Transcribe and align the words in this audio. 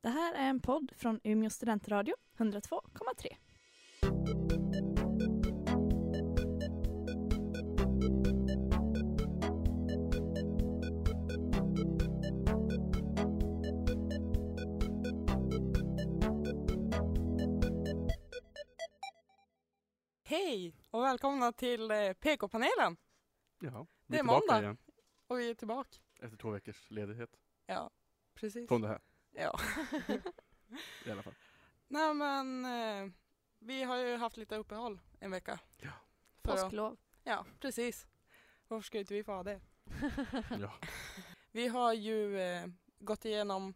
Det 0.00 0.08
här 0.08 0.34
är 0.34 0.48
en 0.48 0.60
podd 0.60 0.92
från 0.96 1.20
Umeå 1.24 1.50
studentradio, 1.50 2.14
102,3. 2.36 3.36
Hej 20.22 20.74
och 20.90 21.02
välkomna 21.02 21.52
till 21.52 21.90
eh, 21.90 22.12
PK-panelen. 22.12 22.96
Ja, 23.60 23.86
vi 24.06 24.12
Det 24.12 24.14
är 24.14 24.18
tillbaka 24.18 24.40
måndag. 24.46 24.62
igen 24.62 24.76
Och 25.26 25.38
vi 25.38 25.50
är 25.50 25.54
tillbaka. 25.54 25.90
efter 26.20 26.36
två 26.36 26.50
veckors 26.50 26.90
ledighet 26.90 27.30
Ja, 27.66 27.90
precis. 28.34 28.68
från 28.68 28.80
det 28.80 28.88
här 28.88 29.00
Ja. 29.32 29.60
i 31.04 31.10
alla 31.10 31.22
fall. 31.22 31.34
Nej 31.88 32.14
men, 32.14 32.64
eh, 32.64 33.12
vi 33.58 33.82
har 33.82 33.96
ju 33.96 34.16
haft 34.16 34.36
lite 34.36 34.56
uppehåll 34.56 35.00
en 35.20 35.30
vecka. 35.30 35.58
Ja. 35.80 35.90
För 36.44 36.52
att, 36.52 36.62
Påsklov. 36.62 36.96
ja, 37.24 37.46
precis. 37.60 38.06
Varför 38.68 38.86
skulle 38.86 39.00
inte 39.00 39.14
vi 39.14 39.24
få 39.24 39.32
ha 39.32 39.42
det? 39.42 39.60
Ja. 40.60 40.72
Vi 41.52 41.68
har 41.68 41.92
ju 41.92 42.40
eh, 42.40 42.66
gått 42.98 43.24
igenom 43.24 43.74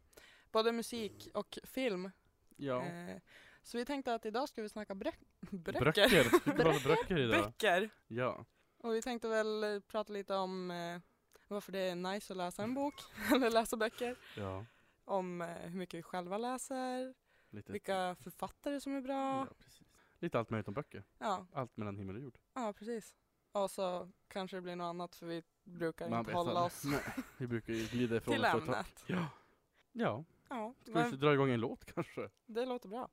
både 0.52 0.72
musik 0.72 1.28
och 1.34 1.58
film. 1.64 2.10
Ja. 2.56 2.82
Eh, 2.84 3.16
så 3.62 3.78
vi 3.78 3.84
tänkte 3.84 4.14
att 4.14 4.26
idag 4.26 4.48
ska 4.48 4.62
vi 4.62 4.68
snacka 4.68 4.94
bröcker. 4.94 5.26
Bröcker. 5.40 6.08
Vi 6.44 6.52
pratar 6.52 6.84
bröcker 6.84 7.18
idag. 7.18 7.44
Böcker. 7.44 7.90
Ja. 8.08 8.44
Och 8.78 8.94
vi 8.94 9.02
tänkte 9.02 9.28
väl 9.28 9.64
eh, 9.64 9.80
prata 9.80 10.12
lite 10.12 10.34
om 10.34 10.70
eh, 10.70 11.00
varför 11.48 11.72
det 11.72 11.78
är 11.78 11.94
nice 11.94 12.32
att 12.32 12.36
läsa 12.36 12.62
en 12.62 12.74
bok, 12.74 12.94
eller 13.34 13.50
läsa 13.50 13.76
böcker. 13.76 14.16
Ja. 14.36 14.64
Om 15.04 15.40
eh, 15.40 15.48
hur 15.48 15.78
mycket 15.78 15.98
vi 15.98 16.02
själva 16.02 16.38
läser, 16.38 17.14
Lite. 17.50 17.72
vilka 17.72 18.14
författare 18.14 18.80
som 18.80 18.96
är 18.96 19.00
bra. 19.00 19.46
Ja, 19.48 19.54
precis. 19.58 19.88
Lite 20.18 20.38
allt 20.38 20.50
möjligt 20.50 20.68
om 20.68 20.74
böcker. 20.74 21.04
Ja, 21.18 21.46
Allt 21.52 21.76
mellan 21.76 21.96
himmel 21.96 22.16
och 22.16 22.22
jord. 22.22 22.38
ja 22.54 22.72
precis. 22.72 23.14
Och 23.52 23.70
så 23.70 24.08
kanske 24.28 24.56
det 24.56 24.60
blir 24.60 24.76
något 24.76 24.84
annat 24.84 25.16
för 25.16 25.26
vi 25.26 25.42
brukar 25.64 26.08
Man 26.10 26.18
inte 26.18 26.30
vet 26.30 26.36
hålla 26.36 26.64
oss 26.64 26.84
Nej, 26.86 27.00
vi 27.38 27.46
brukar 27.46 27.72
ju 27.72 27.86
glida 27.86 28.16
ifrån 28.16 28.34
till 28.34 28.44
ämnet. 28.44 29.04
Ja. 29.06 29.28
Ja. 29.92 30.24
Ja, 30.48 30.74
Ska 30.82 30.92
vi 30.92 31.10
men 31.10 31.18
dra 31.20 31.32
igång 31.34 31.50
en 31.50 31.60
låt 31.60 31.84
kanske? 31.84 32.30
det 32.46 32.66
låter 32.66 32.88
bra. 32.88 33.08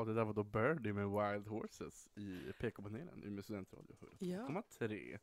Ja, 0.00 0.04
det 0.04 0.14
där 0.14 0.24
var 0.24 0.32
då 0.32 0.42
Birdie 0.44 0.92
med 0.92 1.08
Wild 1.10 1.46
Horses 1.46 2.08
i 2.14 2.52
PK-panelen, 2.58 3.22
Umeå 3.24 3.42
studentradio 3.42 3.96
Ja. 4.18 4.38
102,3. 4.46 5.18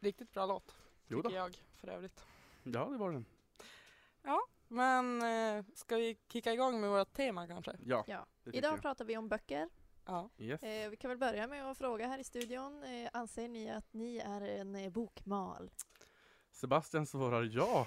Riktigt 0.00 0.32
bra 0.32 0.46
låt, 0.46 0.74
Jo 1.06 1.18
tycker 1.22 1.28
då. 1.28 1.34
jag 1.36 1.56
för 1.74 1.88
övrigt. 1.88 2.24
Ja, 2.62 2.88
det 2.90 2.96
var 2.98 3.12
den. 3.12 3.24
Men 4.68 5.22
eh, 5.22 5.64
ska 5.74 5.96
vi 5.96 6.16
kicka 6.28 6.52
igång 6.52 6.80
med 6.80 6.90
vårt 6.90 7.12
tema 7.12 7.46
kanske? 7.46 7.76
Ja, 7.84 8.04
Ja. 8.06 8.26
Idag 8.44 8.72
jag. 8.72 8.82
pratar 8.82 9.04
vi 9.04 9.16
om 9.16 9.28
böcker. 9.28 9.68
Ja. 10.04 10.30
Yes. 10.38 10.62
Eh, 10.62 10.90
vi 10.90 10.96
kan 10.96 11.08
väl 11.08 11.18
börja 11.18 11.46
med 11.46 11.70
att 11.70 11.78
fråga 11.78 12.06
här 12.06 12.18
i 12.18 12.24
studion. 12.24 12.82
Eh, 12.84 13.10
anser 13.12 13.48
ni 13.48 13.70
att 13.70 13.92
ni 13.92 14.18
är 14.18 14.40
en 14.40 14.74
eh, 14.74 14.90
bokmal? 14.90 15.70
Sebastian 16.50 17.06
svarar 17.06 17.42
ja 17.42 17.86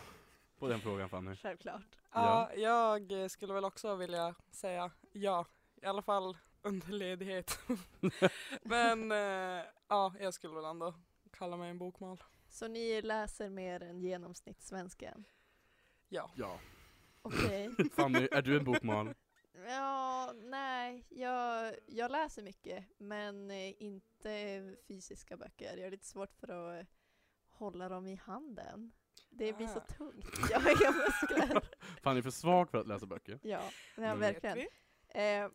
på 0.60 0.68
den 0.68 0.80
frågan 0.80 1.10
Fanny. 1.10 1.36
Självklart. 1.36 1.98
ja, 2.12 2.54
jag 2.56 3.32
skulle 3.32 3.54
väl 3.54 3.66
också 3.66 3.96
vilja 3.96 4.36
säga 4.52 4.92
ja. 5.12 5.46
I 5.82 5.86
alla 5.86 6.02
fall 6.02 6.38
under 6.62 6.88
ledighet. 6.88 7.60
Men 8.62 9.12
eh, 9.12 9.64
ja, 9.88 10.14
jag 10.20 10.34
skulle 10.34 10.56
väl 10.56 10.66
ändå 10.66 10.94
kalla 11.32 11.58
mig 11.58 11.70
en 11.70 11.78
bokmal. 11.78 12.24
Så 12.50 12.68
ni 12.68 13.02
läser 13.02 13.50
mer 13.50 13.84
än 13.84 14.00
genomsnittssvensken? 14.00 15.24
Ja. 16.10 16.32
Ja. 16.36 16.60
Okej. 17.22 17.70
Fanny, 17.96 18.28
är 18.32 18.42
du 18.42 18.58
en 18.58 18.64
bokmal? 18.64 19.14
Ja, 19.68 20.34
nej, 20.36 21.06
jag, 21.10 21.74
jag 21.88 22.12
läser 22.12 22.42
mycket 22.42 22.86
men 22.98 23.52
eh, 23.52 23.82
inte 23.84 24.76
fysiska 24.88 25.38
böcker. 25.38 25.78
Jag 25.78 25.84
har 25.84 25.92
lite 25.92 26.06
svårt 26.08 26.34
för 26.36 26.48
att 26.48 26.80
eh, 26.82 26.88
hålla 27.50 27.90
dem 27.90 28.08
i 28.08 28.16
handen. 28.16 28.92
Det 29.30 29.54
blir 29.54 29.68
så 29.68 29.80
Ah. 29.80 29.94
tungt. 29.98 30.26
Jag 30.52 30.60
har 30.60 30.94
muskler. 31.06 31.62
Fanny 32.04 32.18
är 32.20 32.22
för 32.24 32.32
svag 32.32 32.70
för 32.70 32.78
att 32.78 32.88
läsa 32.88 33.06
böcker. 33.06 33.40
Ja, 33.44 33.62
Mm. 33.98 34.20
verkligen. 34.20 34.58
Eh, 35.10 35.50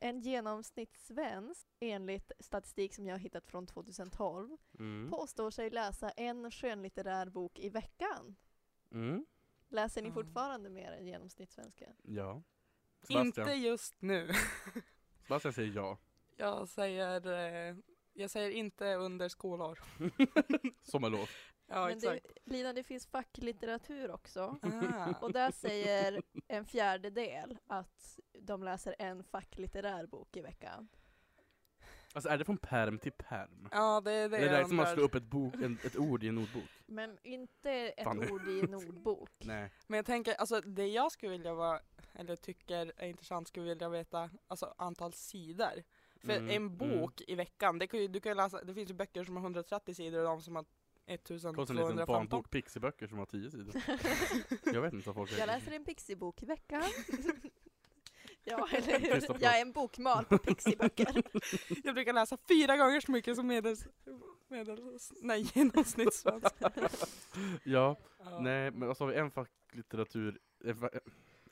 en 0.00 0.20
genomsnittssvensk, 0.20 1.66
enligt 1.80 2.32
statistik 2.38 2.94
som 2.94 3.06
jag 3.06 3.14
har 3.14 3.18
hittat 3.20 3.46
från 3.46 3.66
2012, 3.66 4.56
Mm. 4.78 5.10
påstår 5.10 5.50
sig 5.50 5.70
läsa 5.70 6.10
en 6.10 6.50
skönlitterär 6.50 7.26
bok 7.28 7.58
i 7.58 7.68
veckan. 7.68 8.36
Mm. 8.92 9.26
Läser 9.68 10.02
ni 10.02 10.10
fortfarande 10.12 10.70
mer 10.70 10.92
än 10.92 11.06
genomsnittssvensken? 11.06 11.92
Ja. 12.02 12.42
vi. 13.08 13.14
Inte 13.14 13.34
Sebastian. 13.34 13.60
just 13.62 14.02
nu. 14.02 14.30
Sebastian 15.22 15.52
säger 15.54 15.72
ja. 15.72 15.98
Jag 16.36 16.68
säger, 16.68 17.26
eh, 17.70 17.76
jag 18.12 18.30
säger 18.30 18.50
inte 18.50 18.94
under 18.94 19.28
skolår. 19.28 19.78
Sommarlov. 20.82 21.28
Ja, 21.68 21.86
Men 21.88 21.98
det. 21.98 22.20
Lina, 22.44 22.72
det 22.72 22.82
finns 22.82 23.06
facklitteratur 23.06 24.10
också. 24.10 24.58
Ah. 24.62 25.14
Och 25.20 25.32
där 25.32 25.50
säger 25.50 26.22
en 26.48 26.64
fjärdedel 26.64 27.58
att 27.66 28.18
de 28.40 28.62
läser 28.62 28.94
en 28.98 29.24
facklitterär 29.24 30.06
bok 30.06 30.36
i 30.36 30.40
veckan. 30.40 30.88
Alltså 32.14 32.28
är 32.30 32.38
det 32.38 32.44
från 32.44 32.58
perm 32.58 32.98
till 32.98 33.12
perm? 33.12 33.68
Ja, 33.72 34.00
det 34.00 34.12
är 34.12 34.28
det 34.28 34.38
Det 34.38 34.48
är 34.48 34.64
som 34.64 34.76
man 34.76 34.84
undrar. 34.86 34.94
slår 34.94 35.04
upp 35.04 35.14
ett, 35.14 35.22
bok, 35.22 35.54
en, 35.54 35.78
ett 35.84 35.96
ord 35.96 36.24
i 36.24 36.28
en 36.28 36.38
ordbok? 36.38 36.64
Men 36.86 37.18
inte 37.22 37.70
ett 37.72 38.04
Fan. 38.04 38.30
ord 38.30 38.48
i 38.48 38.60
en 38.60 38.74
ordbok. 38.74 39.30
Nej. 39.44 39.70
Men 39.86 39.96
jag 39.96 40.06
tänker, 40.06 40.34
alltså 40.34 40.60
det 40.60 40.86
jag 40.86 41.12
skulle 41.12 41.32
vilja 41.32 41.54
vara, 41.54 41.80
eller 42.14 42.36
tycker 42.36 42.92
är 42.96 43.08
intressant, 43.08 43.48
skulle 43.48 43.66
vilja 43.66 43.88
veta, 43.88 44.30
alltså 44.46 44.74
antal 44.78 45.12
sidor. 45.12 45.82
För 46.16 46.32
Mm, 46.36 46.50
en 46.50 46.76
bok 46.76 47.20
i 47.26 47.34
veckan, 47.34 47.78
det, 47.78 47.86
kan 47.86 48.00
ju, 48.00 48.08
du 48.08 48.20
kan 48.20 48.30
ju 48.30 48.36
läsa, 48.36 48.64
det 48.64 48.74
finns 48.74 48.90
ju 48.90 48.94
böcker 48.94 49.24
som 49.24 49.36
har 49.36 49.42
130 49.42 49.94
sidor 49.94 50.18
och 50.18 50.24
de 50.24 50.42
som 50.42 50.56
har 50.56 50.64
Kostar 51.06 51.34
en 51.34 51.50
liten 51.52 51.54
1215. 51.58 52.06
barnbok, 52.06 52.50
pixiböcker 52.50 53.06
som 53.06 53.18
har 53.18 53.26
tio 53.26 53.50
sidor. 53.50 53.74
Jag 54.74 54.82
vet 54.82 54.92
inte 54.92 55.08
vad 55.08 55.14
folk 55.14 55.38
Jag 55.38 55.46
läser 55.46 55.72
en 55.72 55.84
Pixie-bok 55.84 56.42
i 56.42 56.46
veckan. 56.46 56.82
ja, 58.44 58.68
eller 58.72 59.00
hur? 59.00 59.42
Jag 59.42 59.58
är 59.58 59.62
en 59.62 59.72
bokmal 59.72 60.24
på 60.24 60.38
Pixie-böcker. 60.38 61.22
Jag 61.84 61.94
brukar 61.94 62.12
läsa 62.12 62.36
fyra 62.48 62.76
gånger 62.76 63.00
så 63.00 63.12
mycket 63.12 63.36
som 63.36 63.46
medels, 63.46 63.86
medels 64.48 65.12
nej, 65.22 65.50
genomsnittssvensk. 65.54 66.54
Ja, 67.64 67.96
Ja. 68.18 68.38
nej 68.40 68.70
men 68.70 68.88
vad 68.88 68.96
sa 68.96 69.06
vi? 69.06 69.16
En 69.16 69.30
facklitteratur, 69.30 70.38
en, 70.64 70.74
fa- 70.76 71.00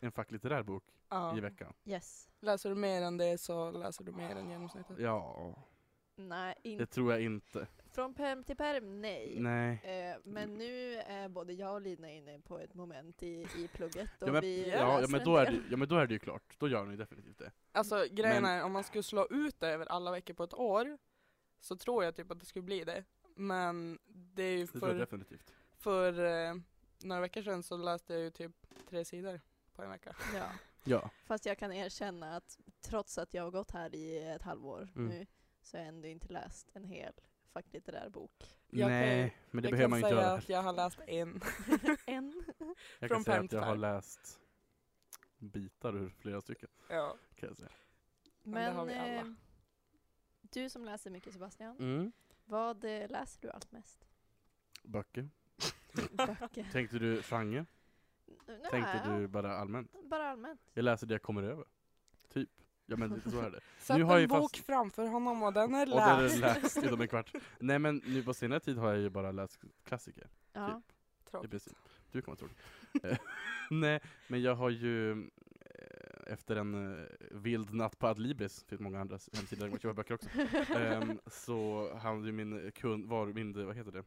en 0.01 0.13
facklitterär 0.13 0.63
bok 0.63 0.85
Ja. 1.09 1.37
i 1.37 1.41
veckan? 1.41 1.73
Yes. 1.85 2.29
Läser 2.41 2.69
du 2.69 2.75
mer 2.77 3.03
än 3.03 3.17
det 3.17 3.39
så 3.39 3.71
läser 3.71 4.05
du 4.05 4.13
mer 4.13 4.37
än 4.37 4.51
genomsnittet. 4.51 4.99
Ja, 4.99 5.55
Nej, 6.17 6.55
det 6.63 6.69
inte. 6.69 6.87
tror 6.87 7.13
jag 7.13 7.23
inte. 7.23 7.67
Från 7.95 8.15
perm 8.15 8.45
till 8.45 8.57
perm, 8.57 9.01
nej. 9.01 9.35
Nej. 9.41 9.81
Eh, 9.85 10.17
men 10.25 10.55
nu 10.55 10.95
är 10.95 11.29
både 11.29 11.53
jag 11.53 11.75
och 11.75 11.81
Lina 11.81 12.11
inne 12.11 12.39
på 12.41 12.59
ett 12.59 12.75
moment 12.75 13.23
i, 13.23 13.47
i 13.57 13.69
plugget 13.75 14.23
och 14.23 14.29
Ja 14.29 14.33
men, 14.33 14.41
vi 14.43 14.71
ja, 14.71 15.01
ja, 15.01 15.07
men 15.09 15.21
en 15.21 15.25
då 15.27 15.37
är 15.37 15.47
det, 15.47 15.61
ja 15.71 15.77
men 15.77 15.89
då 15.89 15.97
är 15.97 16.07
det 16.07 16.13
ju 16.15 16.19
klart, 16.19 16.55
då 16.59 16.69
gör 16.69 16.85
ni 16.85 16.97
definitivt 16.97 17.39
det. 17.39 17.53
Alltså 17.73 18.05
grejen 18.11 18.43
Men- 18.43 18.51
är, 18.51 18.63
om 18.65 18.73
man 18.73 18.85
skulle 18.85 19.03
slå 19.03 19.27
ut 19.31 19.61
det 19.61 19.69
över 19.69 19.87
alla 19.87 20.11
veckor 20.11 20.35
på 20.35 20.45
ett 20.45 20.55
år 20.55 20.99
så 21.61 21.77
tror 21.77 22.05
jag 22.05 22.15
typ 22.17 22.31
att 22.31 22.41
det 22.41 22.47
skulle 22.47 22.63
bli 22.63 22.85
det. 22.85 23.05
Men 23.37 23.99
det 24.07 24.43
är 24.43 24.57
ju 24.57 24.67
för, 24.67 24.95
definitivt. 24.95 25.55
för 25.79 26.25
eh, 26.25 26.55
några 27.05 27.21
veckor 27.21 27.43
sedan 27.43 27.63
så 27.63 27.77
läste 27.77 28.13
jag 28.13 28.23
ju 28.23 28.31
typ 28.31 28.53
tre 28.89 29.05
sidor 29.05 29.41
på 29.75 29.83
en 29.83 29.91
vecka. 29.91 30.17
Ja. 30.35 30.47
Ja. 30.87 31.11
Fast 31.27 31.47
jag 31.47 31.59
kan 31.59 31.73
erkänna 31.73 32.37
att 32.37 32.59
trots 32.81 33.19
att 33.19 33.35
jag 33.35 33.43
har 33.43 33.51
gått 33.51 33.71
här 33.71 33.95
i 33.95 34.25
ett 34.29 34.43
halvår 34.43 34.89
Mm. 34.97 35.09
nu 35.09 35.27
så 35.63 35.77
har 35.77 35.85
jag 35.85 35.89
ändå 35.89 36.09
inte 36.09 36.33
läst 36.33 36.71
en 36.75 36.85
hel 36.85 37.13
facklitterär 37.55 38.09
bok? 38.09 38.33
Jag 38.71 38.81
kan 38.81 38.91
Nej, 38.91 39.37
men 39.51 39.63
det 39.63 39.69
jag 39.69 39.79
behöver 39.79 39.83
kan 39.85 39.91
man 39.91 39.99
ju 40.01 40.07
inte 40.07 40.17
säga 40.17 40.23
göra. 40.29 40.39
att 40.39 40.49
jag 40.49 40.63
har 40.63 40.73
läst 40.73 40.99
en. 41.07 41.41
en? 42.07 42.45
Jag 43.01 43.09
från 43.09 43.09
kan 43.09 43.25
säga 43.25 43.41
att 43.41 43.53
jag 43.53 43.61
har 43.63 43.77
läst 43.77 44.41
bitar 45.39 45.97
ur 45.97 46.09
flera 46.09 46.41
stycken. 46.41 46.69
Ja. 46.89 47.17
Kan 47.35 47.49
jag 47.49 47.57
säga. 47.57 47.69
Men 48.43 48.87
Men 48.87 49.19
eh, 49.19 49.35
du 50.41 50.71
som 50.71 50.85
läser 50.85 51.11
mycket 51.11 51.33
Sebastian, 51.33 51.77
Mm. 51.79 52.13
vad 52.45 52.85
eh, 52.85 53.09
läser 53.11 53.41
du 53.43 53.51
allt 53.51 53.73
mest? 53.73 54.07
Böcker. 54.83 55.29
Böcker? 56.13 56.69
Tänkte 56.73 56.99
du 56.99 57.23
genre? 57.23 57.67
Tänkte 58.71 59.01
Nej, 59.09 59.19
du 59.21 59.29
bara 59.29 59.57
allmänt? 59.59 59.93
Bara 60.05 60.29
allmänt. 60.31 60.61
Jag 60.75 60.83
läser 60.83 61.07
det 61.07 61.15
jag 61.15 61.23
kommer 61.23 61.43
över. 61.43 61.65
Typ. 62.29 62.51
Ja 62.87 62.97
men 62.97 63.21
så 63.21 63.41
är 63.41 63.51
det. 63.51 63.61
Sätt 63.79 63.97
Nu 63.99 64.03
har 64.05 64.15
en 64.15 64.21
jag 64.21 64.31
bok 64.31 64.57
fast- 64.57 64.67
framför 64.67 65.07
honom 65.07 65.43
och 65.43 65.53
den 65.53 65.75
är 65.75 65.81
Och 65.83 65.97
det 65.97 66.03
är 66.03 66.23
läst. 66.23 66.41
läst 66.41 66.77
inom 66.83 67.01
en 67.01 67.09
kvart. 67.09 67.33
Nej 67.59 67.79
men 67.79 68.03
nu 68.07 68.23
på 68.23 68.35
senare 68.35 68.61
tid 68.61 68.79
har 68.79 68.93
jag 68.93 69.01
ju 69.01 69.11
bara 69.11 69.33
läst 69.33 69.61
klassiker. 69.85 70.29
Ja. 70.53 70.83
I 71.25 71.31
Tråkigt. 71.31 71.69
Du 72.13 72.23
kommer 72.23 72.37
tråkigt. 72.37 72.59
Eh, 73.03 73.17
Nej, 73.71 74.01
men 74.29 74.43
jag 74.43 74.55
har 74.55 74.71
ju 74.71 75.11
eh, 75.13 75.17
efter 76.27 76.57
en 76.57 76.99
eh, 76.99 77.05
vild 77.31 77.75
natt 77.75 77.99
på 77.99 78.07
Adlibris, 78.07 78.63
det 78.63 78.69
finns 78.69 78.81
många 78.81 79.01
andra 79.01 79.19
hemsidor 79.33 79.63
där 79.65 79.71
man 79.71 79.79
köper 79.81 79.95
böcker 79.95 80.15
också, 80.15 80.29
ehm, 80.79 81.21
så 81.27 81.91
hamnade 81.97 82.27
ju 82.27 82.33
min 82.33 82.73
kund, 82.73 83.07
var 83.07 83.27
min, 83.27 83.67
vad 83.67 83.77
heter 83.77 83.93
det, 83.93 84.05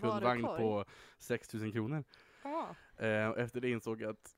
kundvagn 0.00 0.42
på 0.42 0.84
6000 1.18 1.72
kronor. 1.72 2.04
Och 3.32 3.38
efter 3.38 3.60
det 3.60 3.70
insåg 3.70 4.00
jag 4.00 4.10
att 4.10 4.36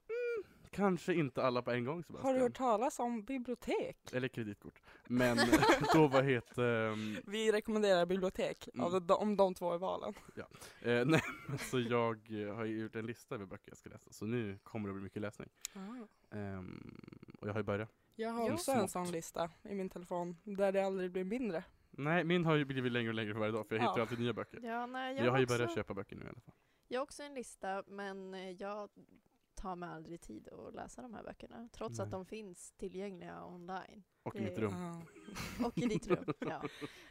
kanske 0.72 1.14
inte 1.14 1.42
alla 1.42 1.62
på 1.62 1.70
en 1.70 1.84
gång 1.84 2.04
Sebastian. 2.04 2.26
Har 2.26 2.34
du 2.34 2.40
hört 2.40 2.56
talas 2.56 2.98
om 2.98 3.22
bibliotek? 3.24 3.96
Eller 4.12 4.28
kreditkort. 4.28 4.82
Men 5.08 5.36
då 5.94 6.06
vad 6.08 6.24
heter, 6.24 6.92
ehm, 6.92 7.16
Vi 7.26 7.52
rekommenderar 7.52 8.06
bibliotek 8.06 8.68
Mm. 8.74 8.86
av 8.86 9.02
de, 9.06 9.12
om 9.14 9.36
de 9.36 9.54
två 9.54 9.72
är 9.72 9.78
valen. 9.78 10.14
eh, 10.82 11.04
nej, 11.06 11.22
så 11.70 11.80
jag 11.80 12.42
eh, 12.48 12.54
har 12.54 12.64
gjort 12.64 12.96
en 12.96 13.06
lista 13.06 13.34
över 13.34 13.46
böcker 13.46 13.70
jag 13.70 13.78
ska 13.78 13.90
läsa, 13.90 14.12
så 14.12 14.24
nu 14.24 14.58
kommer 14.62 14.88
det 14.88 14.94
bli 14.94 15.02
mycket 15.02 15.22
läsning. 15.22 15.48
Ehm, 16.30 16.96
och 17.40 17.48
jag 17.48 17.52
har 17.52 17.60
ju 17.60 17.64
börjat. 17.64 17.88
Jag 18.16 18.30
har 18.30 18.52
också 18.52 18.70
en 18.72 18.88
sån 18.88 19.10
lista 19.10 19.50
i 19.62 19.74
min 19.74 19.88
telefon 19.88 20.36
där 20.44 20.72
det 20.72 20.80
aldrig 20.86 21.12
blir 21.12 21.24
mindre. 21.24 21.64
Nej, 21.90 22.24
min 22.24 22.44
har 22.44 22.54
ju 22.54 22.64
blivit 22.64 22.92
längre 22.92 23.08
och 23.08 23.14
längre 23.14 23.32
för 23.32 23.40
varje 23.40 23.52
dag, 23.52 23.66
för 23.68 23.74
jag 23.76 23.82
hittar 23.82 23.94
ju 23.94 23.98
Ja. 23.98 24.02
alltid 24.02 24.18
nya 24.20 24.32
böcker. 24.32 24.60
Ja, 24.62 24.86
nej, 24.86 25.16
Jag, 25.16 25.26
jag, 25.26 25.30
har 25.30 25.38
ju 25.38 25.44
också, 25.44 25.56
börjat 25.56 25.74
köpa 25.74 25.94
böcker 25.94 26.16
nu 26.16 26.24
i 26.24 26.28
alla 26.28 26.40
fall. 26.40 26.54
jag 26.88 27.00
har 27.00 27.02
också 27.02 27.22
en 27.22 27.34
lista, 27.34 27.82
men 27.86 28.34
eh, 28.34 28.50
jag 28.50 28.90
tar 29.62 29.76
mig 29.76 29.88
aldrig 29.88 30.20
tid 30.20 30.48
att 30.48 30.74
läsa 30.74 31.02
de 31.02 31.14
här 31.14 31.22
böckerna. 31.22 31.68
Trots 31.72 31.98
Nej. 31.98 32.04
att 32.04 32.10
de 32.10 32.26
finns 32.26 32.72
tillgängliga 32.72 33.44
online. 33.44 34.02
Och 34.22 34.36
i 34.36 34.38
Det- 34.38 34.44
mitt 34.44 34.58
rum. 34.58 34.72
Ja. 34.72 35.02
Och 35.66 35.78
i 35.78 35.86
ditt 35.86 36.06
rum. 36.06 36.24
Ja. 36.38 36.62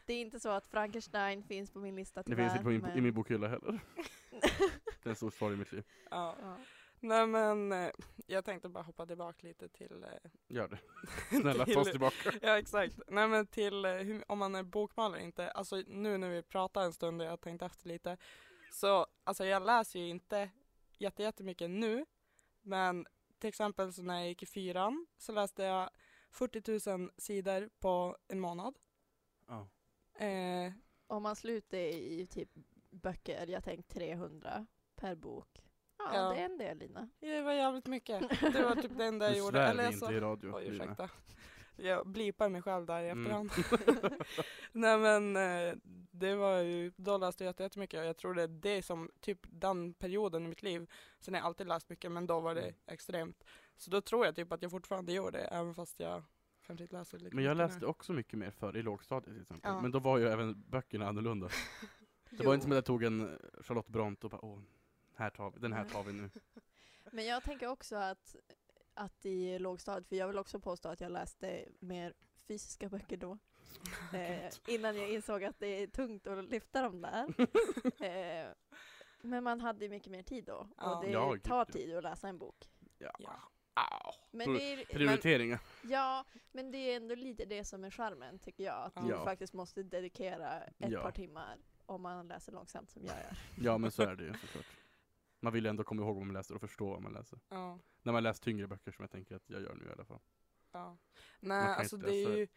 Det 0.05 0.13
är 0.13 0.21
inte 0.21 0.39
så 0.39 0.49
att 0.49 0.67
Frankenstein 0.67 1.43
finns 1.43 1.71
på 1.71 1.79
min 1.79 1.95
lista 1.95 2.23
Det 2.23 2.29
tyvärr. 2.29 2.43
finns 2.43 2.53
inte 2.53 2.63
på 2.63 2.69
min, 2.69 2.81
men... 2.81 2.97
i 2.97 3.01
min 3.01 3.13
bokhylla 3.13 3.47
heller. 3.47 3.79
Det 5.03 5.05
är 5.05 5.09
en 5.09 5.15
stor 5.15 5.31
sorg 5.31 5.53
i 5.53 5.57
mitt 5.57 5.71
liv. 5.71 5.83
Ja. 6.09 6.35
ja. 6.41 6.57
Nej 6.99 7.27
men 7.27 7.71
eh, 7.71 7.89
jag 8.27 8.45
tänkte 8.45 8.69
bara 8.69 8.83
hoppa 8.83 9.05
tillbaka 9.05 9.47
lite 9.47 9.69
till 9.69 10.03
eh, 10.03 10.31
Gör 10.47 10.67
det. 10.67 10.79
Snälla, 11.41 11.65
ta 11.65 11.79
oss 11.79 11.91
tillbaka. 11.91 12.31
Ja 12.41 12.57
exakt. 12.59 12.99
Nej 13.07 13.27
men 13.27 13.47
till 13.47 13.85
eh, 13.85 13.91
hur, 13.93 14.23
om 14.31 14.39
man 14.39 14.55
är 14.55 14.63
bokmalare 14.63 15.17
eller 15.17 15.25
inte. 15.25 15.51
Alltså 15.51 15.83
nu 15.87 16.17
när 16.17 16.29
vi 16.29 16.43
pratar 16.43 16.81
en 16.81 16.93
stund 16.93 17.21
och 17.21 17.25
jag 17.27 17.31
har 17.31 17.37
tänkt 17.37 17.61
efter 17.61 17.87
lite. 17.87 18.17
Så 18.71 19.07
alltså 19.23 19.45
jag 19.45 19.65
läser 19.65 19.99
ju 19.99 20.07
inte 20.07 20.49
jätte, 20.97 21.23
jättemycket 21.23 21.69
nu. 21.69 22.05
Men 22.61 23.05
till 23.39 23.47
exempel 23.47 23.93
så 23.93 24.03
när 24.03 24.19
jag 24.19 24.27
gick 24.27 24.43
i 24.43 24.45
fyran 24.45 25.07
så 25.17 25.31
läste 25.31 25.63
jag 25.63 25.89
40 26.31 26.97
000 26.97 27.11
sidor 27.17 27.69
på 27.79 28.17
en 28.27 28.39
månad. 28.39 28.75
Ja. 29.47 29.67
Eh, 30.25 30.73
Om 31.07 31.23
man 31.23 31.35
slutar 31.35 31.77
i 31.77 32.27
typ 32.31 32.49
böcker, 32.89 33.47
jag 33.47 33.63
tänkt 33.63 33.89
300 33.89 34.65
per 34.95 35.15
bok. 35.15 35.47
Ja, 35.97 36.15
Ja. 36.15 36.29
det 36.29 36.39
är 36.41 36.45
en 36.45 36.57
del 36.57 36.77
Lina. 36.77 37.09
det 37.19 37.41
var 37.41 37.53
jävligt 37.53 37.85
mycket. 37.87 38.29
Det 38.53 38.63
var 38.63 38.75
typ 38.75 38.97
det 38.97 39.05
enda 39.05 39.25
jag 39.25 39.31
Nu 39.33 39.37
gjorde. 39.39 39.51
svär 39.51 39.69
Eller 39.71 39.83
vi 39.83 39.83
jag 39.83 39.93
inte 39.93 40.13
i 40.13 40.19
radio. 40.19 40.55
Oj 40.55 40.67
ursäkta. 40.67 41.09
Jag 41.75 42.07
blipar 42.07 42.49
mig 42.49 42.61
själv 42.61 42.85
där 42.85 43.03
i 43.03 43.09
Mm. 43.09 43.21
efterhand. 43.25 43.51
Nej 44.71 44.97
men 44.97 45.35
eh, 45.35 45.75
det 46.11 46.35
var 46.35 46.57
ju, 46.59 46.91
då 46.95 47.17
läste 47.17 47.43
jag 47.43 47.49
jätte- 47.49 47.63
jättemycket 47.63 47.99
och 47.99 48.05
jag 48.05 48.17
tror 48.17 48.33
det 48.33 48.43
är 48.43 48.47
det 48.47 48.81
som, 48.83 49.09
typ 49.19 49.39
den 49.43 49.93
perioden 49.93 50.45
i 50.45 50.47
mitt 50.47 50.63
liv, 50.63 50.89
sen 51.19 51.33
har 51.33 51.39
jag 51.41 51.45
alltid 51.45 51.67
läst 51.67 51.89
mycket 51.89 52.11
men 52.11 52.27
då 52.27 52.39
var 52.39 52.55
det 52.55 52.61
Mm. 52.61 52.75
extremt. 52.87 53.43
Så 53.77 53.91
då 53.91 54.01
tror 54.01 54.25
jag 54.25 54.35
typ 54.35 54.51
att 54.51 54.61
jag 54.61 54.71
fortfarande 54.71 55.11
gör 55.13 55.31
det 55.31 55.39
även 55.45 55.75
fast 55.75 55.99
jag 55.99 56.23
kanske 56.67 56.83
inte 56.83 56.95
läser 56.95 57.17
lika 57.19 57.35
Men 57.35 57.43
jag 57.43 57.57
läste 57.57 57.79
nu. 57.79 57.85
också 57.85 58.13
mycket 58.13 58.39
mer 58.39 58.51
förr, 58.51 58.77
i 58.77 58.81
lågstadiet 58.81 59.33
till 59.33 59.41
exempel. 59.41 59.71
Ja. 59.71 59.81
Men 59.81 59.91
då 59.91 59.99
var 59.99 60.17
ju 60.17 60.27
även 60.27 60.63
böckerna 60.69 61.07
annorlunda. 61.07 61.49
Det 62.29 62.43
var 62.45 62.53
inte 62.53 62.63
som 62.63 62.71
att 62.71 62.75
jag 62.75 62.85
tog 62.85 63.03
en 63.03 63.21
eh, 63.21 63.35
Charlotte 63.61 63.87
Brandt 63.87 64.23
och 64.23 64.29
bara 64.29 64.45
åh, 64.45 64.59
här 65.15 65.29
tar 65.29 65.51
vi, 65.51 65.59
den 65.59 65.73
här 65.73 65.85
tar 65.85 66.03
vi 66.03 66.13
nu. 66.13 66.29
Men 67.11 67.25
jag 67.25 67.43
tänker 67.43 67.67
också 67.67 67.95
att, 67.95 68.35
att 68.93 69.25
i 69.25 69.59
lågstadiet, 69.59 70.07
för 70.09 70.15
jag 70.15 70.27
vill 70.27 70.37
också 70.37 70.59
påstå 70.59 70.89
att 70.89 71.01
jag 71.01 71.11
läste 71.11 71.65
mer 71.79 72.13
fysiska 72.47 72.89
böcker 72.89 73.17
då. 73.17 73.37
Eh, 74.13 74.51
innan 74.67 74.95
jag 74.97 75.09
insåg 75.09 75.43
att 75.43 75.59
det 75.59 75.67
är 75.67 75.87
tungt 75.87 76.27
att 76.27 76.45
lyfta 76.49 76.81
dem 76.81 77.01
där. 77.01 77.25
Eh, 78.05 78.51
men 79.21 79.43
man 79.43 79.61
hade 79.61 79.85
ju 79.85 79.89
mycket 79.89 80.11
mer 80.11 80.23
tid 80.23 80.43
då. 80.45 80.67
Ja. 80.77 80.95
Och 80.95 81.03
det 81.05 81.11
Ja, 81.11 81.35
tar 81.43 81.65
tid 81.65 81.95
att 81.97 82.03
läsa 82.03 82.27
en 82.27 82.37
bok. 82.37 82.69
Ja. 82.97 83.41
Men 84.31 84.53
det 84.53 84.73
är, 84.73 84.85
Prioriteringar. 84.85 85.59
ja, 85.83 86.25
men 86.51 86.71
det 86.71 86.77
är 86.77 86.95
ändå 86.97 87.15
lite 87.15 87.45
det 87.45 87.65
som 87.65 87.83
är 87.83 87.91
charmen 87.91 88.39
tycker 88.39 88.63
jag. 88.63 88.91
Att 88.95 89.07
du 89.07 89.13
faktiskt 89.23 89.53
måste 89.53 89.83
dedikera 89.83 90.61
ett 90.63 90.73
Ja. 90.91 91.01
par 91.01 91.11
timmar 91.11 91.57
om 91.85 92.01
man 92.01 92.27
läser 92.27 92.51
långsamt 92.51 92.91
som 92.91 93.05
jag 93.05 93.15
gör. 93.17 93.37
Ja 93.63 93.77
men 93.77 93.91
så 93.91 94.03
är 94.03 94.15
det 94.15 94.23
ju 94.23 94.33
såklart. 94.33 94.65
Man 95.43 95.53
vill 95.53 95.63
ju 95.63 95.69
ändå 95.69 95.83
komma 95.83 96.01
ihåg 96.01 96.15
vad 96.15 96.25
man 96.25 96.33
läser 96.33 96.55
och 96.55 96.61
förstå 96.61 96.89
vad 96.89 97.01
man 97.01 97.13
läser. 97.13 97.39
Ja. 97.49 97.79
När 98.03 98.13
man 98.13 98.23
läser 98.23 98.43
tyngre 98.43 98.67
böcker 98.67 98.91
som 98.91 99.03
jag 99.03 99.11
tänker 99.11 99.35
att 99.35 99.49
jag 99.49 99.61
gör 99.61 99.75
nu 99.75 99.85
i 99.89 99.91
alla 99.91 100.05
fall. 100.05 100.19
Ja. 100.71 100.97
Nej, 101.39 101.75
alltså 101.75 101.95
inte 101.95 102.07
det 102.07 102.23
är 102.23 102.37
ju, 102.37 102.47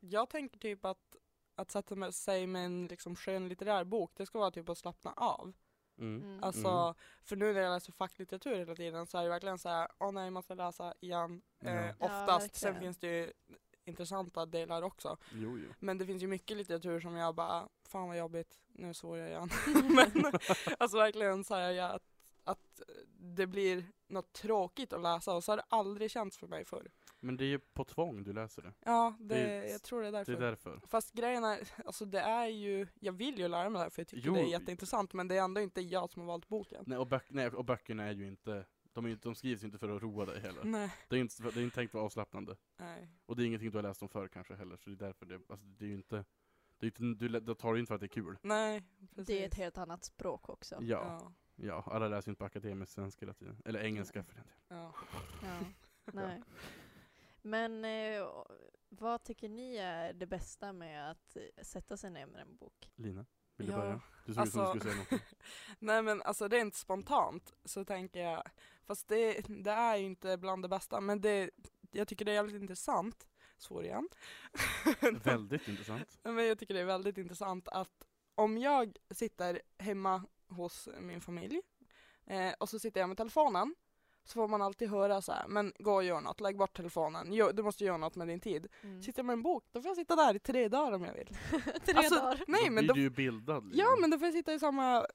jag 0.00 0.30
tänker 0.30 0.58
typ 0.58 0.84
att, 0.84 1.16
att 1.54 1.70
sätta 1.70 1.94
med, 1.94 2.14
sig 2.14 2.46
med 2.46 2.64
en 2.64 2.86
liksom 2.86 3.16
skönlitterär 3.16 3.84
bok, 3.84 4.12
det 4.14 4.26
ska 4.26 4.38
vara 4.38 4.50
typ 4.50 4.68
att 4.68 4.78
slappna 4.78 5.12
av. 5.12 5.52
Mm. 5.98 6.22
Mm. 6.24 6.42
Alltså, 6.44 6.68
Mm. 6.68 6.94
för 7.24 7.36
nu 7.36 7.52
när 7.52 7.60
jag 7.60 7.70
läser 7.74 7.92
facklitteratur 7.92 8.56
hela 8.56 8.74
tiden 8.74 9.06
så 9.06 9.18
är 9.18 9.22
det 9.22 9.28
verkligen 9.28 9.58
så 9.58 9.68
här, 9.68 9.88
åh 9.98 10.12
nej, 10.12 10.24
jag 10.24 10.32
måste 10.32 10.54
läsa 10.54 10.94
igen. 11.00 11.42
Ja. 11.58 11.70
Eh, 11.70 11.86
Ja, 11.86 11.94
oftast, 11.98 12.54
sen 12.56 12.72
verkligen. 12.72 12.82
finns 12.94 12.98
det 12.98 13.06
ju 13.18 13.32
intressanta 13.84 14.46
delar 14.46 14.82
också. 14.82 15.16
Jo, 15.32 15.58
jo. 15.58 15.72
Men 15.78 15.98
det 15.98 16.06
finns 16.06 16.22
ju 16.22 16.26
mycket 16.26 16.56
litteratur 16.56 17.00
som 17.00 17.14
jag 17.16 17.34
bara, 17.34 17.68
fan 17.88 18.08
vad 18.08 18.18
jobbigt, 18.18 18.60
nu 18.66 18.94
svor 18.94 19.18
jag 19.18 19.28
igen. 19.28 19.48
Men 19.96 20.32
alltså 20.78 20.96
verkligen 20.96 21.44
så 21.44 21.54
här, 21.54 21.70
jag, 21.70 22.00
att, 22.46 22.80
det 23.18 23.46
blir 23.46 23.84
något 24.08 24.32
tråkigt 24.32 24.92
att 24.92 25.02
läsa 25.02 25.34
och 25.34 25.44
så 25.44 25.52
har 25.52 25.56
det 25.56 25.64
aldrig 25.68 26.10
känts 26.10 26.38
för 26.38 26.46
mig 26.46 26.64
förr. 26.64 26.90
Men 27.20 27.36
det 27.36 27.44
är 27.44 27.46
ju 27.46 27.58
på 27.58 27.84
tvång 27.84 28.22
du 28.24 28.32
läser 28.32 28.62
det. 28.62 28.72
Ja, 28.84 29.16
det, 29.20 29.34
Det- 29.34 29.68
jag 29.70 29.82
tror 29.82 30.00
det 30.02 30.08
är 30.08 30.12
Det 30.12 30.18
därför. 30.18 30.32
är 30.32 30.40
därför. 30.40 30.80
Fast 30.88 31.12
grejen 31.12 31.44
är, 31.44 31.68
alltså 31.84 32.04
det 32.04 32.20
är 32.20 32.46
ju, 32.46 32.86
jag 33.00 33.12
vill 33.12 33.38
ju 33.38 33.48
lära 33.48 33.68
mig 33.70 33.78
det 33.78 33.82
här 33.82 33.90
för 33.90 34.00
jag 34.00 34.08
tycker 34.08 34.26
Jo. 34.28 34.34
det 34.34 34.40
är 34.40 34.46
jätteintressant 34.50 35.12
men 35.12 35.28
det 35.28 35.36
är 35.36 35.42
ändå 35.42 35.60
inte 35.60 35.80
jag 35.80 36.10
som 36.10 36.20
har 36.22 36.26
valt 36.26 36.48
boken. 36.48 36.84
Nej 36.86 36.98
och, 36.98 37.06
böck, 37.06 37.24
nej, 37.28 37.48
och 37.48 37.64
böckerna 37.64 38.04
är 38.04 38.12
ju 38.14 38.26
inte, 38.26 38.64
de, 38.92 39.04
är, 39.06 39.08
inte- 39.10 39.28
de 39.28 39.34
skrivs 39.34 39.62
ju 39.62 39.66
inte 39.66 39.78
för 39.78 39.96
att 39.96 40.02
roa 40.02 40.24
dig 40.26 40.40
heller. 40.40 40.64
Nej. 40.64 40.90
Det 41.08 41.16
är 41.16 41.20
inte, 41.20 41.42
det 41.42 41.56
är 41.60 41.62
inte 41.64 41.74
tänkt 41.74 41.90
att 41.90 41.94
vara 41.94 42.04
avslappnande. 42.04 42.56
Nej. 42.76 43.08
Och 43.26 43.36
det 43.36 43.42
är 43.42 43.46
ingenting 43.46 43.70
du 43.70 43.78
har 43.78 43.82
läst 43.82 44.02
om 44.02 44.08
förr 44.08 44.28
kanske 44.28 44.54
heller, 44.54 44.76
så 44.76 44.90
det 44.90 44.94
är 44.96 45.06
därför 45.06 45.26
det, 45.26 45.34
alltså 45.34 45.66
det 45.66 45.84
är 45.84 45.88
ju 45.88 45.94
inte, 45.94 46.24
det 46.78 46.86
är 46.86 47.00
inte 47.00 47.40
du 47.40 47.54
tar 47.54 47.72
det 47.74 47.80
inte 47.80 47.88
för 47.88 47.94
att 47.94 48.00
det 48.00 48.06
är 48.06 48.08
kul. 48.08 48.38
Nej, 48.42 48.82
precis. 49.14 49.26
Det 49.26 49.42
är 49.42 49.46
ett 49.46 49.54
helt 49.54 49.78
annat 49.78 50.04
språk 50.04 50.48
också. 50.48 50.74
Ja, 50.80 50.80
Ja. 51.20 51.32
Ja, 51.56 51.84
alla 51.86 52.08
läser 52.08 52.28
ju 52.28 52.32
inte 52.32 52.38
på 52.38 52.44
akademisk 52.44 52.92
svenska 52.92 53.20
hela 53.26 53.34
tiden. 53.34 53.62
Eller 53.64 53.80
engelska 53.80 54.24
för 54.24 54.34
den 54.34 54.44
delen. 54.44 54.58
ja. 54.68 54.94
Ja, 55.42 55.58
nej. 56.12 56.42
Men 57.42 57.84
eh, 57.84 58.28
vad 58.88 59.24
tycker 59.24 59.48
ni 59.48 59.76
är 59.76 60.12
det 60.12 60.26
bästa 60.26 60.72
med 60.72 61.10
att 61.10 61.36
eh, 61.36 61.62
sätta 61.64 61.96
sig 61.96 62.10
ner 62.10 62.26
med 62.26 62.40
en 62.42 62.56
bok? 62.56 62.90
Lina, 62.96 63.26
vill 63.56 63.66
du 63.66 63.72
Ja, 63.72 63.78
börja? 63.78 64.00
Du 64.26 64.34
såg 64.34 64.46
ut 64.46 64.52
som 64.52 64.60
du 64.60 64.66
alltså- 64.66 64.80
skulle 64.80 64.94
säga 64.94 65.06
något. 65.10 65.22
Nej 65.78 66.02
men 66.02 66.22
alltså 66.22 66.48
rent 66.48 66.74
spontant 66.74 67.54
så 67.64 67.84
tänker 67.84 68.20
jag, 68.20 68.42
fast 68.84 69.08
det, 69.08 69.40
det 69.48 69.70
är 69.70 69.96
ju 69.96 70.04
inte 70.06 70.36
bland 70.36 70.62
det 70.64 70.68
bästa 70.68 71.00
men 71.00 71.20
det, 71.20 71.50
jag 71.90 72.08
tycker 72.08 72.24
det 72.24 72.30
är 72.30 72.34
jävligt 72.34 72.62
intressant, 72.62 73.28
svår 73.58 73.84
igen. 73.84 74.08
Väldigt 75.24 75.68
intressant. 75.68 76.18
Men 76.22 76.46
jag 76.46 76.58
tycker 76.58 76.74
det 76.74 76.80
är 76.80 76.84
väldigt 76.84 77.18
intressant 77.18 77.68
att 77.68 78.06
om 78.34 78.58
jag 78.58 78.96
sitter 79.10 79.62
hemma 79.78 80.24
hos 80.48 80.88
min 81.00 81.20
familj 81.20 81.60
eh, 82.26 82.52
och 82.60 82.68
så 82.68 82.78
sitter 82.78 83.00
jag 83.00 83.08
med 83.08 83.16
telefonen 83.16 83.74
så 84.24 84.32
får 84.32 84.48
man 84.48 84.62
alltid 84.62 84.90
höra 84.90 85.22
så 85.22 85.32
här, 85.32 85.48
men 85.48 85.72
gå 85.78 85.94
och 85.94 86.04
gör 86.04 86.20
något, 86.20 86.40
lägg 86.40 86.56
bort 86.56 86.76
telefonen, 86.76 87.32
Gör- 87.32 87.52
du 87.52 87.62
måste 87.62 87.84
göra 87.84 87.96
något 87.96 88.16
med 88.16 88.28
din 88.28 88.40
tid. 88.40 88.68
Mm. 88.82 89.02
Sitter 89.02 89.18
jag 89.18 89.26
med 89.26 89.32
en 89.32 89.42
bok, 89.42 89.64
då 89.72 89.82
får 89.82 89.88
jag 89.88 89.96
sitta 89.96 90.16
där 90.16 90.34
i 90.36 90.38
tre 90.38 90.68
dagar 90.68 90.92
om 90.92 91.04
jag 91.04 91.14
vill. 91.14 91.26
Tre 91.84 91.94
Alltså, 91.96 92.14
dagar. 92.14 92.44
Nej 92.46 92.64
då 92.66 92.70
men 92.72 92.84
blir 92.84 92.88
då, 92.88 92.94
du 92.94 93.00
ju 93.00 93.10
bildad. 93.10 93.64
Lina. 93.64 93.82
ja 93.82 93.96
men 94.00 94.10
då 94.10 94.18
får 94.18 94.26
jag 94.26 94.34
sitta 94.34 94.54
i 94.54 94.58
samma 94.58 95.06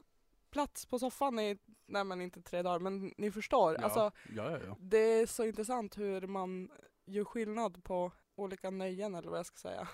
plats 0.52 0.86
på 0.86 1.00
soffan 1.00 1.40
i, 1.40 1.58
nej 1.86 2.04
men 2.04 2.22
inte 2.22 2.42
tre 2.42 2.62
dagar, 2.62 2.80
men 2.80 3.14
ni 3.18 3.32
förstår. 3.32 3.74
ja. 3.74 3.84
Alltså 3.84 4.00
ja, 4.36 4.52
ja, 4.52 4.60
ja. 4.68 4.78
det 4.80 4.98
är 4.98 5.26
så 5.26 5.46
intressant 5.46 5.98
hur 5.98 6.28
man 6.28 6.70
gör 7.06 7.24
skillnad 7.24 7.84
på 7.84 8.12
olika 8.36 8.70
nöjen 8.70 9.16
eller 9.16 9.30
vad 9.30 9.40
jag 9.40 9.46
ska 9.46 9.58
säga. 9.58 9.88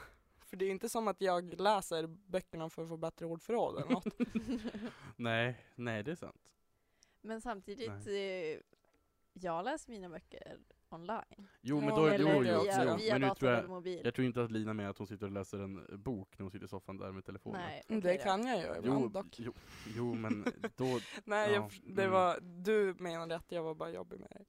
För 0.49 0.57
det 0.57 0.65
är 0.65 0.69
inte 0.69 0.89
som 0.89 1.07
att 1.07 1.21
jag 1.21 1.61
läser 1.61 2.07
böckerna 2.07 2.69
för 2.69 2.81
att 2.83 2.89
få 2.89 2.97
bättre 2.97 3.25
ordförråd 3.25 3.75
eller 3.81 3.91
något. 3.91 4.05
Nej, 5.15 5.59
nej 5.75 6.03
det 6.03 6.11
är 6.11 6.15
sant. 6.15 6.41
Men 7.21 7.41
samtidigt, 7.41 8.07
eh, 8.07 8.61
jag 9.33 9.65
läser 9.65 9.91
mina 9.91 10.09
böcker 10.09 10.57
online. 10.89 11.47
Jo 11.61 11.79
men 11.81 11.89
då 11.89 12.05
är 12.05 12.09
det 12.09 12.15
eller 12.15 12.33
jo, 12.33 12.39
via- 12.41 12.53
jo, 12.55 12.61
via, 12.63 12.85
jo. 12.85 12.95
via 12.97 13.13
Men 13.19 13.21
nu 13.29 13.35
tror 13.35 13.51
jag, 13.51 13.69
mobil. 13.69 14.01
jag 14.03 14.13
tror 14.13 14.25
inte 14.25 14.43
att 14.43 14.51
Lina 14.51 14.73
menar 14.73 14.89
att 14.89 14.97
hon 14.97 15.07
sitter 15.07 15.25
och 15.25 15.31
läser 15.31 15.59
en 15.59 16.01
bok 16.03 16.37
när 16.39 16.43
hon 16.43 16.51
sitter 16.51 16.65
i 16.65 16.69
soffan 16.69 16.97
där 16.97 17.11
med 17.11 17.25
telefonen. 17.25 17.61
Nej, 17.61 17.83
det 17.87 17.97
okej 17.97 18.17
då. 18.17 18.23
kan 18.23 18.47
jag 18.47 18.57
ju 18.57 18.63
ibland 18.79 19.01
Jo, 19.03 19.07
dock. 19.07 19.39
jo, 19.39 19.53
jo 19.95 20.13
men 20.13 20.45
då, 20.75 20.99
Nej, 21.23 21.53
Ja, 21.53 21.55
jag, 21.55 21.71
det 21.95 22.01
mm. 22.03 22.13
var, 22.13 22.39
du 22.41 22.95
menade 22.99 23.35
att 23.35 23.51
jag 23.51 23.63
var 23.63 23.75
bara 23.75 23.89
jobbig 23.91 24.19
med 24.19 24.29
dig. 24.29 24.45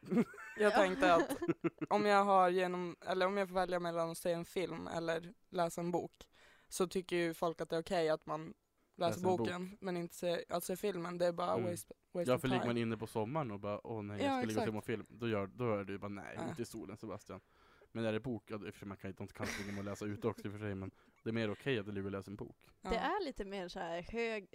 Jag 0.56 0.72
Ja. 0.72 0.76
tänkte 0.76 1.14
att 1.14 1.36
om 1.90 2.06
jag 2.06 2.24
har 2.24 2.48
genom, 2.50 2.96
eller 3.06 3.26
om 3.26 3.36
jag 3.36 3.48
får 3.48 3.54
välja 3.54 3.80
mellan 3.80 4.10
att 4.10 4.18
se 4.18 4.32
en 4.32 4.44
film 4.44 4.86
eller 4.86 5.34
läsa 5.50 5.80
en 5.80 5.90
bok 5.90 6.12
så 6.68 6.86
tycker 6.86 7.16
ju 7.16 7.34
folk 7.34 7.60
att 7.60 7.70
det 7.70 7.76
är 7.76 7.80
okej 7.80 8.08
att 8.08 8.26
man 8.26 8.54
läser 8.96 9.10
Läser 9.20 9.30
en 9.30 9.36
boken 9.36 9.76
men 9.80 9.96
inte 9.96 10.14
se, 10.14 10.44
att 10.48 10.64
se 10.64 10.76
filmen, 10.76 11.18
det 11.18 11.26
är 11.26 11.32
bara 11.32 11.52
Mm. 11.54 11.70
waste, 11.70 11.94
waste 12.12 12.30
ja 12.30 12.38
för 12.38 12.48
ligger 12.48 12.66
man 12.66 12.76
inne 12.76 12.96
på 12.96 13.06
sommaren 13.06 13.50
och 13.50 13.60
bara 13.60 13.86
åh 13.86 14.02
nej 14.02 14.22
jag 14.22 14.32
Ja, 14.32 14.38
ska 14.38 14.46
ligga 14.46 14.60
och 14.60 14.66
se 14.66 14.72
på 14.72 14.80
film, 14.80 15.06
då 15.08 15.28
gör, 15.28 15.46
då 15.46 15.74
är 15.74 15.84
det 15.84 15.92
ju 15.92 15.98
bara 15.98 16.08
nej, 16.08 16.34
Ja. 16.38 16.48
inte 16.48 16.62
i 16.62 16.64
solen 16.64 16.96
Sebastian. 16.96 17.40
Men 17.92 18.04
är 18.04 18.12
det 18.12 18.20
bok, 18.20 18.44
ja, 18.50 18.58
för 18.72 18.86
man 18.86 18.96
kan 18.96 19.08
inte, 19.10 19.22
inte 19.22 19.34
kan 19.34 19.46
med 19.66 19.78
och 19.78 19.84
läsa 19.84 20.04
ute 20.04 20.28
också 20.28 20.44
i 20.46 20.48
och 20.48 20.52
för 20.52 20.58
sig 20.58 20.74
men 20.74 20.90
det 21.22 21.30
är 21.30 21.32
mer 21.34 21.50
okej 21.50 21.78
att 21.78 21.86
du 21.86 21.92
ligger 21.92 22.04
och 22.06 22.12
läser 22.12 22.30
en 22.30 22.36
bok. 22.36 22.56
Ja. 22.80 22.90
Det 22.90 22.96
är 22.96 23.24
lite 23.24 23.44
mer 23.44 23.68
så 23.68 23.78
här 23.78 24.02
hög, 24.02 24.48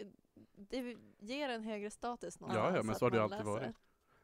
det 0.56 0.96
ger 1.20 1.50
en 1.50 1.64
högre 1.64 1.90
status 1.92 2.38
Ja, 2.40 2.48
någonstans. 2.48 2.76
ja, 2.76 2.84
men 2.84 2.90
att 2.92 3.00
så 3.00 3.06
har 3.06 3.12
det 3.12 3.24
alltid 3.24 3.38
läser. 3.38 3.52
varit. 3.52 3.76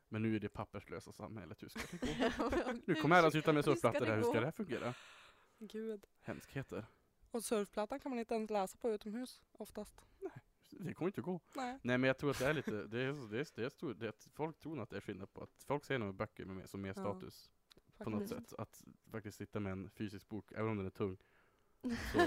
Men 0.09 0.21
nu 0.21 0.35
är 0.35 0.39
det 0.39 0.49
papperslösa 0.49 1.11
samhället, 1.11 1.63
hur 1.63 1.69
ska 1.69 1.79
det 1.91 2.37
gå? 2.37 2.51
Nu 2.85 2.95
kommer 2.95 3.15
alla 3.15 3.31
sitta 3.31 3.53
med 3.53 3.65
surfplattor 3.65 4.05
här, 4.05 4.15
hur 4.15 4.23
ska 4.23 4.39
det 4.39 4.45
här 4.45 4.51
fungera? 4.51 4.93
Gud. 5.59 6.05
Hemskheter. 6.21 6.85
Och 7.31 7.43
surfplattan 7.43 7.99
kan 7.99 8.09
man 8.09 8.19
inte 8.19 8.35
ens 8.35 8.49
läsa 8.49 8.77
på 8.77 8.89
utomhus 8.89 9.43
oftast. 9.51 10.01
Det 10.69 10.93
kommer 10.93 11.09
inte 11.09 11.21
att 11.21 11.25
gå. 11.25 11.39
Nej. 11.55 11.79
Nej 11.81 11.97
men 11.97 12.07
jag 12.07 12.17
tror 12.17 12.31
att 12.31 12.39
det 12.39 12.45
är 12.45 12.53
lite, 12.53 12.71
det 12.71 13.01
är, 13.01 13.13
det 13.29 13.39
är, 13.39 13.47
det 13.55 13.65
är, 13.65 13.69
stor, 13.69 13.93
det 13.93 14.07
är 14.07 14.13
folk 14.33 14.59
tror 14.59 14.81
att 14.81 14.89
det 14.89 14.97
är 14.97 15.01
skillnad 15.01 15.33
på 15.33 15.43
att 15.43 15.63
folk 15.67 15.85
ser 15.85 15.99
nog 15.99 16.15
böcker 16.15 16.45
med 16.45 16.55
mer, 16.55 16.65
som 16.65 16.81
mer 16.81 16.89
Ja, 16.89 16.93
status 16.93 17.51
på 17.97 18.09
något 18.09 18.29
sätt. 18.29 18.53
Att 18.57 18.83
faktiskt 19.11 19.37
sitta 19.37 19.59
med 19.59 19.71
en 19.71 19.89
fysisk 19.89 20.29
bok, 20.29 20.51
även 20.51 20.67
om 20.71 20.77
den 20.77 20.85
är 20.85 20.89
tung, 20.89 21.17
så 22.13 22.19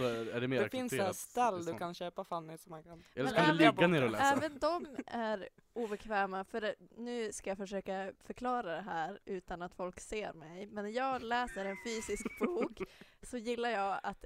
är 0.00 0.26
är 0.26 0.40
det 0.40 0.48
mer 0.48 0.62
Det 0.62 0.70
finns 0.70 0.96
så 0.96 1.14
stall 1.14 1.58
du 1.58 1.64
sånt. 1.64 1.78
kan 1.78 1.94
köpa 1.94 2.24
Fanny 2.24 2.58
som 2.58 2.70
man 2.70 2.82
kan 2.82 3.02
Eller 3.14 3.28
så 3.28 3.34
kan 3.34 3.48
du 3.48 3.54
ligga 3.54 3.86
ner 3.86 4.04
och 4.04 4.10
läsa. 4.10 4.24
Även 4.24 4.58
de 4.58 4.86
är 5.06 5.48
obekväma, 5.72 6.44
för 6.44 6.74
nu 6.96 7.32
ska 7.32 7.50
jag 7.50 7.58
försöka 7.58 8.12
förklara 8.20 8.74
det 8.76 8.82
här 8.82 9.18
utan 9.24 9.62
att 9.62 9.74
folk 9.74 10.00
ser 10.00 10.32
mig. 10.32 10.66
Men 10.66 10.84
när 10.84 10.92
jag 10.92 11.22
läser 11.22 11.64
en 11.64 11.76
fysisk 11.86 12.26
bok 12.40 12.78
så 13.22 13.36
gillar 13.36 13.70
jag 13.70 14.00
att 14.02 14.24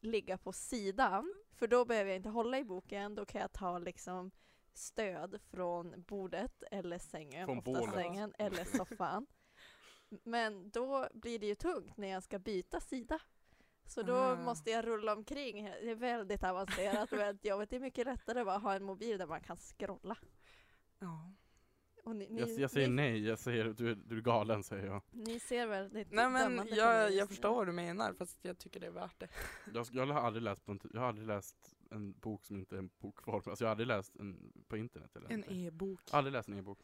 ligga 0.00 0.38
på 0.38 0.52
sidan, 0.52 1.34
för 1.54 1.66
då 1.66 1.84
behöver 1.84 2.10
jag 2.10 2.16
inte 2.16 2.28
hålla 2.28 2.58
i 2.58 2.64
boken, 2.64 3.14
då 3.14 3.24
kan 3.24 3.40
jag 3.40 3.52
ta 3.52 3.78
liksom 3.78 4.30
stöd 4.74 5.40
från 5.50 6.02
bordet 6.02 6.62
eller 6.70 6.98
sängen, 6.98 7.46
Från 7.46 7.58
ofta 7.58 7.70
bålet. 7.70 7.94
sängen 7.94 8.34
eller 8.38 8.64
soffan. 8.64 9.26
Men 10.24 10.70
då 10.70 11.08
blir 11.14 11.38
det 11.38 11.46
ju 11.46 11.54
tungt 11.54 11.96
när 11.96 12.08
jag 12.08 12.22
ska 12.22 12.38
byta 12.38 12.80
sida. 12.80 13.18
Så 13.90 14.02
då 14.02 14.14
Ah. 14.14 14.36
måste 14.36 14.70
jag 14.70 14.86
rulla 14.86 15.12
omkring. 15.12 15.64
Det 15.64 15.90
är 15.90 15.94
väldigt 15.94 16.44
avancerat 16.44 17.12
och 17.12 17.18
väldigt 17.18 17.44
jobbigt. 17.44 17.70
Det 17.70 17.76
är 17.76 17.80
mycket 17.80 18.06
lättare 18.06 18.40
att 18.40 18.46
bara 18.46 18.58
ha 18.58 18.74
en 18.74 18.84
mobil 18.84 19.18
där 19.18 19.26
man 19.26 19.40
kan 19.40 19.56
scrolla. 19.56 20.16
Ja. 20.98 21.32
Och 22.04 22.16
ni, 22.16 22.28
ni, 22.30 22.40
Jag, 22.40 22.48
jag 22.50 22.70
säger 22.70 22.88
ni, 22.88 22.94
nej, 22.94 23.26
jag 23.26 23.38
säger 23.38 23.64
du 23.64 23.90
är, 23.90 23.94
du 23.94 24.16
är 24.16 24.20
galen 24.20 24.62
säger 24.62 24.86
jag. 24.86 25.02
ni 25.10 25.40
ser 25.40 25.66
väldigt 25.66 26.10
Nej 26.12 26.30
men 26.30 26.68
jag, 26.70 27.12
jag 27.12 27.28
förstår 27.28 27.54
vad 27.54 27.66
du 27.66 27.72
menar 27.72 28.12
fast 28.12 28.38
jag 28.42 28.58
tycker 28.58 28.80
det 28.80 28.86
är 28.86 28.90
värt 28.90 29.20
det. 29.20 29.28
Jag, 29.74 29.86
jag 29.92 30.06
har 30.06 30.20
aldrig 30.20 30.42
läst 30.42 30.64
på 30.66 30.72
en, 30.72 30.80
jag 30.92 31.00
har 31.00 31.08
aldrig 31.08 31.26
läst 31.26 31.56
en 31.90 32.12
bok 32.12 32.44
som 32.44 32.56
inte 32.56 32.74
är 32.74 32.78
en 32.78 32.90
bokform. 32.98 33.34
Alltså 33.46 33.64
jag 33.64 33.68
har 33.68 33.70
aldrig 33.70 33.86
läst 33.86 34.16
en 34.16 34.52
på 34.68 34.76
internet 34.76 35.16
eller 35.16 35.30
En 35.32 35.44
e-bok. 35.52 36.00
Aldrig 36.10 36.32
läst 36.32 36.48
en 36.48 36.58
e-bok. 36.58 36.78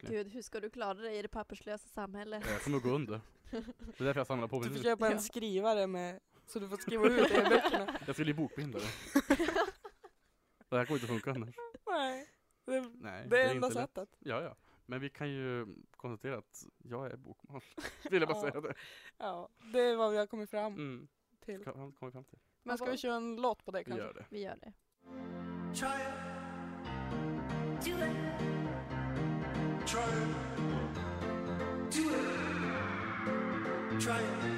Gud, 0.00 0.28
hur 0.28 0.42
ska 0.42 0.60
du 0.60 0.70
klara 0.70 0.94
dig 0.94 1.18
i 1.18 1.22
det 1.22 1.28
papperslösa 1.28 1.88
samhället? 1.88 2.44
Jag 2.50 2.60
kommer 2.62 2.76
att 2.76 2.82
gå 2.82 2.90
under. 2.90 3.20
Det 3.50 3.56
är 4.00 4.04
därför 4.04 4.20
jag 4.20 4.26
samlar 4.26 4.48
på 4.48 4.60
mig 4.60 4.68
Du 4.68 4.74
får 4.74 4.82
köpa 4.82 5.10
en 5.10 5.20
skrivare 5.20 5.86
med, 5.86 6.20
så 6.52 6.58
du 6.58 6.68
får 6.68 6.76
skriva 6.76 7.06
ut 7.06 7.30
e-böckerna. 7.30 7.98
Jag 8.06 8.14
ska 8.14 8.24
bli 8.24 8.34
bokbindare. 8.34 8.82
Det 10.68 10.76
här 10.78 10.84
kommer 10.86 10.96
inte 11.00 11.06
funka 11.06 11.30
annars. 11.30 11.54
Nej. 11.90 12.28
Det, 12.64 12.80
Nej, 12.94 13.26
det 13.28 13.42
är 13.42 13.50
enda 13.54 13.70
sättet. 13.70 14.08
Ja, 14.18 14.42
ja. 14.42 14.56
Men 14.86 15.00
vi 15.00 15.10
kan 15.10 15.30
ju 15.30 15.66
konstatera 15.96 16.38
att 16.38 16.64
jag 16.78 17.12
är 17.12 17.16
bokmal. 17.16 17.60
Vill 18.10 18.20
jag 18.22 18.28
bara 18.28 18.38
Ja. 18.38 18.42
säga 18.50 18.60
det. 18.60 18.74
Ja, 19.18 19.48
det 19.72 19.80
är 19.80 19.96
vad 19.96 20.10
vi 20.12 20.18
har 20.18 20.26
kommit 20.26 20.50
fram 20.50 20.72
Mm. 20.74 21.08
till. 21.44 21.58
Vi 21.58 21.64
kommit 21.64 21.98
fram 22.12 22.24
till. 22.24 22.38
Men 22.62 22.78
ska 22.78 22.90
vi 22.90 22.96
köra 22.96 23.14
en 23.14 23.36
låt 23.36 23.64
på 23.64 23.70
det 23.70 23.78
Vi 23.78 23.84
kanske? 23.84 24.02
gör 24.04 24.14
det. 24.14 24.26
Vi 24.30 24.42
gör 24.42 24.56
det. 24.56 24.72
Try 25.74 25.88
it. 25.88 25.94
Do 27.84 27.90
it. 27.90 27.98
Try 29.86 30.00
it. 30.00 30.06
Do 31.94 32.02
it. 32.02 32.08
Try 34.02 34.12
it. 34.12 34.51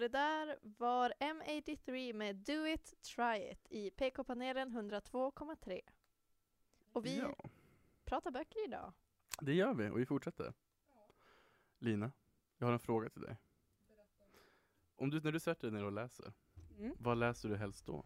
Det 0.00 0.08
där 0.08 0.58
var 0.62 1.12
M83 1.20 2.12
med 2.12 2.36
Do 2.36 2.66
It, 2.66 3.02
Try 3.02 3.50
It 3.50 3.66
i 3.70 3.90
PK-panelen 3.90 4.70
102,3. 4.90 5.80
Och 6.92 7.06
vi 7.06 7.18
Ja, 7.18 7.34
pratar 8.04 8.30
böcker 8.30 8.64
idag. 8.64 8.92
det 9.40 9.54
gör 9.54 9.74
vi 9.74 9.88
och 9.90 9.98
vi 9.98 10.06
fortsätter. 10.06 10.52
Lina, 11.78 12.12
jag 12.58 12.66
har 12.66 12.72
en 12.72 12.78
fråga 12.78 13.10
till 13.10 13.22
dig. 13.22 13.36
Om 14.96 15.10
du, 15.10 15.20
när 15.20 15.32
du 15.32 15.40
sätter 15.40 15.70
dig 15.70 15.78
ner 15.80 15.84
och 15.86 15.92
läser, 15.92 16.32
Mm. 16.78 16.94
vad 16.98 17.18
läser 17.18 17.48
du 17.48 17.56
helst 17.56 17.86
då? 17.86 18.04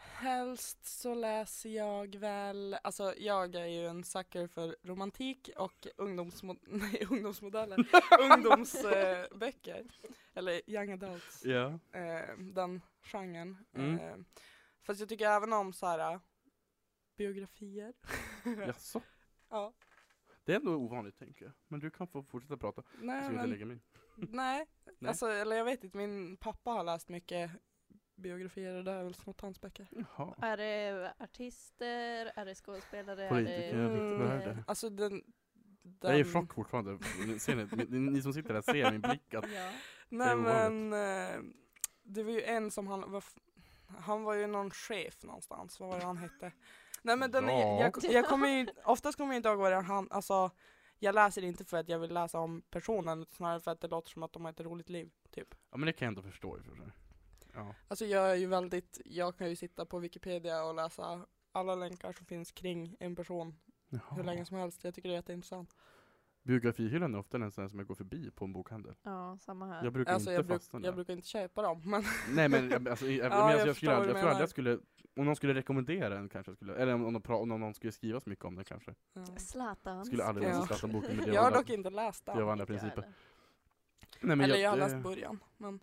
Helst 0.00 0.84
så 0.84 1.14
läser 1.14 1.70
jag 1.70 2.14
väl, 2.16 2.76
alltså 2.82 3.14
jag 3.16 3.54
är 3.54 3.66
ju 3.66 3.86
en 3.86 4.04
sucker 4.04 4.46
för 4.46 4.76
romantik 4.82 5.50
och 5.56 5.86
ungdomsmo- 5.96 6.58
nej, 6.66 7.06
ungdomsmodeller, 7.10 7.88
ungdomsböcker. 8.32 9.86
eller 10.34 10.70
young 10.70 10.92
adults, 10.92 11.44
Ja. 11.44 11.78
eh, 11.92 12.36
den 12.38 12.82
genren. 13.02 13.56
Mm. 13.74 13.98
Eh, 13.98 14.16
fast 14.82 15.00
jag 15.00 15.08
tycker 15.08 15.26
även 15.30 15.52
om 15.52 15.72
så 15.72 15.86
här 15.86 16.12
äh, 16.12 16.20
biografier. 17.16 17.94
Jaså? 18.66 19.02
ja. 19.48 19.72
Det 20.44 20.52
är 20.52 20.56
ändå 20.56 20.74
ovanligt 20.76 21.18
tänker 21.18 21.44
jag. 21.44 21.54
Men 21.68 21.80
du 21.80 21.90
kan 21.90 22.08
få 22.08 22.22
fortsätta 22.22 22.56
prata. 22.56 22.82
Jag 22.94 23.04
Nej, 23.06 23.22
ska 23.22 23.26
inte 23.32 23.40
men, 23.40 23.50
lägga 23.50 23.66
mig 23.66 23.78
nej. 24.16 24.66
Nej. 24.98 25.08
Alltså, 25.08 25.26
eller 25.26 25.56
jag 25.56 25.64
vet 25.64 25.84
inte, 25.84 25.96
min 25.96 26.36
pappa 26.36 26.70
har 26.70 26.84
läst 26.84 27.08
mycket 27.08 27.50
biografier 28.18 28.74
och 28.74 28.84
det 28.84 28.90
har 28.90 29.04
väl 29.04 29.14
snott 29.14 29.40
hans 29.40 29.60
böcker. 29.60 29.86
Jaha. 29.90 30.34
Är 30.42 30.56
det 30.56 31.12
artister? 31.18 32.32
Är 32.36 32.44
det 32.44 32.54
skådespelare? 32.54 33.28
Politiker, 33.28 33.74
är 33.74 33.88
det, 33.88 33.94
riktigt, 33.94 34.18
vad 34.20 34.30
är 34.30 34.46
det? 34.46 34.64
Alltså 34.66 34.90
den... 34.90 35.22
Jag 36.00 36.10
är 36.14 36.18
i 36.18 36.22
den- 36.22 36.32
chock 36.32 36.54
fortfarande. 36.54 36.98
Ni, 37.26 37.38
ser 37.38 37.56
ni, 37.56 37.66
ni, 37.88 37.98
ni 38.10 38.22
som 38.22 38.32
sitter 38.32 38.54
där 38.54 38.62
ser 38.62 38.90
min 38.90 39.00
blick 39.00 39.34
att 39.34 39.52
Ja. 39.52 39.70
Nej 40.08 40.28
är 40.30 40.36
men, 40.36 40.92
eh, 40.92 41.52
det 42.02 42.22
var 42.22 42.32
ju 42.32 42.42
en 42.42 42.70
som 42.70 42.86
han 42.86 43.10
var, 43.12 43.24
han 43.98 44.22
var 44.22 44.34
ju 44.34 44.46
någon 44.46 44.70
chef 44.70 45.22
någonstans, 45.22 45.80
vad 45.80 45.88
var 45.88 45.98
det 45.98 46.04
han 46.04 46.16
hette? 46.16 46.52
Nej 47.02 47.16
men 47.16 47.30
den 47.30 47.48
är, 47.48 47.60
Ja. 47.60 47.80
jag, 48.02 48.12
jag 48.12 48.26
kommer 48.26 48.48
ju, 48.48 48.66
oftast 48.84 49.18
kommer 49.18 49.32
jag 49.34 49.38
inte 49.38 49.48
ihåg 49.48 49.58
vad 49.58 49.72
det 49.72 49.76
är 49.76 49.82
han, 49.82 50.08
alltså 50.10 50.50
jag 50.98 51.14
läser 51.14 51.44
inte 51.44 51.64
för 51.64 51.76
att 51.76 51.88
jag 51.88 51.98
vill 51.98 52.14
läsa 52.14 52.38
om 52.38 52.62
personen, 52.70 53.26
snarare 53.30 53.60
för 53.60 53.70
att 53.70 53.80
det 53.80 53.88
låter 53.88 54.10
som 54.10 54.22
att 54.22 54.32
de 54.32 54.44
har 54.44 54.52
ett 54.52 54.60
roligt 54.60 54.88
liv, 54.88 55.10
typ. 55.30 55.54
Ja 55.70 55.76
men 55.76 55.86
det 55.86 55.92
kan 55.92 56.06
jag 56.06 56.10
ändå 56.10 56.22
förstå 56.22 56.56
i 56.56 56.60
och 56.60 56.64
för 56.64 56.74
sig. 56.76 56.86
Ja. 57.54 57.74
Alltså 57.88 58.04
jag 58.06 58.30
är 58.30 58.34
ju 58.34 58.46
väldigt, 58.46 59.00
jag 59.04 59.36
kan 59.36 59.48
ju 59.48 59.56
sitta 59.56 59.86
på 59.86 59.98
Wikipedia 59.98 60.64
och 60.64 60.74
läsa 60.74 61.26
alla 61.52 61.74
länkar 61.74 62.12
som 62.12 62.26
finns 62.26 62.52
kring 62.52 62.96
en 63.00 63.16
person 63.16 63.58
hur 63.90 64.00
Jaha. 64.10 64.22
länge 64.22 64.44
som 64.44 64.56
helst. 64.56 64.84
Jag 64.84 64.94
tycker 64.94 65.08
det 65.08 65.14
är 65.14 65.16
jätteintressant. 65.16 65.76
Biografihyllan 66.42 67.14
är 67.14 67.18
ofta 67.18 67.36
en 67.36 67.52
sån 67.52 67.62
här 67.64 67.68
som 67.68 67.78
jag 67.78 67.88
går 67.88 67.94
förbi 67.94 68.30
på 68.30 68.44
en 68.44 68.52
bokhandel. 68.52 68.94
Ja, 69.02 69.38
samma 69.40 69.66
här. 69.66 69.84
Jag 69.84 69.92
brukar 69.92 70.12
Alltså 70.12 70.30
inte 70.30 70.34
jag, 70.38 70.46
bruk, 70.46 70.60
fastna 70.62 70.80
jag 70.84 70.94
brukar 70.94 71.12
inte 71.12 71.28
köpa 71.28 71.62
dem 71.62 71.82
men 71.90 72.04
Nej 72.34 72.48
men 72.48 72.70
jag- 72.70 72.88
alltså, 72.88 73.06
jag, 73.06 73.14
Ja, 73.24 73.28
men 73.30 73.38
alltså, 73.42 73.58
jag 73.58 73.68
jag, 73.68 73.76
skulle 73.76 73.90
vad 73.90 73.98
aldrig, 74.00 74.16
jag 74.16 74.20
tror 74.20 74.30
aldrig 74.30 74.42
jag 74.42 74.50
skulle, 74.50 74.78
om 75.16 75.24
någon 75.26 75.36
skulle 75.36 75.54
rekommendera 75.54 76.18
en 76.18 76.28
kanske 76.28 76.50
jag 76.50 76.56
skulle, 76.56 76.74
eller 76.76 76.94
om, 76.94 77.04
om, 77.16 77.22
om 77.26 77.48
någon 77.60 77.74
skulle 77.74 77.92
skriva 77.92 78.20
så 78.20 78.30
mycket 78.30 78.44
om 78.44 78.54
den 78.56 78.64
kanske. 78.64 78.94
ja. 79.12 79.24
Zlatan. 79.36 80.04
Skulle 80.04 80.24
aldrig 80.24 80.48
Ja. 80.48 80.52
läsa 80.52 80.66
Zlatan-boken 80.66 81.16
men 81.16 81.26
det 81.26 81.32
Jag 81.34 81.42
har 81.42 81.50
dock 81.52 81.70
inte 81.70 81.90
läst 81.90 82.26
det 82.26 82.32
den. 82.32 82.44
var 82.44 82.52
andra 82.52 82.62
jag 82.62 82.68
principer. 82.68 83.02
Nej, 84.20 84.36
men 84.36 84.40
Eller 84.40 84.56
jag 84.56 84.70
har 84.70 84.76
det- 84.76 84.82
läst 84.88 85.02
början 85.02 85.44
men 85.56 85.80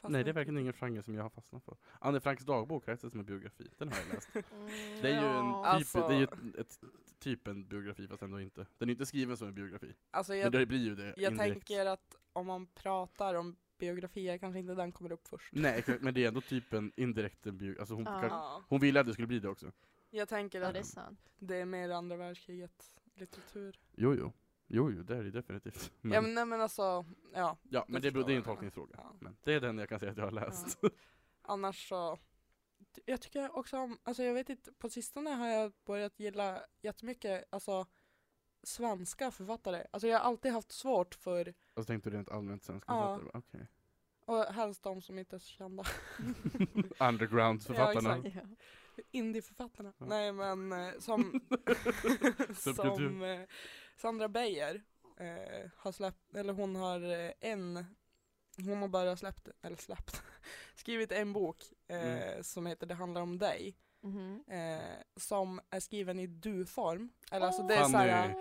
fast 0.00 0.12
Nej 0.12 0.24
det 0.24 0.30
är 0.30 0.34
verkligen 0.34 0.58
ingen 0.58 0.72
genre 0.72 1.02
som 1.02 1.14
jag 1.14 1.22
har 1.22 1.30
fastnat 1.30 1.64
för. 1.64 1.76
Anne 1.98 2.20
Franks 2.20 2.44
dagbok 2.44 2.88
räknas 2.88 3.00
det 3.00 3.10
som 3.10 3.20
en 3.20 3.26
biografi, 3.26 3.68
den 3.78 3.88
har 3.88 3.98
jag 3.98 4.14
läst. 4.14 4.28
Mm, 4.34 4.66
Det 5.02 5.08
är 5.08 5.20
ju 5.22 5.26
en, 5.28 5.46
ja. 5.46 5.62
typ, 5.62 5.66
Alltså- 5.96 6.08
det 6.08 6.14
är 6.14 6.18
ju 6.18 6.24
ett, 6.24 6.58
ett, 6.58 6.78
typ 7.18 7.46
en 7.48 7.68
biografi 7.68 8.08
fast 8.08 8.22
ändå 8.22 8.40
inte. 8.40 8.66
Den 8.78 8.88
är 8.88 8.92
inte 8.92 9.06
skriven 9.06 9.36
som 9.36 9.48
en 9.48 9.54
biografi. 9.54 9.94
Alltså 10.10 10.32
Men 10.32 10.40
jag, 10.40 10.52
det 10.52 10.66
blir 10.66 10.78
ju 10.78 10.94
det 10.94 11.14
jag 11.16 11.32
indirekt. 11.32 11.38
tänker 11.52 11.86
att 11.86 12.16
om 12.32 12.46
man 12.46 12.66
pratar 12.66 13.34
om 13.34 13.56
biografier 13.78 14.38
kanske 14.38 14.58
inte 14.58 14.74
den 14.74 14.92
kommer 14.92 15.12
upp 15.12 15.28
först. 15.28 15.52
Nej 15.52 15.78
exakt, 15.78 16.02
men 16.02 16.14
det 16.14 16.24
är 16.24 16.28
ändå 16.28 16.40
typ 16.40 16.72
en 16.72 16.92
indirekt 16.96 17.46
en 17.46 17.58
biografi. 17.58 17.80
Alltså 17.80 17.94
hon, 17.94 18.04
Ja. 18.04 18.20
kan, 18.20 18.28
Ja. 18.30 18.62
hon 18.68 18.80
ville 18.80 19.00
att 19.00 19.06
det 19.06 19.12
skulle 19.12 19.26
bli 19.28 19.38
det 19.38 19.48
också. 19.48 19.72
Jag 20.10 20.28
tänker 20.28 20.60
Ja, 20.60 20.66
att 20.68 20.74
det 20.74 20.80
är 20.80 20.84
sant. 20.84 21.20
det 21.38 21.56
är 21.56 21.64
mer 21.64 21.90
andra 21.90 22.16
världskriget 22.16 22.96
litteratur. 23.14 23.78
Jo 23.96 24.14
jo. 24.14 24.32
Jo 24.72 24.90
jo, 24.90 25.02
det 25.02 25.16
är 25.16 25.22
det 25.22 25.30
definitivt. 25.30 25.92
Men, 26.00 26.12
Ja 26.12 26.20
men, 26.20 26.34
nej, 26.34 26.46
men 26.46 26.60
alltså, 26.60 27.04
ja. 27.34 27.56
ja, 27.62 27.84
men 27.88 28.02
det, 28.02 28.12
förstår 28.12 28.26
det 28.28 28.32
är 28.34 28.36
en 28.36 28.42
tolkningsfråga. 28.42 28.94
Ja. 28.98 29.16
Men 29.20 29.36
det 29.44 29.52
är 29.52 29.60
den 29.60 29.78
jag 29.78 29.88
kan 29.88 30.00
säga 30.00 30.12
att 30.12 30.18
jag 30.18 30.24
har 30.24 30.30
läst. 30.32 30.80
Annars 31.42 31.88
så, 31.88 32.18
jag 33.04 33.20
tycker 33.20 33.56
också 33.56 33.76
om, 33.78 33.98
alltså 34.02 34.22
jag 34.22 34.34
vet 34.34 34.48
inte, 34.48 34.72
på 34.72 34.88
sistone 34.88 35.30
har 35.30 35.48
jag 35.48 35.72
börjat 35.86 36.20
gilla 36.20 36.62
jättemycket, 36.82 37.44
alltså 37.50 37.86
svenska 38.62 39.30
författare. 39.30 39.86
Alltså 39.90 40.08
jag 40.08 40.18
har 40.18 40.24
alltid 40.24 40.52
haft 40.52 40.72
svårt 40.72 41.14
för, 41.14 41.54
Och 41.74 41.82
så 41.82 41.84
tänkte 41.84 42.10
du 42.10 42.16
rent 42.16 42.30
allmänt 42.30 42.64
svenska 42.64 42.92
Ja. 42.92 43.18
författare? 43.18 43.42
Okej. 43.48 43.68
och 44.26 44.44
helst 44.44 44.82
de 44.82 45.02
som 45.02 45.18
inte 45.18 45.36
är 45.36 45.38
så 45.40 45.46
kända. 45.48 45.84
Underground-författarna. 46.98 48.22
Ja. 48.34 48.40
Indieförfattarna. 49.10 49.92
Ja. 49.98 50.06
Nej 50.06 50.32
men 50.32 50.72
eh, 50.72 50.98
som, 50.98 51.40
som 52.54 53.22
eh, 53.22 53.40
Sandra 54.00 54.28
Beijer 54.28 54.82
eh, 55.16 55.70
har 55.76 55.92
släppt, 55.92 56.34
eller 56.34 56.52
hon 56.52 56.76
har 56.76 57.00
eh, 57.00 57.32
en, 57.40 57.84
hon 58.56 58.78
har 58.82 58.88
bara 58.88 59.16
släppt, 59.16 59.48
eller 59.62 59.76
släppt, 59.76 60.22
skrivit 60.74 61.12
en 61.12 61.32
bok 61.32 61.64
eh, 61.88 62.00
Mm. 62.32 62.44
som 62.44 62.66
heter 62.66 62.86
Det 62.86 62.94
handlar 62.94 63.20
om 63.22 63.38
dig. 63.38 63.76
Mhm. 64.02 64.44
Eh, 64.48 64.80
som 65.16 65.60
är 65.70 65.80
skriven 65.80 66.18
i 66.18 66.26
du-form. 66.26 67.10
Eller 67.32 67.46
alltså 67.46 67.62
det 67.62 67.74
är 67.74 67.84
såhär, 67.84 68.34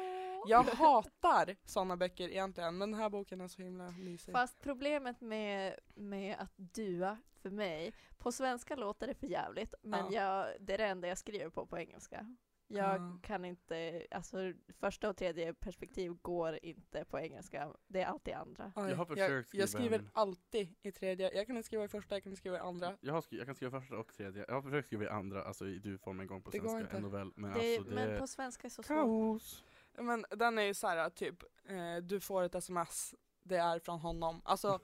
jag 0.48 0.64
hatar 0.64 1.56
sådana 1.66 1.98
böcker 1.98 2.30
egentligen 2.30 2.78
men 2.78 2.92
den 2.92 3.00
här 3.00 3.10
boken 3.10 3.42
är 3.42 3.48
så 3.48 3.62
himla 3.62 3.92
mysig. 3.92 4.32
Fast 4.32 4.60
problemet 4.60 5.22
med, 5.22 5.76
med 5.96 6.36
att 6.40 6.54
dua 6.58 7.18
för 7.42 7.50
mig, 7.50 7.94
på 8.18 8.32
svenska 8.32 8.76
låter 8.76 9.08
det 9.08 9.14
för 9.16 9.28
jävligt 9.28 9.74
men 9.82 10.12
jag, 10.12 10.48
det 10.60 10.74
är 10.74 10.78
det 10.78 10.86
enda 10.86 11.08
jag 11.08 11.18
skriver 11.18 11.50
på 11.50 11.66
på 11.66 11.78
engelska. 11.78 12.36
Jag 12.72 13.02
Ja. 13.02 13.20
kan 13.24 13.46
inte, 13.46 14.08
alltså 14.12 14.38
första 14.80 15.10
och 15.10 15.18
tredje 15.18 15.54
perspektiv 15.54 16.14
går 16.22 16.60
inte 16.66 17.06
på 17.06 17.20
engelska, 17.20 17.74
det 17.88 18.02
är 18.02 18.06
alltid 18.06 18.34
andra. 18.34 18.72
Jag 18.76 18.82
har 18.82 18.90
jag, 18.90 19.08
försökt 19.08 19.54
jag 19.54 19.70
skriva 19.70 19.84
skriver 19.86 20.00
en- 20.00 20.10
alltid 20.14 20.76
i 20.82 20.92
tredje, 20.92 21.32
jag 21.36 21.48
kan 21.48 21.58
inte 21.58 21.66
skriva 21.68 21.84
i 21.84 21.88
första, 21.88 22.16
jag 22.16 22.24
kan 22.24 22.32
inte 22.32 22.40
skriva 22.40 22.58
i 22.58 22.60
andra. 22.60 22.98
Jag, 23.02 23.14
har 23.14 23.24
jag 23.30 23.46
kan 23.46 23.56
skriva 23.56 23.80
första 23.82 23.98
och 23.98 24.14
tredje. 24.14 24.46
Jag 24.48 24.56
har 24.56 24.62
försökt 24.62 24.88
skriva 24.88 25.04
i 25.04 25.08
andra, 25.10 25.44
alltså 25.44 25.68
i 25.68 25.80
du-form 25.80 26.20
en 26.20 26.28
gång 26.28 26.42
på 26.42 26.52
Det 26.52 26.60
går 26.60 26.70
svenska, 26.70 26.86
inte. 26.86 26.98
en 26.98 27.04
novell. 27.04 27.32
Men 27.36 27.54
det, 27.54 27.76
alltså 27.78 27.90
det 27.90 27.96
men 27.96 28.20
på 28.20 28.28
svenska 28.28 28.68
är 28.68 28.70
så 28.70 28.84
svårt. 28.84 29.64
Men 29.98 30.26
den 30.30 30.58
är 30.58 30.64
ju 30.64 30.74
såhär 30.74 31.10
typ, 31.10 31.44
eh, 31.70 31.96
du 32.04 32.20
får 32.20 32.44
ett 32.44 32.56
sms, 32.56 33.16
det 33.44 33.58
är 33.58 33.80
från 33.80 34.00
honom. 34.00 34.42
Alltså, 34.46 34.80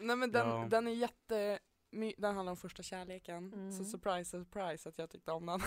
nej 0.00 0.16
men 0.16 0.32
den, 0.32 0.48
Ja. 0.48 0.66
den 0.70 0.86
är 0.86 0.92
jätte, 0.92 1.58
den 2.18 2.34
handlar 2.34 2.50
om 2.50 2.56
första 2.56 2.82
kärleken. 2.82 3.52
Mm. 3.52 3.72
Så 3.72 3.84
surprise, 3.84 4.30
surprise 4.30 4.88
att 4.88 4.98
jag 4.98 5.10
tyckte 5.10 5.32
om 5.32 5.46
den. 5.46 5.60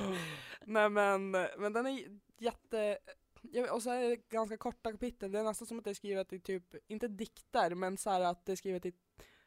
nej 0.64 0.88
men, 0.90 1.30
men 1.30 1.72
den 1.72 1.86
är 1.86 2.18
jätte, 2.38 2.98
jag 3.42 3.62
vet- 3.62 3.70
och 3.72 3.82
så 3.82 3.90
är 3.90 4.08
det 4.08 4.16
ganska 4.28 4.56
korta 4.56 4.92
kapitel, 4.92 5.32
det 5.32 5.38
är 5.38 5.44
nästan 5.44 5.66
som 5.66 5.78
att 5.78 5.84
det 5.84 5.90
är 5.90 5.94
skrivet 5.94 6.32
i 6.32 6.40
typ, 6.40 6.74
inte 6.86 7.08
dikter, 7.08 7.74
men 7.74 7.96
så 7.96 8.10
här 8.10 8.20
att 8.20 8.46
det 8.46 8.52
är 8.52 8.56
skrivet 8.56 8.86
i 8.86 8.92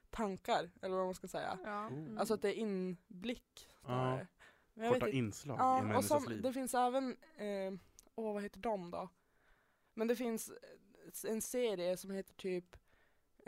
tankar, 0.10 0.70
eller 0.82 0.96
vad 0.96 1.06
man 1.06 1.16
ska 1.16 1.28
säga. 1.28 1.60
Ja. 1.64 1.88
Oh. 1.88 1.94
Mm. 1.94 2.18
Alltså 2.18 2.34
att 2.34 2.42
det 2.42 2.50
är 2.50 2.60
inblick. 2.60 3.70
Ja. 3.82 3.88
snarare. 3.88 4.28
Men 4.74 4.86
jag 4.86 4.92
vet 4.94 5.00
Korta 5.02 5.08
inte- 5.08 5.18
inslag 5.18 5.56
i 5.58 5.60
en 5.60 5.66
Ja, 5.66 5.78
och 5.80 5.86
människas 5.86 6.24
som, 6.24 6.32
liv. 6.34 6.42
det 6.42 6.54
finns 6.54 6.74
även, 6.74 7.18
eh, 7.38 7.74
åh 8.16 8.34
vad 8.34 8.44
heter 8.44 8.60
de 8.60 8.92
då? 8.92 9.10
Men 9.94 10.08
det 10.08 10.16
finns 10.16 10.52
en 11.28 11.42
serie 11.42 11.98
som 11.98 12.12
heter 12.12 12.34
typ 12.34 12.76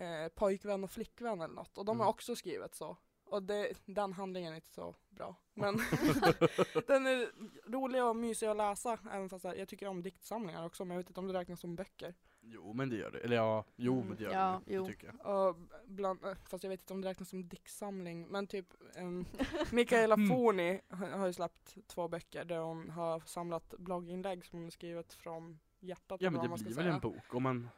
eh, 0.02 0.28
Pojkvän 0.36 0.84
och 0.84 0.92
flickvän 0.92 1.42
eller 1.42 1.54
något 1.54 1.78
och 1.78 1.86
de 1.86 2.00
har 2.00 2.06
Mm. 2.06 2.10
också 2.10 2.36
skrivit 2.36 2.76
så. 2.76 2.98
Och 3.26 3.44
det, 3.44 3.74
den 3.86 4.14
handlingen 4.14 4.52
är 4.52 4.56
inte 4.56 4.72
så 4.74 4.96
bra. 5.10 5.36
Men 5.54 5.78
den 6.88 7.08
är 7.08 7.32
rolig 7.72 8.04
och 8.04 8.16
mysig 8.16 8.48
att 8.48 8.58
läsa 8.58 8.98
även 9.12 9.30
fast 9.30 9.46
jag 9.46 9.68
tycker 9.68 9.88
om 9.88 10.02
diktsamlingar 10.04 10.66
också 10.66 10.86
men 10.86 10.96
jag 10.96 11.00
vet 11.04 11.10
inte 11.10 11.20
om 11.20 11.28
det 11.28 11.34
räknas 11.34 11.60
som 11.60 11.76
böcker. 11.76 12.14
Jo 12.44 12.74
men 12.74 12.90
det 12.90 12.96
gör 12.96 13.12
det. 13.12 13.20
Eller 13.20 13.36
ja, 13.36 13.66
jo 13.76 13.94
Mm, 13.96 14.08
men 14.08 14.18
det 14.18 14.24
gör 14.24 14.32
ja, 14.32 14.62
det. 14.66 14.74
jo. 14.74 14.84
Det 14.84 14.90
tycker 14.92 15.14
jag. 15.24 15.48
Och 15.50 15.56
bland, 15.86 16.26
eh, 16.26 16.34
fast 16.50 16.64
jag 16.64 16.70
vet 16.70 16.80
inte 16.82 16.94
om 16.94 17.02
det 17.02 17.10
räknas 17.10 17.30
som 17.30 17.48
diktsamling 17.50 18.28
men 18.28 18.48
typ 18.48 18.66
um, 18.98 19.26
Mikaela 19.72 20.16
Mm. 20.16 20.30
Forni 20.30 20.82
har, 20.90 21.08
har 21.10 21.28
ju 21.28 21.34
släppt 21.34 21.78
två 21.88 22.08
böcker 22.08 22.46
där 22.46 22.58
hon 22.60 22.90
har 22.90 23.20
samlat 23.20 23.74
blogginlägg 23.78 24.46
som 24.46 24.58
hon 24.60 24.64
har 24.64 24.72
skrivit 24.72 25.14
från 25.14 25.60
hjärtat 25.80 26.22
Ja 26.22 26.30
men 26.30 26.42
det 26.42 26.48
blir 26.48 26.66
väl 26.66 26.74
säga. 26.74 26.94
en 26.94 27.00
bok 27.00 27.34
om 27.36 27.44
man 27.44 27.70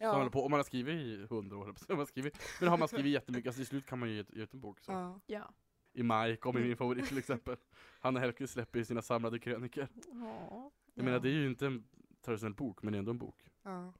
Ja. 0.00 0.12
samlar 0.12 0.30
på, 0.30 0.44
om 0.44 0.50
man 0.50 0.58
har 0.58 0.64
skrivit 0.64 0.94
i 0.94 1.26
hundra 1.30 1.56
år, 1.56 1.74
om 1.88 1.96
man 1.96 2.06
skrivit, 2.06 2.38
men 2.60 2.68
har 2.68 2.78
man 2.78 2.88
skrivit 2.88 3.12
jättemycket, 3.12 3.46
alltså 3.48 3.58
till 3.58 3.66
slut 3.66 3.86
kan 3.86 3.98
man 3.98 4.08
ju 4.08 4.14
ge 4.14 4.20
ut- 4.20 4.30
ge 4.36 4.42
ut 4.42 4.54
en 4.54 4.60
bok 4.60 4.80
så. 4.80 4.92
Ja. 4.92 5.20
Ja. 5.26 5.50
I 5.92 6.02
maj 6.02 6.36
kommer 6.36 6.60
min 6.60 6.76
favorit 6.76 7.06
till 7.08 7.18
exempel. 7.18 7.56
Hanna 8.00 8.20
Hellquist 8.20 8.52
släpper 8.52 8.78
ju 8.78 8.84
sina 8.84 9.02
samlade 9.02 9.38
krönikor. 9.38 9.88
Ja. 10.12 10.70
Jag 10.94 11.04
menar 11.04 11.20
det 11.20 11.28
är 11.28 11.32
ju 11.32 11.46
inte 11.46 11.66
en 11.66 11.84
traditionell 12.22 12.54
bok, 12.54 12.82
men 12.82 12.92
det 12.92 12.96
är 12.96 12.98
ändå 12.98 13.10
en 13.10 13.18
bok. 13.18 13.36
Ja. 13.62 13.92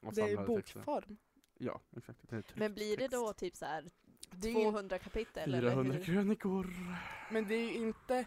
Det 0.00 0.20
är 0.20 0.28
ju 0.28 0.34
samlade 0.36 0.56
texter. 0.62 0.80
bokform. 0.80 1.16
Ja, 1.58 1.80
exakt. 1.96 2.18
Det 2.22 2.36
är 2.36 2.42
tryckt 2.42 2.58
Men 2.58 2.74
blir 2.74 2.96
det 2.96 3.08
då 3.08 3.32
typ 3.32 3.56
så 3.56 3.64
här 3.66 3.84
Det 4.30 4.48
är 4.48 4.52
ju, 4.58 4.62
200 4.70 4.98
kapitel? 4.98 5.54
eller 5.54 5.70
400 5.70 5.94
hur? 5.96 6.04
krönikor. 6.04 6.66
men 7.30 7.46
det 7.48 7.54
är 7.54 7.70
ju 7.72 7.86
inte, 7.86 8.24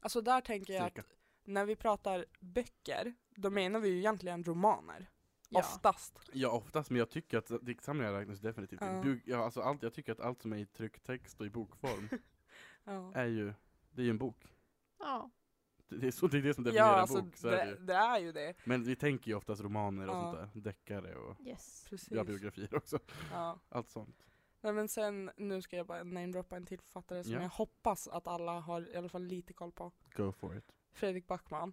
alltså 0.00 0.20
där 0.20 0.40
tänker 0.40 0.72
jag 0.72 0.82
Cirka. 0.84 1.00
att 1.00 1.16
när 1.44 1.64
vi 1.64 1.76
pratar 1.76 2.24
böcker, 2.40 3.14
då 3.34 3.50
menar 3.50 3.80
vi 3.80 3.88
ju 3.88 3.98
egentligen 3.98 4.44
romaner. 4.44 5.10
Ja. 5.48 5.58
Oftast. 5.60 6.18
Ja 6.32 6.50
oftast, 6.50 6.90
men 6.90 6.98
jag 6.98 7.10
tycker 7.10 7.38
att 7.38 7.50
diktsamlingar 7.62 8.12
räknas 8.12 8.40
definitivt 8.40 8.80
Ja. 8.80 8.96
in. 8.96 9.02
Buk- 9.04 9.22
Ja, 9.24 9.44
alltså 9.44 9.60
allt, 9.60 9.82
jag 9.82 9.94
tycker 9.94 10.12
att 10.12 10.20
allt 10.20 10.42
som 10.42 10.52
är 10.52 10.56
i 10.56 10.66
trycktext 10.66 11.40
och 11.40 11.46
i 11.46 11.50
bokform 11.50 12.08
Ja. 12.84 13.12
är 13.14 13.26
ju, 13.26 13.52
det 13.90 14.02
är 14.02 14.04
ju 14.04 14.10
en 14.10 14.18
bok. 14.18 14.44
Ja. 14.98 15.30
Det 15.88 15.96
det 15.96 16.06
är, 16.06 16.10
så, 16.10 16.26
det 16.26 16.38
är 16.38 16.42
det 16.42 16.54
som 16.54 16.64
definierar 16.64 16.86
Ja, 16.86 16.94
en 16.94 17.00
alltså 17.00 17.22
bok. 17.22 17.36
Så 17.36 17.48
är 17.48 17.52
det, 17.52 17.64
det, 17.64 17.70
ju. 17.70 17.76
det 17.86 17.94
är 17.94 18.18
ju 18.18 18.32
det. 18.32 18.54
Men 18.64 18.84
vi 18.84 18.96
tänker 18.96 19.28
ju 19.30 19.34
oftast 19.36 19.62
romaner 19.62 20.08
och 20.08 20.14
Ja. 20.16 20.22
sånt 20.22 20.52
där. 20.54 20.60
Deckare 20.60 21.14
och 21.14 21.40
Yes. 21.40 21.86
Precis. 21.88 22.08
ja, 22.10 22.24
biografier 22.24 22.74
också. 22.74 22.98
Ja. 23.32 23.58
Allt 23.68 23.88
sånt. 23.90 24.24
Nej 24.60 24.72
men 24.72 24.88
sen, 24.88 25.30
nu 25.36 25.62
ska 25.62 25.76
jag 25.76 25.86
bara 25.86 26.02
namedroppa 26.04 26.56
en 26.56 26.66
till 26.66 26.80
författare 26.80 27.24
som 27.24 27.32
Ja. 27.32 27.42
jag 27.42 27.48
hoppas 27.48 28.08
att 28.08 28.26
alla 28.26 28.60
har 28.60 28.88
i 28.94 28.96
alla 28.96 29.08
fall 29.08 29.22
lite 29.24 29.52
koll 29.52 29.72
på. 29.72 29.92
Go 30.16 30.32
for 30.32 30.56
it. 30.56 30.72
Fredrik 30.92 31.26
Backman. 31.26 31.72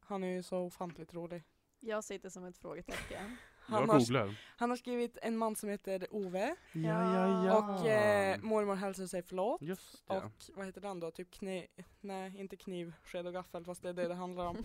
Han 0.00 0.24
är 0.24 0.28
ju 0.28 0.42
så 0.42 0.58
ofantligt 0.58 1.14
rolig. 1.14 1.42
Jag 1.86 2.04
sitter 2.04 2.28
som 2.30 2.44
ett 2.44 2.58
frågetecken. 2.58 3.36
Han 3.66 3.80
jag 3.80 3.86
har, 3.88 3.98
googlar. 3.98 4.40
han 4.56 4.70
har 4.70 4.76
skrivit 4.76 5.18
En 5.22 5.36
man 5.36 5.56
som 5.56 5.68
heter 5.68 6.06
Ove 6.10 6.56
Ja. 6.72 7.58
och 7.58 7.86
eh, 7.86 8.40
Mormor 8.42 8.74
hälsar 8.74 9.06
sig 9.06 9.22
förlåt. 9.22 9.62
Just 9.62 10.06
det. 10.08 10.16
Och 10.16 10.32
vad 10.54 10.66
heter 10.66 10.80
den 10.80 11.00
då? 11.00 11.10
Typ 11.10 11.30
kniv, 11.30 11.66
nej 12.00 12.36
inte 12.40 12.56
kniv, 12.56 12.94
sked 13.04 13.26
och 13.26 13.32
gaffel 13.32 13.64
fast 13.64 13.82
det 13.82 13.88
är 13.88 13.92
det 13.92 14.08
det 14.08 14.14
handlar 14.14 14.46
om. 14.46 14.56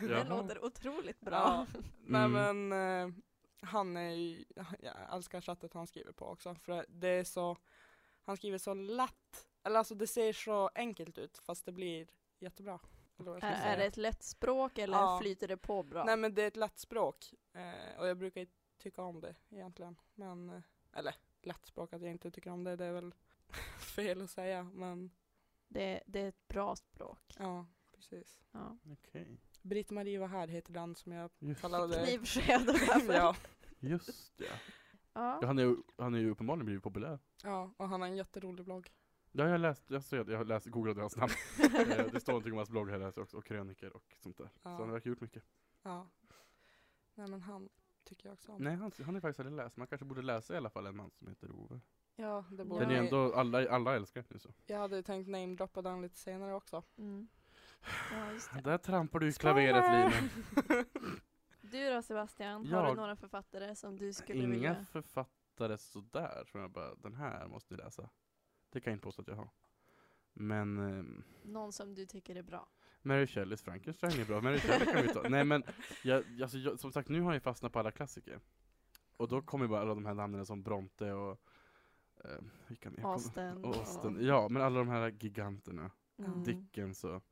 Det 0.00 0.06
Jaha. 0.06 0.24
låter 0.24 0.64
otroligt 0.64 1.20
bra. 1.20 1.66
Ja. 1.74 1.80
Nej 2.06 2.24
Mm. 2.24 2.68
men 2.68 3.08
eh, 3.08 3.14
han 3.60 3.96
är 3.96 4.10
ju, 4.10 4.44
jag 4.80 4.94
älskar 5.14 5.40
sättet 5.40 5.74
han 5.74 5.86
skriver 5.86 6.12
på 6.12 6.26
också 6.26 6.54
för 6.54 6.86
det 6.88 7.08
är 7.08 7.24
så, 7.24 7.56
han 8.24 8.36
skriver 8.36 8.58
så 8.58 8.74
lätt, 8.74 9.46
eller 9.64 9.78
alltså 9.78 9.94
det 9.94 10.06
ser 10.06 10.32
så 10.32 10.70
enkelt 10.74 11.18
ut 11.18 11.38
fast 11.38 11.66
det 11.66 11.72
blir 11.72 12.06
jättebra. 12.38 12.78
Eller 13.22 13.30
vad 13.30 13.42
jag 13.42 13.42
ska 13.42 13.62
Är, 13.62 13.62
säga. 13.64 13.76
det 13.76 13.84
ett 13.84 13.96
lätt 13.96 14.22
språk 14.22 14.78
eller 14.78 14.96
Ja. 14.98 15.18
flyter 15.22 15.48
det 15.48 15.56
på 15.56 15.82
bra? 15.82 16.04
Nej 16.04 16.16
men 16.16 16.34
det 16.34 16.42
är 16.42 16.46
ett 16.48 16.56
lätt 16.56 16.78
språk 16.78 17.34
eh, 17.52 17.98
och 18.00 18.06
jag 18.08 18.16
brukar 18.18 18.40
inte 18.40 18.52
tycka 18.78 19.02
om 19.02 19.20
det 19.20 19.34
egentligen. 19.50 19.96
Men, 20.14 20.48
eh, 20.48 20.62
eller 20.92 21.14
lätt 21.42 21.66
språk 21.66 21.92
att 21.92 22.02
jag 22.02 22.10
inte 22.10 22.30
tycker 22.30 22.50
om 22.50 22.64
det, 22.64 22.76
det 22.76 22.84
är 22.84 22.92
väl 22.92 23.14
fel 23.96 24.22
att 24.22 24.30
säga 24.30 24.62
men 24.74 25.10
Det, 25.68 26.02
det 26.06 26.20
är 26.20 26.28
ett 26.28 26.48
bra 26.48 26.76
språk. 26.76 27.34
ja, 27.38 27.66
precis. 27.94 28.40
Ja. 28.52 28.76
Okej. 28.92 29.38
Britt-Marie 29.62 30.18
var 30.18 30.26
här 30.28 30.48
heter 30.48 30.72
den 30.72 30.94
som 30.94 31.12
jag 31.12 31.30
Just, 31.38 31.60
kallade 31.60 31.86
det. 31.96 32.06
Kniv, 32.06 32.24
sked 32.24 32.68
och 32.68 32.74
gaffel. 32.74 33.08
ja. 33.14 33.36
Just 33.78 34.38
det. 34.38 34.44
Ja. 35.14 35.38
Ja, 35.40 35.46
han, 35.46 35.58
är, 35.58 35.62
ju- 35.62 35.82
han 35.98 36.14
är 36.14 36.18
ju 36.18 36.30
uppenbarligen 36.30 36.66
blivit 36.66 36.82
populär. 36.82 37.18
Ja, 37.44 37.72
och 37.76 37.88
han 37.88 38.00
har 38.00 38.08
en 38.08 38.16
jätterolig 38.16 38.64
blogg. 38.64 38.90
Ja, 39.32 39.44
jag 39.44 39.50
har 39.50 39.58
läst, 39.58 39.90
jag, 39.90 40.02
ser, 40.04 40.24
det, 40.24 40.32
jag 40.32 40.38
har 40.38 40.44
läst, 40.44 40.66
googlade 40.66 41.00
hans 41.00 41.16
namn. 41.16 41.32
Eh, 41.62 42.06
det 42.12 42.20
står 42.20 42.32
någonting 42.32 42.52
om 42.52 42.56
hans 42.58 42.70
blogg 42.70 42.90
här 42.90 42.98
läser 42.98 43.22
också, 43.22 43.36
och 43.36 43.44
krönikor 43.44 43.90
och 43.90 44.16
sånt 44.18 44.36
där. 44.38 44.50
Ja. 44.54 44.76
Så 44.76 44.82
han 44.82 44.90
verkar 44.92 45.04
ha 45.04 45.10
gjort 45.10 45.20
mycket. 45.20 45.42
Ja. 45.82 46.06
Nej 47.14 47.28
men 47.28 47.42
han 47.42 47.68
tycker 48.04 48.26
jag 48.28 48.32
också 48.32 48.52
om. 48.52 48.62
Nej, 48.62 48.74
han, 48.76 48.92
han 49.04 49.16
är 49.16 49.20
faktiskt 49.20 49.40
aldrig 49.40 49.56
läst. 49.56 49.76
Man 49.76 49.86
kanske 49.86 50.04
borde 50.04 50.22
läsa 50.22 50.54
i 50.54 50.56
alla 50.56 50.70
fall 50.70 50.86
en 50.86 50.96
man 50.96 51.10
som 51.10 51.28
heter 51.28 51.50
Ove. 51.50 51.80
Ja, 52.16 52.44
det 52.50 52.64
borde 52.64 52.84
Den 52.84 52.90
är 52.90 52.94
jag- 52.96 53.04
ändå, 53.04 53.34
alla, 53.34 53.70
alla 53.70 53.94
älskar 53.96 54.24
den 54.28 54.38
så. 54.40 54.54
Jag 54.66 54.78
hade 54.78 54.96
ju 54.96 55.02
tänkt 55.02 55.28
namedroppa 55.28 55.82
den 55.82 56.02
lite 56.02 56.18
senare 56.18 56.54
också. 56.54 56.82
Mm. 56.98 57.28
Ja, 58.12 58.32
just 58.32 58.52
det. 58.54 58.60
Där 58.60 58.78
trampar 58.78 59.18
du 59.18 59.28
i 59.28 59.32
klaveret 59.32 59.74
Lina. 59.74 60.84
Du 61.60 61.90
då 61.90 62.02
Sebastian, 62.02 62.66
har 62.66 62.82
Jag- 62.82 62.92
du 62.96 63.00
några 63.00 63.16
författare 63.16 63.74
som 63.76 63.96
du 63.96 64.12
skulle 64.12 64.38
Inga 64.42 64.48
vilja? 64.54 64.86
författare 64.92 65.78
sådär 65.78 66.44
som 66.46 66.60
jag 66.60 66.70
bara, 66.70 66.94
den 66.94 67.14
här 67.14 67.48
måste 67.48 67.74
ni 67.74 67.82
läsa. 67.84 68.08
Det 68.72 68.80
kan 68.80 68.90
jag 68.90 68.96
inte 68.96 69.04
påstå 69.04 69.22
att 69.22 69.28
jag 69.28 69.36
har. 69.36 69.48
Men 70.32 70.78
ehm, 70.78 71.22
Någon 71.42 71.72
som 71.72 71.94
du 71.94 72.06
tycker 72.06 72.36
är 72.36 72.42
bra? 72.42 72.68
Mary 73.02 73.26
Shelleys 73.26 73.62
Frankenstein 73.62 74.20
är 74.20 74.24
bra, 74.24 74.40
Mary 74.40 74.58
Shelley 74.58 74.92
kan 74.92 75.02
vi 75.02 75.08
ta. 75.08 75.28
Nej 75.28 75.44
men, 75.44 75.62
jag, 76.02 76.42
alltså, 76.42 76.58
jag, 76.58 76.80
som 76.80 76.92
sagt 76.92 77.08
nu 77.08 77.20
har 77.20 77.32
jag 77.32 77.42
fastnat 77.42 77.72
på 77.72 77.78
alla 77.78 77.90
klassiker. 77.90 78.40
Och 79.16 79.28
då 79.28 79.42
kommer 79.42 79.66
bara 79.66 79.80
alla 79.80 79.94
de 79.94 80.06
här 80.06 80.14
namnen 80.14 80.46
som 80.46 80.62
Bronte 80.62 81.12
och 81.12 81.40
eh, 82.24 82.40
vilka 82.68 82.90
mer? 82.90 83.04
Austen. 83.04 83.64
och 83.64 83.76
Austen. 83.76 84.26
Ja, 84.26 84.48
men 84.48 84.62
alla 84.62 84.78
de 84.78 84.88
här 84.88 85.16
giganterna. 85.20 85.90
Mm. 86.18 86.44
Dickens 86.44 87.04
och 87.04 87.22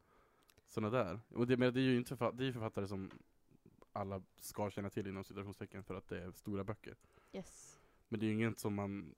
sådana 0.67 0.99
där. 0.99 1.21
Och 1.29 1.47
det, 1.47 1.57
men 1.57 1.75
det 1.75 1.81
är 1.81 1.83
ju 1.83 1.97
inte 1.97 2.09
författare, 2.09 2.37
det 2.37 2.49
är 2.49 2.53
författare 2.53 2.89
som 2.89 3.11
alla 3.93 4.23
ska 4.37 4.71
känna 4.71 4.91
till 4.91 5.07
inom 5.07 5.25
citationstecken 5.25 5.85
för 5.85 5.95
att 5.95 6.09
det 6.09 6.23
är 6.23 6.33
stora 6.33 6.65
böcker. 6.65 6.97
Yes. 7.33 7.81
Men 8.09 8.21
det 8.21 8.27
är 8.27 8.29
ju 8.29 8.35
inget 8.35 8.59
som 8.59 8.75
man 8.75 9.15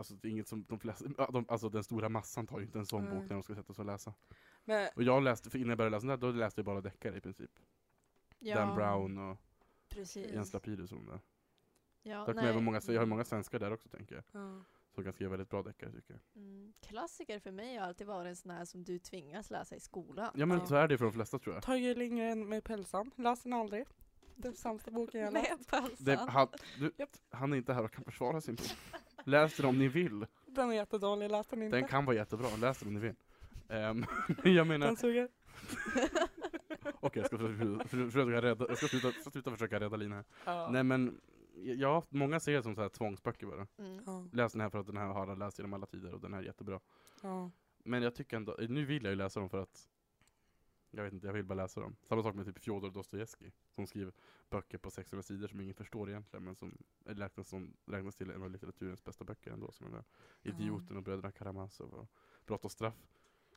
Alltså 0.00 0.14
det 0.14 0.28
är 0.28 0.30
inget 0.30 0.48
som 0.48 0.64
de 0.68 0.78
flesta, 0.78 1.30
de, 1.30 1.44
alltså 1.48 1.68
den 1.68 1.84
stora 1.84 2.08
massan 2.08 2.46
tar 2.46 2.58
ju 2.58 2.64
inte 2.64 2.78
en 2.78 2.86
sån 2.86 3.04
Nej. 3.04 3.14
bok 3.14 3.22
när 3.28 3.34
de 3.34 3.42
ska 3.42 3.54
sätta 3.54 3.74
sig 3.74 3.82
och 3.82 3.86
läsa. 3.86 4.14
Men 4.64 4.88
Och 4.96 5.02
jag 5.02 5.22
läste, 5.22 5.50
för 5.50 5.58
innan 5.58 5.68
jag 5.68 5.78
började 5.78 5.96
läsa 5.96 6.06
den 6.06 6.20
där, 6.20 6.26
då 6.26 6.32
läste 6.32 6.58
jag 6.60 6.66
bara 6.66 6.80
deckare 6.80 7.16
i 7.16 7.20
princip. 7.20 7.50
Ja, 8.38 8.56
Dan 8.56 8.76
Brown 8.76 9.18
och 9.18 9.36
precis. 9.88 10.32
Jens 10.32 10.52
Lapidus 10.52 10.92
och 10.92 10.98
de 10.98 11.06
där. 11.06 11.20
Ja, 12.02 12.32
nej. 12.34 12.46
även 12.48 12.64
många, 12.64 12.80
jag 12.86 13.00
har 13.00 13.06
många 13.06 13.24
svenskar 13.24 13.58
där 13.58 13.72
också 13.72 13.88
tänker 13.88 14.14
jag. 14.14 14.24
ja. 14.32 14.62
Som 14.94 15.04
kan 15.04 15.12
skriva 15.12 15.30
väldigt 15.30 15.50
bra 15.50 15.62
deckare 15.62 15.92
tycker 15.92 16.12
jag. 16.14 16.42
Mm. 16.42 16.72
Klassiker 16.80 17.38
för 17.38 17.50
mig 17.52 17.76
har 17.76 17.86
alltid 17.86 18.06
varit 18.06 18.28
en 18.28 18.36
sån 18.36 18.50
här 18.50 18.64
som 18.64 18.84
du 18.84 18.98
tvingas 18.98 19.50
läsa 19.50 19.76
i 19.76 19.80
skolan. 19.80 20.30
Ja 20.34 20.46
men 20.46 20.58
Ja. 20.58 20.66
så 20.66 20.74
är 20.74 20.88
det 20.88 20.98
för 20.98 21.04
de 21.04 21.12
flesta 21.12 21.38
tror 21.38 21.54
jag. 21.54 21.62
Tage 21.62 21.96
Lindgren 21.96 22.48
med 22.48 22.64
Pälsan, 22.64 23.10
läs 23.16 23.42
den 23.42 23.52
aldrig. 23.52 23.84
Den 24.36 24.56
sämsta 24.56 24.90
boken 24.90 25.20
jag 25.20 25.32
läst. 25.32 25.50
Med 25.58 25.66
Palsan. 25.68 25.96
Det, 26.04 26.16
han, 26.16 26.48
du, 26.78 26.92
Japp. 26.98 27.10
han 27.30 27.52
är 27.52 27.56
inte 27.56 27.72
här 27.74 27.84
och 27.84 27.92
kan 27.92 28.04
försvara 28.04 28.40
sin 28.40 28.54
bok. 28.54 28.66
Läs 29.24 29.56
den 29.56 29.66
om 29.66 29.78
ni 29.78 29.88
vill. 29.88 30.26
Den 30.46 30.70
är 30.70 30.74
jättedålig, 30.74 31.30
läs 31.30 31.46
den 31.46 31.62
inte. 31.62 31.76
Den 31.76 31.88
kan 31.88 32.04
vara 32.04 32.16
jättebra, 32.16 32.48
läs 32.60 32.78
den 32.78 32.88
om 32.88 32.94
ni 32.94 33.00
vill. 33.00 33.14
Ehm, 33.68 34.04
jag 34.44 34.66
menar, 34.66 34.86
Den 34.86 34.96
suger. 34.96 35.28
okej 37.00 37.22
jag 37.22 37.26
ska 37.26 37.38
försöka, 37.38 37.88
försöka 37.88 38.42
rädda, 38.42 38.66
jag 38.68 38.78
ska 38.78 38.88
sluta, 39.30 39.50
försöka 39.50 39.80
rädda 39.80 39.96
Lina 39.96 40.14
här. 40.16 40.24
Ja. 40.44 40.68
Nej 40.70 40.84
men, 40.84 41.20
ja, 41.54 42.02
många 42.08 42.40
ser 42.40 42.52
det 42.52 42.62
som 42.62 42.74
så 42.74 42.80
här 42.80 42.88
tvångsböcker 42.88 43.46
bara. 43.46 43.66
Mm. 43.78 44.02
Ja. 44.06 44.24
Läs 44.32 44.52
den 44.52 44.60
här 44.60 44.70
för 44.70 44.78
att 44.78 44.86
den 44.86 44.96
här 44.96 45.06
har 45.06 45.22
alla 45.22 45.34
läst 45.34 45.58
genom 45.58 45.72
alla 45.72 45.86
tider 45.86 46.14
och 46.14 46.20
den 46.20 46.32
här 46.32 46.40
är 46.40 46.44
jättebra. 46.46 46.80
Ja. 47.22 47.50
Men 47.84 48.02
jag 48.02 48.14
tycker 48.14 48.36
ändå, 48.36 48.56
nu 48.68 48.84
vill 48.84 49.02
jag 49.04 49.10
ju 49.10 49.16
läsa 49.16 49.40
dem 49.40 49.50
för 49.50 49.62
att 49.62 49.88
jag 50.90 51.04
vet 51.04 51.12
inte, 51.12 51.26
jag 51.26 51.34
vill 51.34 51.44
bara 51.44 51.54
läsa 51.54 51.80
dem. 51.80 51.96
Samma 52.08 52.22
sak 52.22 52.34
med 52.34 52.46
typ 52.46 52.58
Fjodor 52.58 52.90
Dostojevskij 52.90 53.52
som 53.74 53.86
skriver 53.86 54.12
böcker 54.50 54.78
på 54.78 54.90
600 54.90 55.22
sidor 55.22 55.48
som 55.48 55.60
ingen 55.60 55.74
förstår 55.74 56.10
egentligen 56.10 56.44
men 56.44 56.54
som 56.54 56.78
är 57.04 57.14
räknas, 57.14 57.48
som, 57.48 57.76
räknas 57.86 58.14
till 58.14 58.30
en 58.30 58.42
av 58.42 58.50
litteraturens 58.50 59.04
bästa 59.04 59.24
böcker 59.24 59.50
ändå. 59.50 59.72
Som 59.72 59.86
är 59.86 59.90
där. 59.90 60.04
Idioten 60.42 60.96
och 60.96 61.02
Bröderna 61.02 61.32
Karamazov 61.32 61.94
och 61.94 62.08
Brott 62.46 62.64
och 62.64 62.72
straff. 62.72 62.94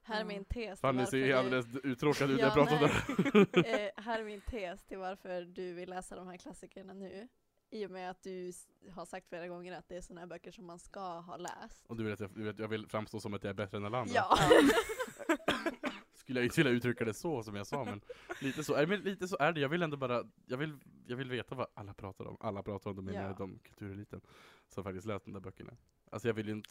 Här 0.05 0.21
är 0.21 0.25
min 0.25 0.45
tes 0.45 0.79
Fanny 0.81 0.97
varför 0.97 1.11
ser 1.11 1.27
du- 1.27 1.33
alldeles 1.33 1.75
uttråkad 1.83 2.31
ut 2.31 2.37
när 2.37 2.43
Ja, 2.43 2.57
jag 2.57 2.69
pratar 2.69 2.83
om 2.83 3.45
det. 3.51 3.85
eh, 3.95 4.03
här 4.03 4.19
är 4.19 4.23
min 4.23 4.41
tes 4.41 4.83
till 4.83 4.97
varför 4.97 5.41
du 5.41 5.73
vill 5.73 5.89
läsa 5.89 6.15
de 6.15 6.27
här 6.27 6.37
klassikerna 6.37 6.93
nu. 6.93 7.27
I 7.69 7.85
och 7.85 7.91
med 7.91 8.09
att 8.11 8.23
du 8.23 8.51
har 8.91 9.05
sagt 9.05 9.27
flera 9.27 9.47
gånger 9.47 9.77
att 9.77 9.87
det 9.87 9.95
är 9.97 10.01
såna 10.01 10.19
här 10.19 10.27
böcker 10.27 10.51
som 10.51 10.65
man 10.65 10.79
ska 10.79 11.19
ha 11.19 11.37
läst. 11.37 11.85
Och 11.87 11.97
du 11.97 12.03
vet, 12.03 12.19
jag, 12.19 12.31
du 12.35 12.43
vet, 12.43 12.59
jag 12.59 12.67
vill 12.67 12.87
framstå 12.87 13.19
som 13.19 13.33
att 13.33 13.43
jag 13.43 13.49
är 13.49 13.53
bättre 13.53 13.77
än 13.77 13.85
alla 13.85 13.97
andra. 13.97 14.13
Ja. 14.15 14.37
Skulle 16.23 16.39
jag 16.39 16.45
inte 16.45 16.59
vilja 16.59 16.71
uttrycka 16.71 17.05
det 17.05 17.13
så 17.13 17.43
som 17.43 17.55
jag 17.55 17.67
sa 17.67 17.85
men 17.85 18.01
lite 18.41 18.63
så, 18.63 18.73
men 18.87 18.99
lite 19.01 19.27
så 19.27 19.37
är 19.39 19.53
det. 19.53 19.59
Jag 19.59 19.69
vill 19.69 19.81
ändå 19.81 19.97
bara, 19.97 20.23
jag 20.45 20.57
vill, 20.57 20.77
jag 21.07 21.17
vill 21.17 21.29
veta 21.29 21.55
vad 21.55 21.67
alla 21.73 21.93
pratar 21.93 22.25
om. 22.25 22.37
Alla 22.39 22.63
pratar 22.63 22.89
om 22.89 22.95
det 22.95 23.01
menar 23.01 23.21
Ja. 23.21 23.27
jag 23.27 23.37
de 23.37 23.59
kultureliten 23.59 24.21
som 24.67 24.83
faktiskt 24.83 25.07
läst 25.07 25.25
de 25.25 25.33
där 25.33 25.39
böckerna. 25.39 25.77
Alltså 26.11 26.27
jag 26.27 26.33
vill 26.33 26.47
ju 26.47 26.53
inte 26.53 26.69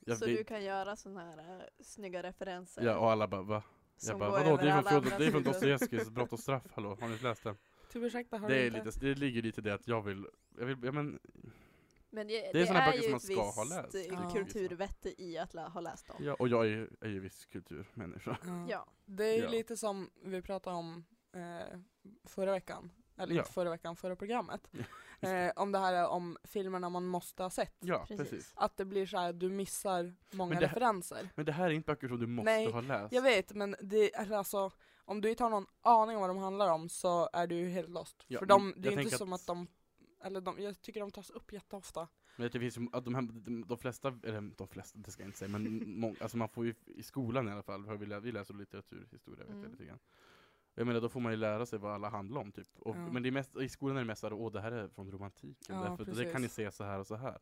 jag 0.00 0.18
så 0.18 0.26
vill, 0.26 0.36
du 0.36 0.44
kan 0.44 0.64
göra 0.64 0.96
såna 0.96 1.20
här 1.20 1.38
uh, 1.38 1.62
snygga 1.80 2.22
referenser. 2.22 2.82
Ja 2.82 2.98
och 2.98 3.10
alla 3.10 3.28
bara 3.28 3.42
va? 3.42 3.62
som 3.96 4.10
Jag 4.10 4.18
bara 4.18 4.30
vadå? 4.30 4.56
Det 4.56 4.70
är 4.70 4.82
från, 4.82 5.30
från. 5.32 5.42
Dostojevskijs 5.42 6.10
Brott 6.14 6.32
och 6.32 6.40
straff, 6.40 6.62
hallå? 6.74 6.96
Har 7.00 7.06
ni 7.06 7.12
inte 7.12 7.24
läst 7.24 7.44
den? 7.44 7.56
Ursäkta, 7.94 8.38
har 8.38 8.48
Det, 8.48 8.56
är 8.56 8.66
inte? 8.66 8.84
lite, 8.84 9.00
det 9.00 9.14
ligger 9.14 9.42
lite 9.42 9.60
i 9.60 9.64
det 9.64 9.74
att 9.74 9.88
jag 9.88 10.02
vill, 10.02 10.26
jag 10.58 10.66
vill, 10.66 10.76
ja 10.82 10.92
men 10.92 11.18
Men 12.14 12.26
det, 12.26 12.32
Det 12.32 12.48
är 12.48 12.52
det, 12.52 12.66
såna 12.66 12.82
är 12.82 12.90
böcker 12.92 13.02
som 13.02 13.10
man 13.10 13.20
ska 13.20 13.42
ha 13.50 13.64
läst, 13.64 13.94
eh, 13.94 14.00
tycker 14.00 14.14
jag. 14.14 14.32
kulturvette 14.32 15.22
i 15.22 15.38
att 15.38 15.54
lä- 15.54 15.68
ha 15.68 15.80
läst 15.80 16.06
dem. 16.06 16.16
Ja, 16.20 16.34
och 16.38 16.48
jag 16.48 16.66
är, 16.66 16.88
är 17.00 17.08
ju 17.08 17.20
viss 17.20 17.44
kulturmänniska. 17.46 18.36
Ja. 18.46 18.66
Ja. 18.68 18.86
Det 19.04 19.24
är 19.24 19.36
ju 19.36 19.42
Ja. 19.42 19.50
lite 19.50 19.76
som 19.76 20.10
vi 20.24 20.42
pratade 20.42 20.76
om 20.76 21.04
eh, 21.34 21.78
förra 22.24 22.52
veckan. 22.52 22.90
Eller 23.18 23.34
Ja. 23.34 23.40
inte 23.40 23.52
förra 23.52 23.70
veckan, 23.70 23.96
förra 23.96 24.16
programmet. 24.16 24.68
eh, 25.20 25.50
om 25.56 25.72
det 25.72 25.78
här 25.78 25.92
är 25.94 26.06
om 26.08 26.36
filmerna 26.44 26.88
man 26.88 27.06
måste 27.06 27.42
ha 27.42 27.50
sett. 27.50 27.76
Ja, 27.80 28.04
Precis. 28.08 28.30
precis. 28.30 28.52
Att 28.56 28.76
det 28.76 28.84
blir 28.84 29.06
så 29.06 29.18
här, 29.18 29.32
du 29.32 29.50
missar 29.50 30.14
många 30.30 30.48
Men 30.48 30.58
här- 30.58 30.68
referenser. 30.68 31.28
Men 31.34 31.46
det 31.46 31.52
här 31.52 31.64
är 31.64 31.70
inte 31.70 31.86
böcker 31.86 32.08
som 32.08 32.20
du 32.20 32.26
måste 32.26 32.44
Nej, 32.50 32.70
ha 32.72 32.80
läst. 32.80 33.12
Jag 33.12 33.22
vet, 33.22 33.52
men 33.54 33.76
det 33.80 34.14
alltså, 34.14 34.70
om 35.04 35.20
du 35.20 35.30
inte 35.30 35.42
har 35.42 35.50
någon 35.50 35.66
aning 35.82 36.16
om 36.16 36.20
vad 36.20 36.30
de 36.30 36.38
handlar 36.38 36.68
om 36.72 36.88
så 36.88 37.28
är 37.32 37.46
du 37.46 37.54
ju 37.54 37.68
helt 37.68 37.88
lost. 37.90 38.24
Ja, 38.28 38.38
För 38.38 38.46
de, 38.46 38.74
det 38.76 38.88
är 38.88 39.00
inte 39.00 39.16
som 39.18 39.32
att- 39.32 39.40
att 39.40 39.46
de, 39.46 39.66
eller 40.22 40.40
de, 40.40 40.58
jag 40.62 40.80
tycker 40.82 41.00
de 41.00 41.10
tas 41.10 41.30
upp 41.30 41.52
jätteofta. 41.52 42.08
Men 42.36 42.50
det 42.52 42.60
finns 42.60 42.78
ju, 42.78 42.88
att 42.92 43.04
de, 43.04 43.14
här, 43.14 43.22
de, 43.22 43.64
de 43.68 43.78
flesta, 43.78 44.18
eller 44.22 44.40
de 44.56 44.68
flesta, 44.68 44.98
det 44.98 45.10
ska 45.10 45.22
jag 45.22 45.28
inte 45.28 45.38
säga, 45.38 45.48
men 45.48 45.90
mång, 46.00 46.16
alltså 46.20 46.36
man 46.36 46.48
får 46.48 46.64
ju 46.66 46.74
i 46.86 47.02
skolan 47.02 47.48
i 47.48 47.52
alla 47.52 47.62
fall, 47.62 47.84
för 47.84 47.96
vi, 47.96 48.06
lä, 48.06 48.20
vi 48.20 48.32
läser 48.32 48.54
litteraturhistoria 48.54 49.44
vet 49.44 49.48
Mm. 49.50 49.62
jag 49.62 49.70
lite 49.70 49.84
grann. 49.84 49.98
Jag 50.74 50.86
menar 50.86 51.00
då 51.00 51.08
får 51.08 51.20
man 51.20 51.32
ju 51.32 51.36
lära 51.38 51.66
sig 51.66 51.78
vad 51.78 51.92
alla 51.92 52.08
handlar 52.08 52.40
om 52.40 52.52
typ. 52.52 52.68
Och, 52.78 52.96
Ja. 52.96 53.12
Men 53.12 53.22
det 53.22 53.28
är 53.28 53.30
mest, 53.30 53.56
i 53.56 53.68
skolan 53.68 53.96
är 53.96 54.00
det 54.00 54.06
mest 54.06 54.20
såhär, 54.20 54.32
åh 54.34 54.52
det 54.52 54.60
här 54.60 54.72
är 54.72 54.88
från 54.88 55.10
romantiken, 55.10 55.76
Ja, 55.76 55.82
därför, 55.98 56.24
det 56.24 56.32
kan 56.32 56.42
ni 56.42 56.48
se 56.48 56.72
så 56.72 56.84
här 56.84 56.98
och 56.98 57.06
så 57.06 57.16
här. 57.16 57.38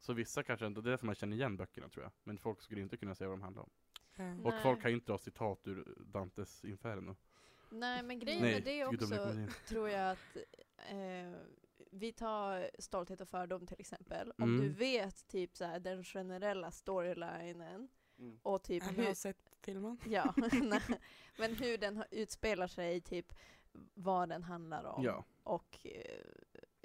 Så 0.00 0.12
vissa 0.12 0.42
kanske 0.42 0.66
inte, 0.66 0.80
det 0.80 0.88
är 0.88 0.90
därför 0.90 1.06
man 1.06 1.14
känner 1.14 1.36
igen 1.36 1.56
böckerna 1.56 1.88
tror 1.88 2.02
jag. 2.04 2.12
Men 2.24 2.38
folk 2.38 2.62
skulle 2.62 2.80
inte 2.80 2.96
kunna 2.96 3.14
säga 3.14 3.28
vad 3.28 3.38
de 3.38 3.42
handlar 3.42 3.62
om. 3.62 3.70
Och 4.44 4.50
Nej. 4.52 4.62
folk 4.62 4.82
kan 4.82 4.90
ju 4.90 4.94
inte 4.94 5.12
dra 5.12 5.18
citat 5.18 5.66
ur 5.66 5.94
Dantes 6.12 6.64
Inferno. 6.64 7.16
Nej 7.70 8.02
men 8.02 8.18
grejen 8.18 8.42
Nej, 8.42 8.54
med 8.54 8.64
det 8.64 8.84
också 8.84 9.06
tror 9.68 9.88
jag 9.88 10.10
att 10.10 10.36
eh, 10.90 11.40
vi 11.92 12.12
tar 12.12 12.70
Stolthet 12.78 13.20
och 13.20 13.28
fördom 13.28 13.66
till 13.66 13.80
exempel. 13.80 14.32
Om 14.38 14.42
Mm. 14.44 14.60
du 14.60 14.68
vet 14.68 15.28
typ 15.28 15.56
så 15.56 15.64
här, 15.64 15.80
den 15.80 16.04
generella 16.04 16.70
storylinen 16.70 17.88
Mm. 18.18 18.38
och 18.42 18.62
typ 18.62 18.82
Eller 18.82 18.94
hur, 18.94 19.06
har 19.06 19.14
sett 19.14 19.50
filmen. 19.60 19.98
ja, 20.06 20.34
nej, 20.62 20.80
men 21.38 21.54
hur 21.56 21.78
den 21.78 21.96
har- 21.96 22.06
utspelar 22.10 22.66
sig, 22.66 23.00
typ 23.00 23.32
vad 23.94 24.28
den 24.28 24.42
handlar 24.42 24.84
om 24.84 25.04
Ja. 25.04 25.24
och 25.42 25.78
eh, 25.86 26.24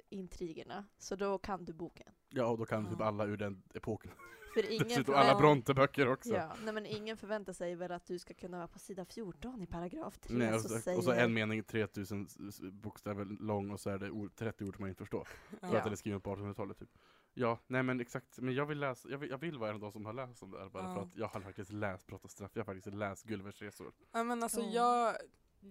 intrigerna. 0.08 0.84
Så 0.98 1.16
då 1.16 1.38
kan 1.38 1.64
du 1.64 1.72
boken. 1.72 2.13
Ja, 2.34 2.46
och 2.46 2.58
då 2.58 2.64
kan 2.64 2.88
typ 2.88 2.96
Ja. 2.98 3.04
alla 3.04 3.24
ur 3.26 3.36
den 3.36 3.62
epoken. 3.74 4.10
För 4.54 4.70
ingen, 4.72 4.88
Dessutom 4.88 5.14
alla 5.14 5.22
förvänt- 5.24 5.38
Bronte-böcker 5.40 6.08
också. 6.08 6.34
ja, 6.34 6.56
nej, 6.64 6.74
men 6.74 6.86
ingen 6.86 7.16
förväntar 7.16 7.52
sig 7.52 7.74
väl 7.74 7.92
att 7.92 8.06
du 8.06 8.18
ska 8.18 8.34
kunna 8.34 8.56
vara 8.56 8.68
på 8.68 8.78
sida 8.78 9.04
14 9.04 9.62
i 9.62 9.66
paragraf 9.66 10.18
3 10.18 10.36
Nej, 10.36 10.54
och, 10.54 10.60
så 10.60 10.68
säger... 10.68 10.98
och 10.98 11.04
så 11.04 11.12
en 11.12 11.34
mening 11.34 11.62
3000 11.64 12.24
s- 12.26 12.36
s- 12.48 12.60
bokstäver 12.60 13.24
lång 13.24 13.70
och 13.70 13.80
så 13.80 13.90
är 13.90 13.98
det 13.98 14.10
ord, 14.10 14.36
30 14.36 14.64
ord 14.64 14.74
som 14.76 14.82
man 14.82 14.88
inte 14.88 15.02
förstår. 15.02 15.24
För 15.60 15.68
Ja. 15.72 15.76
att 15.78 15.84
den 15.84 15.92
är 15.92 15.96
skriven 15.96 16.20
på 16.20 16.36
1800-talet 16.36 16.78
typ. 16.78 16.90
Ja, 17.36 17.58
nej 17.66 17.82
men 17.82 18.00
exakt. 18.00 18.38
Men 18.38 18.54
jag 18.54 18.66
vill 18.66 18.78
läsa, 18.80 19.08
jag 19.08 19.18
vill, 19.18 19.30
jag 19.30 19.38
vill 19.38 19.58
vara 19.58 19.70
en 19.70 19.74
av 19.74 19.80
de 19.80 19.92
som 19.92 20.06
har 20.06 20.12
läst 20.12 20.42
om 20.42 20.50
det 20.50 20.58
här 20.58 20.68
bara 20.68 20.82
Ja. 20.84 20.94
för 20.94 21.02
att 21.02 21.16
jag 21.16 21.26
har 21.28 21.40
faktiskt 21.40 21.72
läst 21.72 22.06
Brott 22.06 22.24
och 22.24 22.30
straff. 22.30 22.50
Jag 22.54 22.60
har 22.64 22.74
faktiskt 22.74 22.96
läst 22.96 23.24
Gullivers 23.26 23.62
resor. 23.62 23.92
Ja, 24.12 24.24
men 24.24 24.42
alltså 24.42 24.60
Ja. 24.60 24.70
jag, 24.72 25.16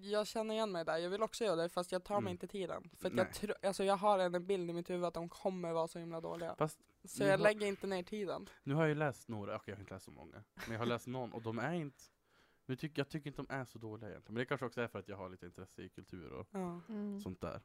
jag 0.02 0.28
känner 0.28 0.54
igen 0.56 0.72
mig 0.72 0.86
där, 0.86 0.98
jag 0.98 1.10
vill 1.10 1.24
också 1.24 1.44
göra 1.44 1.56
det 1.56 1.70
fast 1.70 1.92
jag 1.92 2.04
tar 2.04 2.16
Mm. 2.16 2.24
mig 2.24 2.32
inte 2.32 2.48
tiden. 2.48 2.90
För 2.98 3.08
att 3.08 3.14
Nej. 3.14 3.26
jag, 3.26 3.34
tro, 3.34 3.54
alltså 3.68 3.84
jag 3.84 3.98
har 3.98 4.20
en 4.20 4.46
bild 4.46 4.70
i 4.70 4.74
mitt 4.74 4.90
huvud 4.90 5.06
att 5.06 5.14
de 5.14 5.30
kommer 5.30 5.74
vara 5.74 5.88
så 5.88 6.00
himla 6.00 6.22
dåliga. 6.22 6.56
Fast 6.56 6.80
Så 7.04 7.24
jag 7.24 7.30
har- 7.32 7.38
lägger 7.38 7.68
inte 7.68 7.88
ner 7.88 8.04
tiden. 8.04 8.50
nu 8.64 8.74
har 8.74 8.82
jag 8.82 8.90
ju 8.90 8.96
läst 8.96 9.28
några, 9.28 9.56
okej 9.56 9.72
jag 9.72 9.76
har 9.76 9.82
inte 9.82 9.94
läst 9.94 10.06
så 10.06 10.12
många. 10.12 10.44
Men 10.54 10.72
jag 10.72 10.80
har 10.80 10.86
läst 10.86 11.08
någon 11.08 11.34
och 11.34 11.42
de 11.42 11.60
är 11.60 11.74
inte 11.74 12.04
nu 12.66 12.76
tycker, 12.76 13.00
jag 13.00 13.10
tycker 13.10 13.28
inte 13.30 13.42
de 13.42 13.54
är 13.56 13.66
så 13.66 13.80
dåliga 13.80 14.10
egentligen. 14.10 14.34
Men 14.34 14.40
det 14.42 14.46
kanske 14.46 14.66
också 14.66 14.82
är 14.82 14.88
för 14.88 15.00
att 15.00 15.08
jag 15.08 15.18
har 15.18 15.30
lite 15.30 15.46
intresse 15.46 15.82
i 15.82 15.90
kultur 15.90 16.32
och 16.34 16.48
Ja. 16.52 16.82
Mm. 16.90 17.22
sånt 17.22 17.42
där. 17.42 17.62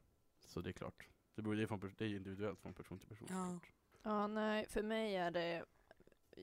Så 0.47 0.61
det 0.61 0.71
är 0.71 0.73
klart. 0.73 1.09
Det, 1.35 1.43
beror, 1.43 1.55
det, 1.55 1.63
är 1.63 1.67
från, 1.67 1.93
det 1.99 2.05
är 2.05 2.09
individuellt 2.17 2.61
från 2.61 2.75
person 2.75 2.99
till 2.99 3.09
person. 3.09 3.27
Ja. 3.31 3.59
Ja, 4.03 4.27
nej, 4.27 4.67
för 4.69 4.83
mig 4.83 5.17
är 5.17 5.31
det... 5.31 5.65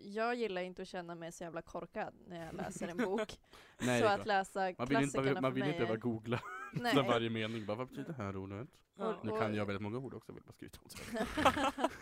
Jag 0.03 0.35
gillar 0.35 0.61
inte 0.61 0.81
att 0.81 0.87
känna 0.87 1.15
mig 1.15 1.31
så 1.31 1.43
jävla 1.43 1.61
korkad 1.61 2.13
när 2.27 2.45
jag 2.45 2.55
läser 2.55 2.87
en 2.87 2.97
bok. 3.05 3.39
Nej, 3.77 4.01
så 4.01 4.07
det 4.07 4.13
att 4.13 4.25
läsa 4.25 4.73
man 4.77 4.87
vill 4.87 5.01
inte, 5.01 5.21
man, 5.21 5.33
man 5.33 5.43
för 5.43 5.51
vill 5.51 5.63
inte 5.63 5.79
behöva 5.79 5.95
googla 5.97 6.41
Nej. 6.73 6.95
varje 6.95 7.29
mening. 7.29 7.65
Bara, 7.65 7.77
vad 7.77 7.87
betyder 7.87 8.07
det 8.07 8.23
här 8.23 8.37
ordet? 8.37 8.67
Ja. 8.97 9.19
Nu 9.23 9.31
kan 9.31 9.55
jag 9.55 9.65
väldigt 9.65 9.81
många 9.81 9.97
ord 9.97 10.13
också, 10.13 10.31
vill 10.31 10.43
bara 10.43 10.53
skryta 10.53 10.79
om 10.83 10.89
det. 11.11 11.89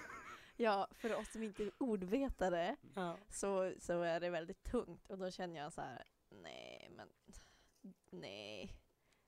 Ja, 0.58 0.88
för 0.92 1.16
oss 1.16 1.32
som 1.32 1.44
inte 1.44 1.64
är 1.64 1.72
ordvetare 1.78 2.76
Ja. 2.96 3.18
så, 3.30 3.74
så 3.80 4.02
är 4.02 4.20
det 4.20 4.30
väldigt 4.30 4.64
tungt 4.64 5.10
och 5.10 5.18
då 5.18 5.32
känner 5.32 5.60
jag 5.60 5.74
så 5.74 5.82
här, 5.82 6.04
nej 6.30 6.92
men 6.96 7.08
nej. 8.10 8.74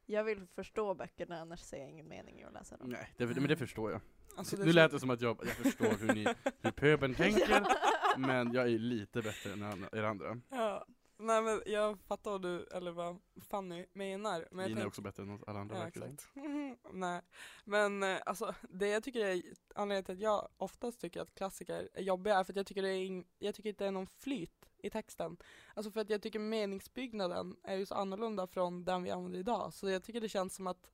Jag 0.05 0.23
vill 0.23 0.47
förstå 0.47 0.93
böckerna 0.93 1.41
annars 1.41 1.59
ser 1.59 1.77
jag 1.77 1.89
ingen 1.89 2.07
mening 2.07 2.39
i 2.39 2.43
att 2.43 2.53
läsa 2.53 2.77
dem. 2.77 2.89
Nej, 2.89 3.13
det, 3.17 3.25
men 3.25 3.47
det 3.47 3.57
förstår 3.57 3.91
jag. 3.91 4.01
Alltså, 4.37 4.57
nu 4.57 4.73
lät 4.73 4.91
det 4.91 4.99
som 4.99 5.09
att 5.09 5.21
jag, 5.21 5.37
jag 5.39 5.55
förstår 5.55 5.97
hur, 5.99 6.13
ni, 6.13 6.27
hur 6.61 6.71
pöbeln 6.71 7.15
tänker, 7.15 7.49
Ja. 7.49 7.75
Men 8.17 8.53
jag 8.53 8.71
är 8.71 8.79
lite 8.79 9.21
bättre 9.21 9.53
än 9.53 9.87
er 9.91 10.03
andra. 10.03 10.41
Ja. 10.49 10.85
Nej 11.17 11.41
men 11.41 11.61
jag 11.65 11.99
fattar 11.99 12.31
vad 12.31 12.41
du, 12.41 12.63
eller 12.63 12.91
vad 12.91 13.19
Fanny 13.41 13.85
menar. 13.93 14.47
Men 14.51 14.59
jag 14.59 14.69
Lina 14.69 14.81
är 14.81 14.87
också 14.87 15.01
bättre 15.01 15.23
än 15.23 15.43
alla 15.47 15.59
andra 15.59 15.77
Ja, 15.77 15.87
exakt. 15.87 16.27
Nej, 16.91 17.21
men 17.63 18.03
eh, 18.03 18.17
alltså 18.25 18.55
det 18.69 18.87
jag 18.87 19.03
tycker 19.03 19.19
är 19.19 19.41
anledningen 19.75 20.03
till 20.03 20.13
att 20.13 20.19
jag 20.19 20.49
oftast 20.57 21.01
tycker 21.01 21.21
att 21.21 21.35
klassiker 21.35 21.89
är 21.93 22.01
jobbiga 22.01 22.39
är 22.39 22.43
för 22.43 22.53
att 22.53 22.57
jag 22.57 22.67
tycker 22.67 22.81
det 22.81 22.89
är, 22.89 23.05
in, 23.05 23.25
jag 23.39 23.55
tycker 23.55 23.69
inte 23.69 23.83
det 23.83 23.87
är 23.87 23.91
någon 23.91 24.07
flyt 24.07 24.69
i 24.77 24.89
texten. 24.89 25.37
Alltså 25.73 25.91
för 25.91 25.99
att 26.01 26.09
jag 26.09 26.21
tycker 26.21 26.39
meningsbyggnaden 26.39 27.55
är 27.63 27.75
ju 27.75 27.85
så 27.85 27.95
annorlunda 27.95 28.47
från 28.47 28.85
den 28.85 29.03
vi 29.03 29.11
använder 29.11 29.39
idag. 29.39 29.73
Så 29.73 29.89
jag 29.89 30.03
tycker 30.03 30.21
det 30.21 30.29
känns 30.29 30.55
som 30.55 30.67
att 30.67 30.91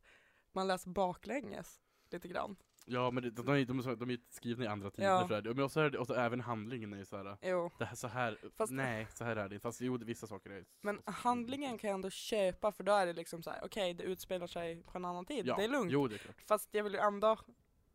man 0.51 0.67
läser 0.67 0.89
baklänges 0.89 1.81
lite 2.10 2.27
grann. 2.27 2.55
Ja 2.86 3.12
men 3.12 3.24
det, 3.24 3.30
de, 3.32 3.46
de, 3.46 3.65
de, 3.65 3.80
är 3.80 3.84
så- 3.84 3.96
de 3.96 4.10
är 4.10 4.20
skrivna 4.30 4.65
i 4.65 4.67
andra 4.67 4.91
tider 4.91 5.08
Ja. 5.08 5.28
så 5.28 5.41
det. 5.41 5.54
Men 5.54 5.63
också, 5.65 5.80
är 5.80 5.89
det, 5.89 5.98
och 6.00 6.08
så 6.08 6.13
även 6.13 6.41
handlingen 6.41 6.94
är 6.94 6.98
ju 6.98 7.06
såhär, 7.06 7.38
Jo. 7.41 7.72
det 7.80 7.86
här, 7.86 7.96
så 7.96 8.08
här, 8.08 8.38
Fast- 8.58 8.72
nej 8.74 9.08
så 9.13 9.24
här 9.24 9.36
är 9.36 9.50
det 9.50 9.60
Fast 9.60 9.82
jo, 9.82 9.98
det- 9.98 10.06
vissa 10.06 10.28
saker 10.28 10.50
är 10.50 10.65
Men 10.82 11.02
så- 11.06 11.12
handlingen 11.12 11.78
kan 11.78 11.88
jag 11.89 11.96
ändå 11.96 12.10
köpa 12.10 12.72
för 12.72 12.84
då 12.84 12.91
är 12.91 13.06
det 13.06 13.13
liksom 13.13 13.44
så 13.44 13.50
här: 13.50 13.60
okej 13.63 13.94
det 13.94 14.04
utspelar 14.04 14.48
sig 14.48 14.84
på 14.84 14.98
en 14.98 15.06
annan 15.06 15.26
tid, 15.26 15.48
ja. 15.48 15.56
det 15.56 15.63
är 15.63 15.67
lugnt. 15.67 15.91
Jo 15.91 16.08
det 16.08 16.15
är 16.15 16.20
klart. 16.20 16.41
Fast 16.48 16.70
jag 16.74 16.84
vill 16.84 16.94
ju 16.94 17.00
ändå, 17.00 17.38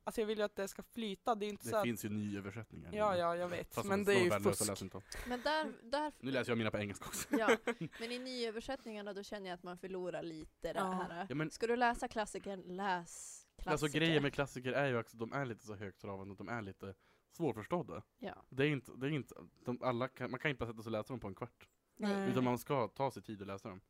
alltså 0.05 0.21
jag 0.21 0.27
vill 0.27 0.39
ju 0.39 0.45
att 0.45 0.57
det 0.57 0.69
ska 0.69 0.83
flyta, 0.95 1.35
det 1.35 1.47
är 1.47 1.49
inte 1.49 1.65
Det 1.65 1.71
så 1.71 1.77
att, 1.77 1.83
finns 1.83 2.05
ju 2.05 2.09
nyöversättningar. 2.09 2.93
ja 2.93 3.17
ja 3.17 3.37
jag 3.37 3.49
vet, 3.49 3.75
Fast 3.75 3.89
men 3.89 4.05
de 4.05 4.13
det 4.15 4.21
är 4.21 4.25
ju 4.25 4.31
fusk. 4.41 4.69
läser 4.69 4.85
inte 4.85 4.97
om. 4.97 5.03
Men 5.29 5.43
där, 5.43 5.73
där 5.83 6.13
Nu 6.21 6.31
läser 6.31 6.51
jag 6.51 6.59
mina 6.59 6.71
på 6.71 6.79
engelska 6.79 7.05
också. 7.07 7.29
ja. 7.31 7.57
Men 8.01 8.13
i 8.13 8.19
nyöversättningarna 8.19 9.13
då 9.13 9.23
känner 9.23 9.47
jag 9.51 9.55
att 9.55 9.63
man 9.63 9.79
förlorar 9.79 10.23
lite 10.23 10.73
det 10.73 10.79
Ja. 10.79 11.07
här. 11.11 11.27
Ja, 11.29 11.35
men, 11.35 11.51
Ska 11.51 11.67
du 11.67 11.77
läsa 11.77 12.09
klassikern, 12.09 12.61
läs 12.77 13.46
klassiker. 13.57 13.71
alltså 13.71 13.99
grejen 13.99 14.23
med 14.23 14.33
klassiker 14.33 14.73
är 14.73 14.87
ju 14.87 14.99
också, 14.99 15.17
de 15.17 15.33
är 15.33 15.45
lite 15.45 15.67
så 15.67 15.75
högtravande 15.75 16.33
och 16.33 16.39
de 16.39 16.49
är 16.49 16.63
lite 16.63 16.95
svårförstådda. 17.31 18.03
Ja. 18.19 18.45
Det 18.49 18.65
är 18.65 18.69
inte, 18.69 18.93
det 18.97 19.07
är 19.07 19.11
inte, 19.11 19.35
de, 19.65 19.79
alla 19.83 20.09
kan, 20.09 20.31
man 20.31 20.41
kan 20.41 20.51
inte 20.51 20.59
bara 20.59 20.67
sätta 20.67 20.83
sig 20.83 20.89
och 20.89 20.93
läsa 20.93 21.13
dem 21.13 21.21
på 21.21 21.29
en 21.29 21.35
kvart. 21.35 21.69
Nej. 21.97 22.31
Utan 22.31 22.45
man 22.45 22.59
ska 22.59 22.89
ta 22.89 23.11
sig 23.11 23.23
tid 23.23 23.41
att 23.41 23.47
läsa 23.47 23.69
dem. 23.69 23.81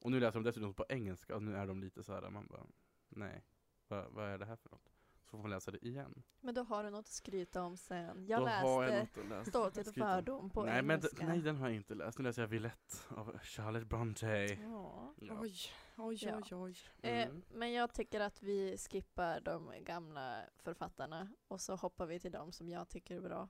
Och 0.00 0.10
nu 0.10 0.20
läser 0.20 0.34
de 0.38 0.44
dessutom 0.44 0.74
på 0.74 0.84
engelska 0.88 1.36
och 1.36 1.42
nu 1.42 1.56
är 1.56 1.66
de 1.66 1.80
lite 1.80 2.02
så 2.02 2.12
här, 2.12 2.30
man 2.30 2.46
bara, 2.46 2.66
nej, 3.08 3.44
vad, 3.88 4.12
vad 4.12 4.28
är 4.28 4.38
det 4.38 4.46
här 4.46 4.56
för 4.56 4.70
något? 4.70 4.92
Så 5.28 5.30
får 5.30 5.38
man 5.38 5.50
läsa 5.50 5.70
det 5.70 5.86
igen. 5.86 6.22
Men 6.40 6.54
då 6.54 6.62
har 6.62 6.84
du 6.84 6.90
något 6.90 6.98
att 6.98 7.06
skryta 7.06 7.62
om 7.62 7.76
sen. 7.76 8.26
Jag 8.26 8.40
Då 8.40 8.48
jag 8.48 8.88
läste 8.88 9.38
att. 9.38 9.46
Stolthet 9.48 9.86
och 9.86 9.94
fördom 9.94 10.50
på 10.50 10.64
nej, 10.64 10.82
men 10.82 10.98
engelska. 10.98 11.26
nej, 11.26 11.40
den 11.40 11.56
har 11.56 11.68
jag 11.68 11.76
inte 11.76 11.94
läst. 11.94 12.18
Nu 12.18 12.24
läser 12.24 12.42
jag 12.42 12.48
Villette 12.48 12.96
av 13.08 13.38
Charlotte 13.38 13.86
Bronte. 13.86 14.58
Ja. 14.62 15.14
Ja. 15.20 15.38
Oj, 15.40 15.56
oj, 15.98 16.18
Ja. 16.24 16.36
oj, 16.36 16.54
oj. 16.54 16.76
Eh, 17.02 17.22
Mm. 17.28 17.42
men 17.48 17.72
jag 17.72 17.94
tycker 17.94 18.20
att 18.20 18.42
vi 18.42 18.76
skippar 18.78 19.40
de 19.40 19.72
gamla 19.80 20.40
författarna 20.56 21.28
och 21.48 21.60
så 21.60 21.74
hoppar 21.76 22.06
vi 22.06 22.20
till 22.20 22.32
de 22.32 22.52
som 22.52 22.68
jag 22.68 22.88
tycker 22.88 23.16
är 23.16 23.20
bra. 23.20 23.48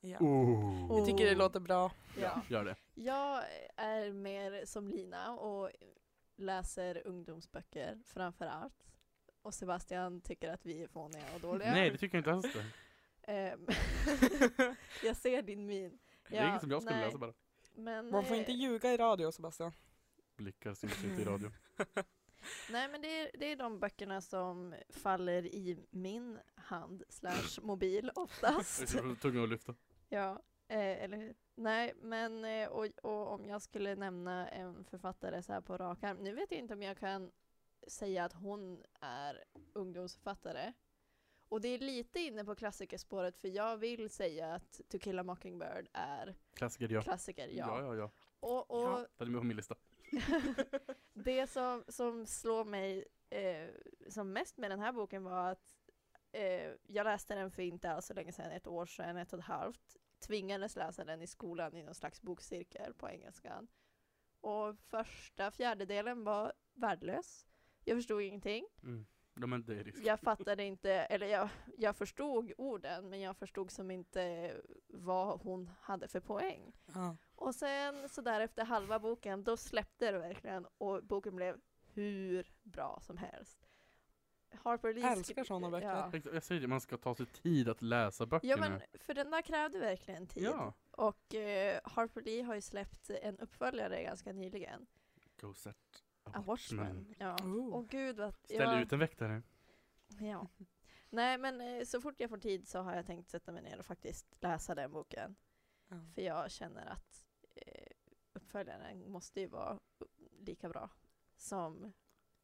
Ja. 0.00 0.18
Oh. 0.20 0.96
Jag 0.98 1.06
tycker 1.06 1.24
det 1.24 1.34
låter 1.34 1.60
bra. 1.60 1.90
Ja. 2.20 2.42
Gör 2.50 2.64
det. 2.64 2.76
Jag 2.94 3.42
är 3.76 4.12
mer 4.12 4.64
som 4.64 4.88
Lina 4.88 5.32
och 5.36 5.70
läser 6.36 7.06
ungdomsböcker 7.06 8.02
framför 8.06 8.46
allt. 8.46 8.86
Och 9.42 9.54
Sebastian 9.54 10.20
tycker 10.20 10.52
att 10.52 10.66
vi 10.66 10.82
är 10.82 10.88
fåniga 10.88 11.24
och 11.34 11.40
dåliga. 11.40 11.70
Nej, 11.72 11.90
det 11.90 11.98
tycker 11.98 12.16
jag 12.16 12.20
inte 12.20 12.32
alls 12.32 12.54
det. 12.54 12.64
Ehm, 13.32 13.66
jag 15.04 15.16
ser 15.16 15.42
din 15.42 15.66
min. 15.66 15.98
Det 16.28 16.36
är 16.36 16.48
inget 16.48 16.60
som 16.60 16.70
jag 16.70 16.82
skulle 16.82 16.96
nej, 16.96 17.06
läsa 17.06 17.18
bara. 17.18 17.32
Men, 17.74 18.10
Man 18.10 18.24
får 18.24 18.36
inte 18.36 18.52
eh, 18.52 18.58
ljuga 18.58 18.92
i 18.92 18.96
radio 18.96 19.32
Sebastian. 19.32 19.72
Blickar 20.36 20.74
syns 20.74 21.04
inte 21.04 21.22
i 21.22 21.24
radio. 21.24 21.50
Nej 22.70 22.88
men 22.88 23.02
det 23.02 23.20
är, 23.20 23.30
det 23.38 23.52
är 23.52 23.56
de 23.56 23.78
böckerna 23.80 24.20
som 24.20 24.74
faller 24.88 25.46
i 25.46 25.86
min 25.90 26.38
hand 26.54 27.02
slash 27.08 27.60
mobil 27.62 28.10
oftast. 28.14 28.88
tunga 29.20 29.42
att 29.42 29.48
lyfta. 29.48 29.74
ja, 30.08 30.42
eh, 30.68 31.04
eller 31.04 31.16
hur? 31.16 31.34
Nej 31.54 31.92
men 32.02 32.44
eh, 32.44 32.68
och, 32.68 32.86
och 33.02 33.32
om 33.32 33.44
jag 33.46 33.62
skulle 33.62 33.94
nämna 33.94 34.48
en 34.48 34.84
författare 34.84 35.42
så 35.42 35.52
här 35.52 35.60
på 35.60 35.76
rak 35.76 36.02
arm. 36.02 36.16
Nu 36.16 36.34
vet 36.34 36.50
jag 36.50 36.60
inte 36.60 36.74
om 36.74 36.82
jag 36.82 36.98
kan 36.98 37.30
säga 37.86 38.24
att 38.24 38.32
hon 38.32 38.82
är 39.00 39.44
ungdomsförfattare. 39.72 40.72
Och 41.48 41.60
det 41.60 41.68
är 41.68 41.78
lite 41.78 42.20
inne 42.20 42.44
på 42.44 42.54
klassikerspåret 42.54 43.36
för 43.36 43.48
jag 43.48 43.76
vill 43.76 44.10
säga 44.10 44.54
att 44.54 44.80
To 44.88 44.98
kill 44.98 45.18
a 45.18 45.22
mockingbird 45.22 45.88
är 45.92 46.34
Klassiker 46.54 46.88
ja. 46.88 47.02
klassiker, 47.02 47.48
ja. 47.48 47.66
Ja, 47.66 47.80
ja, 47.80 47.94
ja. 47.94 48.10
Och, 48.40 48.70
och 48.70 48.82
Ja. 48.82 49.06
Den 49.16 49.28
är 49.28 49.32
med 49.32 49.40
på 49.40 49.46
min 49.46 49.56
lista. 49.56 49.74
det 51.14 51.46
som, 51.46 51.84
som 51.88 52.26
slår 52.26 52.64
mig 52.64 53.04
eh, 53.30 53.68
som 54.08 54.32
mest 54.32 54.56
med 54.56 54.70
den 54.70 54.80
här 54.80 54.92
boken 54.92 55.24
var 55.24 55.50
att 55.50 55.90
eh, 56.32 56.70
jag 56.86 57.04
läste 57.04 57.34
den 57.34 57.50
för 57.50 57.62
inte 57.62 57.90
alls 57.90 58.06
så 58.06 58.14
länge 58.14 58.32
sedan, 58.32 58.52
ett 58.52 58.66
år 58.66 58.86
sedan, 58.86 59.16
ett 59.16 59.32
och 59.32 59.38
ett 59.38 59.44
halvt. 59.44 59.96
Tvingades 60.18 60.76
läsa 60.76 61.04
den 61.04 61.22
i 61.22 61.26
skolan 61.26 61.76
i 61.76 61.82
någon 61.82 61.94
slags 61.94 62.22
bokcirkel 62.22 62.94
på 62.94 63.08
engelskan. 63.08 63.68
Och 64.40 64.76
första 64.78 65.50
fjärdedelen 65.50 66.24
var 66.24 66.52
värdelös. 66.74 67.46
Jag 67.84 67.98
förstod 67.98 68.22
ingenting. 68.22 68.66
Mm. 68.82 69.06
Jag 70.04 70.20
fattade 70.20 70.64
inte, 70.64 70.92
eller 70.92 71.26
jag, 71.26 71.48
jag 71.76 71.96
förstod 71.96 72.52
orden, 72.58 73.08
men 73.08 73.20
jag 73.20 73.36
förstod 73.36 73.70
som 73.70 73.90
inte 73.90 74.54
vad 74.88 75.40
hon 75.40 75.70
hade 75.80 76.08
för 76.08 76.20
poäng. 76.20 76.72
Ja. 76.94 77.16
Och 77.36 77.54
sen 77.54 78.08
så 78.08 78.20
där 78.20 78.40
efter 78.40 78.64
halva 78.64 78.98
boken, 78.98 79.44
då 79.44 79.56
släppte 79.56 80.10
det 80.10 80.18
verkligen 80.18 80.66
och 80.78 81.04
boken 81.04 81.36
blev 81.36 81.60
hur 81.94 82.52
bra 82.62 82.98
som 83.02 83.16
helst. 83.16 83.68
Harper 84.50 84.94
Lee 84.94 85.12
Älskar 85.12 85.44
såna 85.44 85.70
böcker. 85.70 85.88
Ja. 85.88 86.10
Jag 86.32 86.42
säger 86.42 86.60
det, 86.60 86.66
man 86.66 86.80
ska 86.80 86.96
ta 86.96 87.14
sig 87.14 87.26
tid 87.26 87.68
att 87.68 87.82
läsa 87.82 88.26
böckerna. 88.26 88.50
ja 88.50 88.56
men 88.56 88.80
för 89.00 89.14
den 89.14 89.30
där 89.30 89.42
krävde 89.42 89.78
verkligen 89.78 90.26
tid. 90.26 90.42
Ja. 90.42 90.74
Och 90.90 91.34
eh, 91.34 91.80
Harper 91.84 92.22
Lee 92.22 92.42
har 92.42 92.54
ju 92.54 92.60
släppt 92.60 93.10
en 93.10 93.38
uppföljare 93.38 94.02
ganska 94.02 94.32
nyligen. 94.32 94.86
Go 95.40 95.54
set 95.54 96.04
a 96.24 96.42
Watchman. 96.46 97.14
Ja. 97.18 97.34
Oh. 97.34 97.74
Och 97.74 97.88
gud 97.88 98.16
vad... 98.16 98.34
Ställ 98.34 98.60
ja, 98.60 98.80
ut 98.80 98.92
en 98.92 98.98
väktare. 98.98 99.42
Ja. 100.18 100.48
Nej 101.10 101.38
men 101.38 101.60
eh, 101.60 101.84
så 101.84 102.00
fort 102.00 102.14
jag 102.18 102.30
får 102.30 102.38
tid 102.38 102.68
så 102.68 102.78
har 102.78 102.96
jag 102.96 103.06
tänkt 103.06 103.30
sätta 103.30 103.52
mig 103.52 103.62
ner 103.62 103.78
och 103.78 103.86
faktiskt 103.86 104.26
läsa 104.40 104.74
den 104.74 104.92
boken. 104.92 105.36
Ja. 105.88 105.96
För 106.14 106.22
jag 106.22 106.50
känner 106.50 106.86
att 106.86 107.25
uppföljaren 108.60 109.10
måste 109.10 109.40
ju 109.40 109.46
vara 109.46 109.78
lika 110.38 110.68
bra 110.68 110.90
som... 111.36 111.92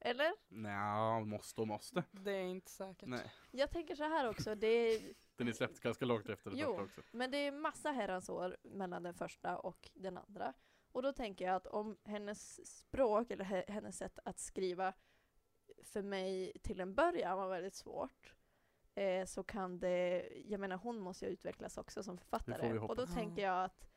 Eller? 0.05 0.33
Nja, 0.49 1.21
måste 1.21 1.61
och 1.61 1.69
måste. 1.69 2.05
Det 2.11 2.31
är 2.33 2.43
inte 2.43 2.71
säkert. 2.71 3.09
Nej. 3.09 3.33
Jag 3.51 3.71
tänker 3.71 3.95
så 3.95 4.03
här 4.03 4.29
också, 4.29 4.55
det 4.55 4.67
är, 4.67 5.15
Den 5.37 5.49
är 5.49 5.53
släppt 5.53 5.81
ganska 5.81 6.05
långt 6.05 6.29
efter 6.29 6.51
det 6.51 6.57
Jo. 6.59 6.81
också. 6.81 7.01
men 7.13 7.31
det 7.31 7.37
är 7.37 7.53
massa 7.53 7.91
herrans 7.91 8.29
år 8.29 8.57
mellan 8.63 9.03
den 9.03 9.15
första 9.15 9.59
och 9.59 9.91
den 9.95 10.19
andra. 10.19 10.55
Och 10.93 11.03
då 11.03 11.13
tänker 11.13 11.45
jag 11.45 11.55
att 11.55 11.67
om 11.67 11.99
hennes 12.05 12.67
språk 12.79 13.31
eller 13.31 13.45
he- 13.45 13.71
hennes 13.71 13.97
sätt 13.99 14.19
att 14.25 14.39
skriva 14.39 14.93
för 15.83 16.03
mig 16.03 16.53
till 16.63 16.81
en 16.81 16.95
början 16.95 17.39
var 17.39 17.49
väldigt 17.49 17.75
svårt 17.75 18.35
eh, 18.95 19.25
så 19.27 19.43
kan 19.45 19.79
det, 19.79 20.29
jag 20.47 20.61
menar 20.61 20.77
hon 20.77 20.99
måste 21.01 21.27
ju 21.27 21.33
utvecklas 21.33 21.79
också 21.79 22.03
som 22.03 22.19
författare. 22.19 22.79
Och 22.79 22.97
då 22.97 23.07
tänker 23.07 23.43
jag 23.43 23.65
att 23.65 23.89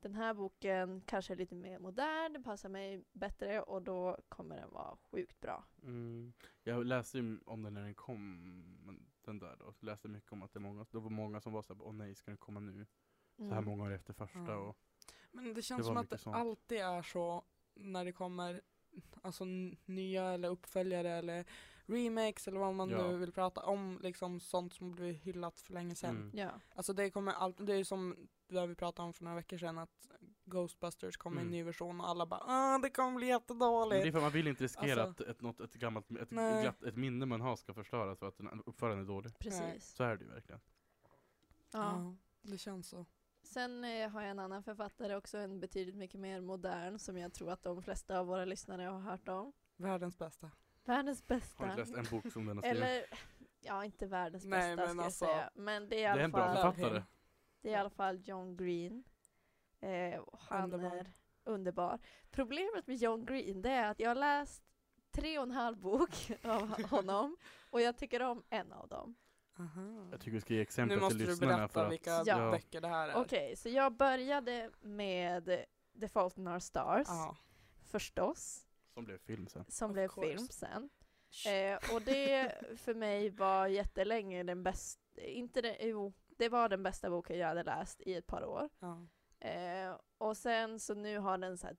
den 0.00 0.14
här 0.14 0.34
boken 0.34 1.00
kanske 1.06 1.32
är 1.32 1.36
lite 1.36 1.54
mer 1.54 1.78
modern, 1.78 2.32
den 2.32 2.42
passar 2.42 2.68
mig 2.68 3.04
bättre 3.12 3.62
och 3.62 3.82
då 3.82 4.18
kommer 4.28 4.56
den 4.56 4.70
vara 4.70 4.96
sjukt 4.96 5.40
bra. 5.40 5.64
Mm. 5.82 6.32
Jag 6.62 6.86
läste 6.86 7.18
ju 7.18 7.38
om 7.46 7.62
den 7.62 7.74
när 7.74 7.82
den 7.82 7.94
kom, 7.94 9.00
den 9.24 9.38
där 9.38 9.56
då. 9.58 9.64
Jag 9.64 9.86
läste 9.86 10.08
mycket 10.08 10.32
om 10.32 10.42
att 10.42 10.52
det, 10.52 10.58
är 10.58 10.60
många, 10.60 10.86
det 10.90 10.98
var 10.98 11.10
många 11.10 11.40
som 11.40 11.52
var 11.52 11.62
såhär, 11.62 11.82
åh 11.82 11.92
nej, 11.94 12.14
ska 12.14 12.30
den 12.30 12.38
komma 12.38 12.60
nu? 12.60 12.86
Så 13.36 13.44
här 13.44 13.52
Mm. 13.52 13.64
många 13.64 13.84
år 13.84 13.90
efter 13.92 14.12
första 14.12 14.38
Ja. 14.38 14.56
och 14.56 14.76
Men 15.32 15.54
det 15.54 15.62
känns 15.62 15.78
Det 15.80 15.84
som 15.84 15.96
att 15.96 16.10
det 16.10 16.18
sånt. 16.18 16.36
alltid 16.36 16.78
är 16.78 17.02
så 17.02 17.44
när 17.74 18.04
det 18.04 18.12
kommer 18.12 18.60
alltså 19.22 19.44
nya 19.84 20.24
eller 20.30 20.48
uppföljare 20.48 21.10
eller 21.10 21.44
remakes 21.88 22.48
eller 22.48 22.60
vad 22.60 22.74
man 22.74 22.90
Ja. 22.90 23.06
nu 23.06 23.16
vill 23.16 23.32
prata 23.32 23.60
om, 23.62 23.98
liksom 24.02 24.40
sånt 24.40 24.74
som 24.74 24.92
blivit 24.92 25.22
hyllat 25.22 25.60
för 25.60 25.72
länge 25.72 25.94
sedan. 25.94 26.16
Mm. 26.16 26.30
Ja. 26.38 26.50
Alltså 26.74 26.92
det 26.92 27.10
kommer 27.10 27.32
alltid, 27.32 27.66
det 27.66 27.74
är 27.74 27.84
som 27.84 28.28
det 28.48 28.66
vi 28.66 28.74
pratade 28.74 29.06
om 29.06 29.12
för 29.12 29.24
några 29.24 29.36
veckor 29.36 29.58
sedan 29.58 29.78
att 29.78 30.08
Ghostbusters 30.44 31.16
kommer 31.16 31.36
i 31.36 31.40
en 31.40 31.46
Mm. 31.46 31.58
ny 31.58 31.62
version 31.64 32.00
och 32.00 32.08
alla 32.08 32.26
bara 32.26 32.40
ah 32.46 32.78
det 32.78 32.90
kommer 32.90 33.16
bli 33.16 33.26
Men 33.26 33.28
det 33.28 33.34
är 33.34 33.34
jättedåligt. 33.40 34.12
för 34.14 34.20
man 34.20 34.30
vill 34.32 34.46
inte 34.46 34.64
riskera 34.64 35.02
Alltså- 35.02 35.22
att 35.24 35.28
ett, 35.30 35.40
något, 35.40 35.60
ett 35.60 35.74
gammalt, 35.74 36.10
ett, 36.10 36.28
glatt, 36.30 36.82
ett 36.82 36.96
minne 36.96 37.26
man 37.26 37.40
har 37.40 37.56
ska 37.56 37.74
förstöras 37.74 38.18
för 38.18 38.28
att 38.28 38.36
den 38.36 38.62
uppföraren 38.66 38.98
är 39.00 39.04
dålig. 39.04 39.38
Precis. 39.38 39.94
Så 39.94 40.04
är 40.04 40.16
det 40.16 40.24
ju 40.24 40.30
verkligen. 40.30 40.60
Ja. 41.72 41.78
Ja, 41.80 42.14
det 42.42 42.58
känns 42.58 42.88
så. 42.88 43.06
Sen 43.42 43.84
eh, 43.84 44.08
har 44.10 44.20
jag 44.22 44.30
en 44.30 44.38
annan 44.38 44.62
författare 44.62 45.16
också, 45.16 45.38
en 45.38 45.60
betydligt 45.60 45.96
mycket 45.96 46.20
mer 46.20 46.40
modern, 46.40 46.98
som 46.98 47.16
jag 47.18 47.32
tror 47.32 47.50
att 47.50 47.62
de 47.62 47.82
flesta 47.82 48.18
av 48.18 48.26
våra 48.26 48.44
lyssnare 48.44 48.82
har 48.82 49.00
hört 49.00 49.28
om. 49.28 49.52
Världens 49.76 50.18
bästa. 50.18 50.50
Världens 50.88 51.22
Har 51.28 51.36
bästa. 51.36 51.66
du 51.66 51.76
läst 51.76 51.94
en 51.94 52.04
bok 52.10 52.32
som 52.32 52.46
den 52.46 52.56
har 52.56 52.62
skrivit? 52.62 52.82
Eller, 52.82 53.04
ja 53.60 53.84
inte 53.84 54.06
världens 54.06 54.44
Nej, 54.44 54.76
bästa 54.76 54.86
men 54.86 54.94
ska 54.96 55.04
alltså, 55.04 55.24
jag 55.24 55.34
säga. 55.34 55.50
Men 55.54 55.88
det 55.88 55.96
är 55.96 55.98
i 55.98 56.02
Det 56.02 56.08
är 56.08 56.12
alla 56.12 56.22
en 56.24 56.30
bra 56.30 56.54
fall, 56.54 56.74
författare. 56.74 57.02
det 57.62 57.68
är 57.68 57.72
i 57.72 57.76
alla 57.76 57.90
fall 57.90 58.20
John 58.24 58.56
Green. 58.56 59.04
Eh, 59.80 60.20
han 60.48 60.64
Underbar. 60.72 60.96
är 60.96 61.12
underbar. 61.44 61.98
Problemet 62.30 62.86
med 62.86 62.96
John 62.96 63.24
Green 63.24 63.62
det 63.62 63.70
är 63.70 63.90
att 63.90 64.00
jag 64.00 64.10
har 64.10 64.14
läst 64.14 64.62
tre 65.10 65.38
och 65.38 65.44
en 65.44 65.50
halv 65.50 65.76
bok 65.78 66.30
av 66.44 66.82
honom 66.82 67.36
och 67.70 67.80
jag 67.80 67.96
tycker 67.96 68.22
om 68.22 68.42
en 68.50 68.72
av 68.72 68.88
dem. 68.88 69.14
Aha. 69.58 70.08
Jag 70.10 70.20
tycker 70.20 70.32
vi 70.32 70.40
ska 70.40 70.52
ge 70.52 70.58
Nu 70.58 70.62
exempel 70.62 71.00
måste 71.00 71.14
till 71.18 71.24
du 71.26 71.30
lyssnarna 71.30 71.52
för 71.68 71.80
berätta 71.80 71.86
att 71.86 71.92
vilka 71.92 72.22
Ja. 72.38 72.50
böcker 72.50 72.80
det 72.80 72.88
här 72.88 73.08
är. 73.08 73.16
Okej, 73.16 73.56
så 73.56 73.68
jag 73.68 73.92
började 73.96 74.70
med 74.80 75.64
The 76.00 76.08
Fault 76.08 76.38
in 76.38 76.48
Our 76.48 76.58
Stars 76.58 77.06
Ja. 77.08 77.36
förstås, 77.90 78.66
som 78.98 79.04
blev 79.04 79.18
film 79.18 79.46
sen. 79.46 79.64
som 79.68 79.90
Of 79.90 79.94
blev 79.94 80.08
course. 80.08 80.28
film 80.28 80.48
sen. 80.48 80.90
Eh, 81.46 81.94
och 81.94 82.02
det 82.02 82.54
för 82.76 82.94
mig 82.94 83.30
var 83.30 83.66
jättelänge 83.66 84.42
den 84.42 84.62
bästa, 84.62 85.20
inte 85.20 85.60
det, 85.60 85.76
jo, 85.80 86.12
det 86.26 86.48
var 86.48 86.68
den 86.68 86.82
bästa 86.82 87.10
boken 87.10 87.38
jag 87.38 87.48
hade 87.48 87.62
läst 87.62 88.00
i 88.00 88.14
ett 88.14 88.26
par 88.26 88.44
år. 88.44 88.68
Ja. 88.78 89.06
Eh, 89.48 89.96
och 90.18 90.36
sen 90.36 90.80
så 90.80 90.94
nu 90.94 91.18
har 91.18 91.38
den 91.38 91.58
så 91.58 91.66
här 91.66 91.76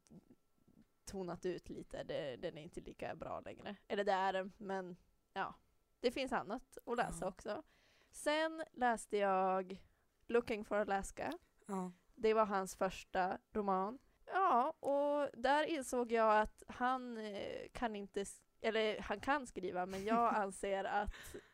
tonat 1.06 1.46
ut 1.46 1.70
lite, 1.70 2.04
det, 2.04 2.36
den 2.36 2.58
är 2.58 2.62
inte 2.62 2.82
lika 2.82 3.16
bra 3.16 3.40
längre. 3.40 3.76
Eller 3.88 4.04
det 4.04 4.12
är 4.12 4.34
den, 4.34 4.52
men 4.58 4.98
ja, 5.34 5.54
det 6.00 6.12
finns 6.12 6.32
annat 6.34 6.78
att 6.86 6.98
läsa 6.98 7.26
Ja. 7.26 7.30
också. 7.30 7.64
Sen 8.12 8.64
läste 8.74 9.18
jag 9.18 9.82
Looking 10.28 10.66
for 10.66 10.76
Alaska. 10.78 11.34
Ja. 11.68 11.92
Det 12.16 12.34
var 12.34 12.46
hans 12.46 12.76
första 12.76 13.38
roman. 13.54 14.00
Ja, 14.34 14.74
och 14.80 15.30
där 15.42 15.64
insåg 15.64 16.12
jag 16.12 16.42
att 16.42 16.64
han 16.68 17.18
eh, 17.18 17.68
kan 17.74 17.96
inte, 17.96 18.26
eller 18.62 19.00
han 19.02 19.20
kan 19.20 19.48
skriva, 19.48 19.86
men 19.86 20.06
jag 20.06 20.36
anser 20.36 20.84
att 20.84 21.10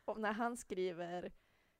om, 0.05 0.21
när 0.21 0.31
han 0.33 0.57
skriver 0.57 1.31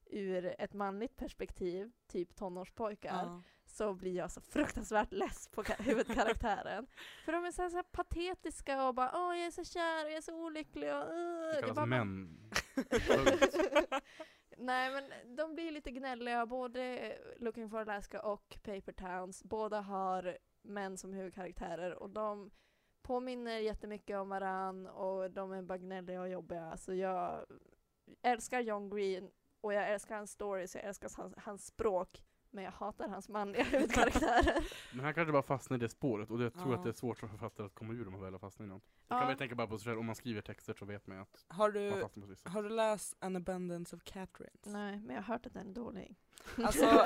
ur 0.06 0.56
ett 0.60 0.74
manligt 0.74 1.16
perspektiv, 1.16 1.92
typ 2.08 2.36
tonårspojkar, 2.36 3.10
Ja. 3.26 3.42
så 3.66 3.94
blir 3.94 4.16
jag 4.16 4.32
så 4.32 4.42
fruktansvärt 4.42 5.12
less 5.14 5.48
på 5.48 5.64
ka- 5.64 5.82
huvudkaraktären. 5.82 6.88
För 7.26 7.32
de 7.32 7.46
är 7.46 7.52
så 7.52 7.62
här, 7.62 7.70
så 7.70 7.76
här 7.76 7.84
patetiska 7.84 8.84
och 8.88 8.96
bara 8.96 9.12
åh 9.14 9.38
jag 9.38 9.48
är 9.48 9.52
så 9.52 9.64
kär 9.64 10.06
och 10.06 10.12
jag 10.12 10.18
är 10.18 10.22
så 10.22 10.36
olycklig 10.46 10.94
och 10.96 11.02
uh, 11.02 11.16
Det 11.16 11.54
det 11.54 11.62
kallas 11.62 11.76
bara- 11.76 11.86
män. 11.86 12.52
Nej 14.58 14.92
men 14.92 15.36
de 15.36 15.56
blir 15.56 15.72
lite 15.72 15.92
gnälliga, 15.92 16.46
både 16.46 17.14
Looking 17.38 17.70
for 17.70 17.80
Alaska 17.80 18.22
och 18.22 18.58
Paper 18.64 18.92
Towns. 18.92 19.44
Båda 19.44 19.82
har 19.82 20.38
män 20.66 20.98
som 20.98 21.14
huvudkaraktärer 21.14 22.04
och 22.04 22.10
de 22.10 22.52
påminner 23.02 23.60
jättemycket 23.60 24.18
om 24.18 24.30
varann 24.30 24.88
och 24.88 25.32
de 25.32 25.52
är 25.52 25.62
bara 25.62 25.78
gnälliga 25.78 26.22
och 26.22 26.30
jobbiga. 26.30 26.78
Så 26.78 26.94
jag 26.94 27.46
älskar 28.22 28.60
John 28.60 28.90
Green 28.90 29.32
och 29.62 29.74
jag 29.74 29.90
älskar 29.90 30.16
hans 30.16 30.32
stories, 30.32 30.76
jag 30.76 30.84
älskar 30.84 31.12
hans, 31.18 31.34
hans 31.38 31.66
språk. 31.66 32.22
Men 32.56 32.64
jag 32.64 32.72
hatar 32.72 33.08
hans 33.08 33.30
manliga 33.30 33.64
huvudkaraktärer. 33.72 34.66
Men 34.92 35.06
han 35.06 35.14
kanske 35.14 35.32
bara 35.32 35.44
fastnar 35.44 35.78
i 35.78 35.80
det 35.80 35.90
spåret 35.90 36.32
och 36.32 36.42
jag 36.44 36.54
tror 36.54 36.70
Ja. 36.72 36.78
att 36.78 36.84
det 36.84 36.90
är 36.90 36.94
svårt 36.94 37.18
för 37.20 37.28
författare 37.28 37.66
att 37.68 37.76
komma 37.76 37.94
ur 37.94 38.08
om 38.08 38.14
man 38.14 38.22
väl 38.22 38.34
har 38.34 38.40
fastnat 38.40 38.66
i 38.66 38.70
något. 38.70 38.84
Jag 39.08 39.16
Ja. 39.16 39.20
kan 39.20 39.28
väl 39.28 39.38
tänka 39.38 39.56
bara 39.56 39.68
på 39.68 39.78
sig 39.78 39.86
själv, 39.86 40.00
om 40.00 40.06
man 40.06 40.16
skriver 40.16 40.42
texter 40.42 40.74
så 40.74 40.86
vet 40.86 41.08
man 41.08 41.20
att 41.20 41.46
Har, 41.48 41.72
man 41.72 41.74
du, 41.84 42.02
fastnar 42.02 42.22
på 42.22 42.28
vissa. 42.30 42.50
har 42.50 42.64
du 42.64 42.70
läst 42.70 43.16
An 43.20 43.36
Abundance 43.36 43.96
of 43.96 44.02
Catherines? 44.04 44.66
Nej, 44.66 45.00
men 45.00 45.16
jag 45.16 45.24
har 45.24 45.34
hört 45.34 45.46
att 45.46 45.54
den 45.54 45.70
är 45.70 45.74
dålig. 45.74 46.16
Alltså, 46.64 47.06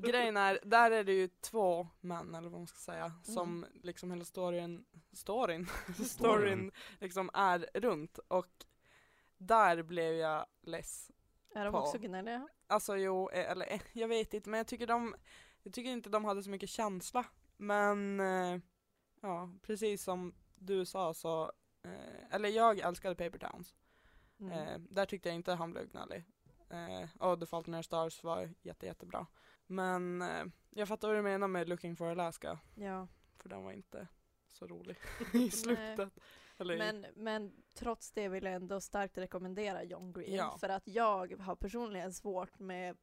Grejen 0.02 0.36
är, 0.36 0.58
där 0.64 0.90
är 0.90 1.04
det 1.04 1.12
ju 1.12 1.28
två 1.28 1.88
män, 2.00 2.34
eller 2.34 2.48
vad 2.50 2.60
man 2.60 2.66
ska 2.66 2.78
säga, 2.78 3.12
som 3.22 3.66
liksom 3.82 4.10
hela 4.10 4.24
storyn, 4.24 4.84
storyn, 5.12 5.66
storyn 6.04 6.72
liksom 7.00 7.30
är 7.34 7.66
runt 7.74 8.18
och 8.28 8.64
där 9.38 9.82
blev 9.82 10.14
jag 10.14 10.46
less. 10.62 11.10
Är 11.54 11.64
de 11.64 11.72
På. 11.72 11.78
också 11.78 11.98
gnälliga? 11.98 12.48
Alltså 12.66 12.96
jo, 12.96 13.30
eh, 13.30 13.50
eller 13.50 13.72
eh, 13.72 13.80
jag 13.92 14.08
vet 14.08 14.34
inte, 14.34 14.50
men 14.50 14.58
jag 14.58 14.66
tycker 14.66 14.86
de, 14.86 15.14
jag 15.62 15.72
tycker 15.72 15.90
inte 15.90 16.10
de 16.10 16.24
hade 16.24 16.42
så 16.42 16.50
mycket 16.50 16.68
känsla. 16.68 17.24
Men, 17.56 18.20
eh, 18.20 18.58
ja, 19.20 19.50
precis 19.62 20.02
som 20.02 20.34
du 20.54 20.84
sa 20.84 21.14
så, 21.14 21.52
eller 22.30 22.48
jag 22.48 22.78
älskade 22.78 23.14
Paper 23.14 23.38
Towns. 23.38 23.74
Mm. 24.40 24.86
Där 24.90 25.06
tyckte 25.06 25.28
jag 25.28 25.36
inte 25.36 25.52
han 25.52 25.72
blev 25.72 25.88
gnällig. 25.88 26.24
Och 27.18 27.40
The 27.40 27.46
Fault 27.46 27.68
in 27.68 27.74
Our 27.74 27.82
Stars 27.82 28.24
var 28.24 28.54
jätte, 28.62 28.86
jättebra. 28.86 29.26
Men 29.66 30.24
jag 30.70 30.88
fattar 30.88 31.08
vad 31.08 31.16
du 31.16 31.22
menar 31.22 31.48
med 31.48 31.68
Looking 31.68 31.96
for 31.96 32.06
Alaska. 32.06 32.58
Ja. 32.74 33.08
För 33.36 33.48
den 33.48 33.64
var 33.64 33.72
inte 33.72 34.08
så 34.48 34.66
rolig 34.66 34.96
i 35.32 35.50
slutet. 35.50 36.12
Eller 36.60 36.78
Men, 36.78 37.06
men 37.14 37.52
trots 37.74 38.12
det 38.12 38.28
vill 38.28 38.44
jag 38.44 38.54
ändå 38.54 38.80
starkt 38.80 39.18
rekommendera 39.18 39.82
John 39.82 40.12
Green. 40.12 40.34
Ja. 40.34 40.56
För 40.60 40.68
att 40.68 40.88
jag 40.88 41.40
har 41.40 41.54
personligen 41.54 42.12
svårt 42.12 42.58
med 42.58 42.96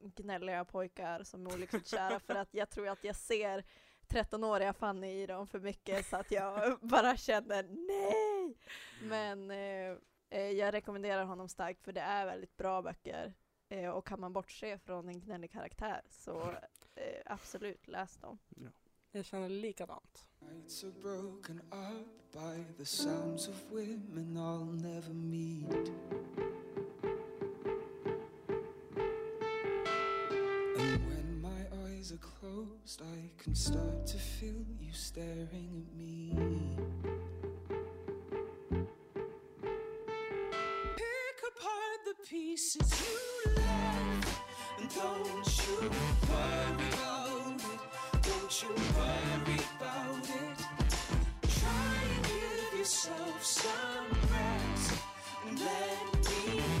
gnälliga 0.00 0.64
pojkar 0.64 1.22
som 1.22 1.46
är 1.46 1.54
olyckligt 1.54 1.86
kära. 1.86 2.20
för 2.20 2.34
att 2.34 2.54
jag 2.54 2.70
tror 2.70 2.88
att 2.88 3.04
jag 3.04 3.16
ser 3.16 3.64
13-åriga 4.08 4.72
Fanny 4.72 5.22
i 5.22 5.26
dem 5.26 5.46
för 5.46 5.60
mycket 5.60 6.06
så 6.06 6.16
att 6.16 6.30
jag 6.30 6.78
bara 6.82 7.16
känner 7.16 7.62
nej! 7.62 8.56
Men 9.02 9.50
eh, 9.50 9.96
eh, 10.30 10.50
jag 10.50 10.74
rekommenderar 10.74 11.24
honom 11.24 11.48
starkt 11.48 11.82
för 11.82 11.92
det 11.92 12.00
är 12.00 12.26
väldigt 12.26 12.56
bra 12.56 12.82
böcker. 12.82 13.34
Eh, 13.68 13.90
och 13.90 14.06
kan 14.06 14.20
man 14.20 14.32
bortse 14.32 14.78
från 14.78 15.08
en 15.08 15.20
gnällig 15.20 15.50
karaktär 15.50 16.02
så 16.08 16.50
eh, 16.94 17.22
absolut 17.26 17.88
läs 17.88 18.16
dem. 18.16 18.38
Jag 19.18 19.26
känner 19.26 19.48
likadant. 19.48 20.26
Nights 20.40 20.84
are 20.84 20.92
broken 21.02 21.60
up 21.70 22.32
by 22.32 22.64
the 22.78 22.84
sounds 22.84 23.48
of 23.48 23.54
women 23.70 24.36
I'll 24.36 24.64
never 24.64 25.14
meet. 25.14 25.92
And 30.78 31.06
when 31.06 31.40
my 31.40 31.66
eyes 31.86 32.12
are 32.12 32.18
closed, 32.40 33.02
I 33.02 33.30
can 33.42 33.54
start 33.54 34.06
to 34.06 34.18
feel 34.18 34.64
you 34.80 34.92
staring 34.92 35.86
at 35.86 35.96
me. 35.96 36.36
Pick 40.96 41.38
apart 41.50 42.04
the 42.04 42.14
pieces 42.28 42.92
you 43.00 43.52
left, 43.54 44.40
and 44.80 44.90
don't 44.94 45.58
you 45.66 45.90
worry 46.28 46.88
about. 46.92 47.53
Don't 48.26 48.62
you 48.62 48.68
worry 48.96 49.60
about 49.76 50.28
it. 50.28 50.58
Try 51.42 51.96
and 52.14 52.24
give 52.24 52.78
yourself 52.78 53.44
some 53.44 54.08
rest 54.32 54.92
and 55.46 55.60
let 55.60 56.30
me 56.30 56.73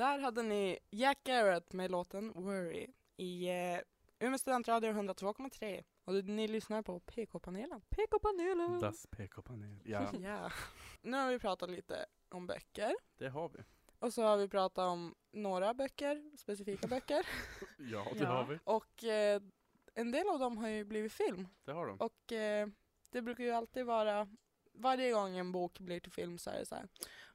Där 0.00 0.18
hade 0.18 0.42
ni 0.42 0.78
Jack 0.90 1.18
Garrett 1.24 1.72
med 1.72 1.90
låten 1.90 2.32
Worry 2.32 2.86
i 3.16 3.48
eh, 3.48 3.78
Umeå 4.18 4.38
studentradio 4.38 4.92
102,3 4.92 5.84
och 6.04 6.14
ni 6.24 6.48
lyssnar 6.48 6.82
på 6.82 7.00
PK-panelen. 7.00 7.80
PK-panelen! 7.90 8.80
Das 8.80 9.06
PK-panel. 9.10 9.76
Ja, 9.84 10.10
Ja. 10.22 10.50
Nu 11.02 11.16
har 11.16 11.30
vi 11.30 11.38
pratat 11.38 11.70
lite 11.70 12.06
om 12.28 12.46
böcker 12.46 12.94
det 13.18 13.28
har 13.28 13.48
vi. 13.48 13.58
och 13.98 14.12
så 14.14 14.22
har 14.22 14.36
vi 14.36 14.48
pratat 14.48 14.88
om 14.88 15.14
några 15.32 15.74
böcker, 15.74 16.36
specifika 16.38 16.86
böcker 16.86 17.26
Ja, 17.78 18.06
det 18.12 18.18
Ja. 18.24 18.26
har 18.28 18.44
vi. 18.46 18.58
och 18.64 19.04
eh, 19.04 19.42
en 19.94 20.12
del 20.12 20.28
av 20.28 20.38
dem 20.38 20.58
har 20.58 20.68
ju 20.68 20.84
blivit 20.84 21.12
film 21.12 21.48
Det 21.64 21.72
har 21.72 21.86
de. 21.86 21.96
och 22.00 22.32
eh, 22.32 22.68
det 23.10 23.22
brukar 23.22 23.44
ju 23.44 23.50
alltid 23.50 23.86
vara 23.86 24.28
varje 24.72 25.12
gång 25.12 25.36
en 25.36 25.52
bok 25.52 25.78
blir 25.78 26.00
till 26.00 26.12
film 26.12 26.38
så 26.38 26.50
är 26.50 26.58
det 26.58 26.66
så 26.66 26.74
här. 26.74 26.88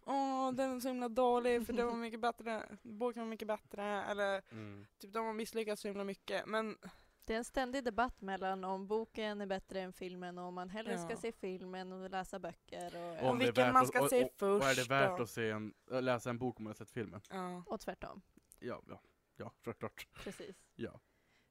Åh, 0.06 0.52
den 0.52 0.72
är 0.76 0.80
så 0.80 0.88
himla 0.88 1.10
dålig 1.10 1.66
för 1.66 1.74
den 1.74 1.88
var 1.88 1.96
mycket 2.06 2.20
bättre, 2.22 2.78
boken 2.84 3.22
var 3.24 3.30
mycket 3.30 3.48
bättre 3.48 3.84
eller 4.04 4.42
Mm. 4.52 4.86
typ 5.00 5.14
de 5.14 5.26
har 5.26 5.34
misslyckats 5.34 5.82
så 5.82 5.88
himla 5.88 6.04
mycket 6.04 6.46
men 6.46 6.78
Det 7.26 7.34
är 7.34 7.38
en 7.38 7.44
ständig 7.46 7.84
debatt 7.84 8.22
mellan 8.22 8.64
om 8.64 8.88
boken 8.88 9.42
är 9.42 9.46
bättre 9.46 9.82
än 9.82 9.94
filmen 9.94 10.38
och 10.38 10.46
om 10.46 10.54
man 10.54 10.70
hellre 10.70 10.98
ska 10.98 11.10
Ja. 11.10 11.18
se 11.18 11.32
filmen 11.32 11.92
och 11.92 12.10
läsa 12.10 12.40
böcker 12.40 12.96
och, 13.24 13.30
Och 13.30 13.42
vilken 13.42 13.74
man 13.74 13.82
att- 13.82 13.88
ska 13.88 14.04
och, 14.04 14.10
se 14.10 14.24
och, 14.24 14.42
Och 14.44 14.56
är 14.64 14.70
det 14.70 14.76
först 14.76 14.92
värt 14.92 15.18
då? 15.18 15.24
att 15.24 15.30
se 15.30 15.50
en, 15.50 15.74
läsa 15.92 16.30
en 16.30 16.38
bok 16.38 16.58
om 16.60 16.64
man 16.64 16.70
har 16.70 16.76
sett 16.76 16.92
filmen? 16.92 17.22
Ja. 17.30 17.64
och 17.66 17.80
tvärtom. 17.80 18.22
Ja, 18.60 18.82
ja, 18.90 19.02
ja, 19.36 19.52
självklart. 19.66 20.08
Precis. 20.24 20.56
Ja, 20.76 21.00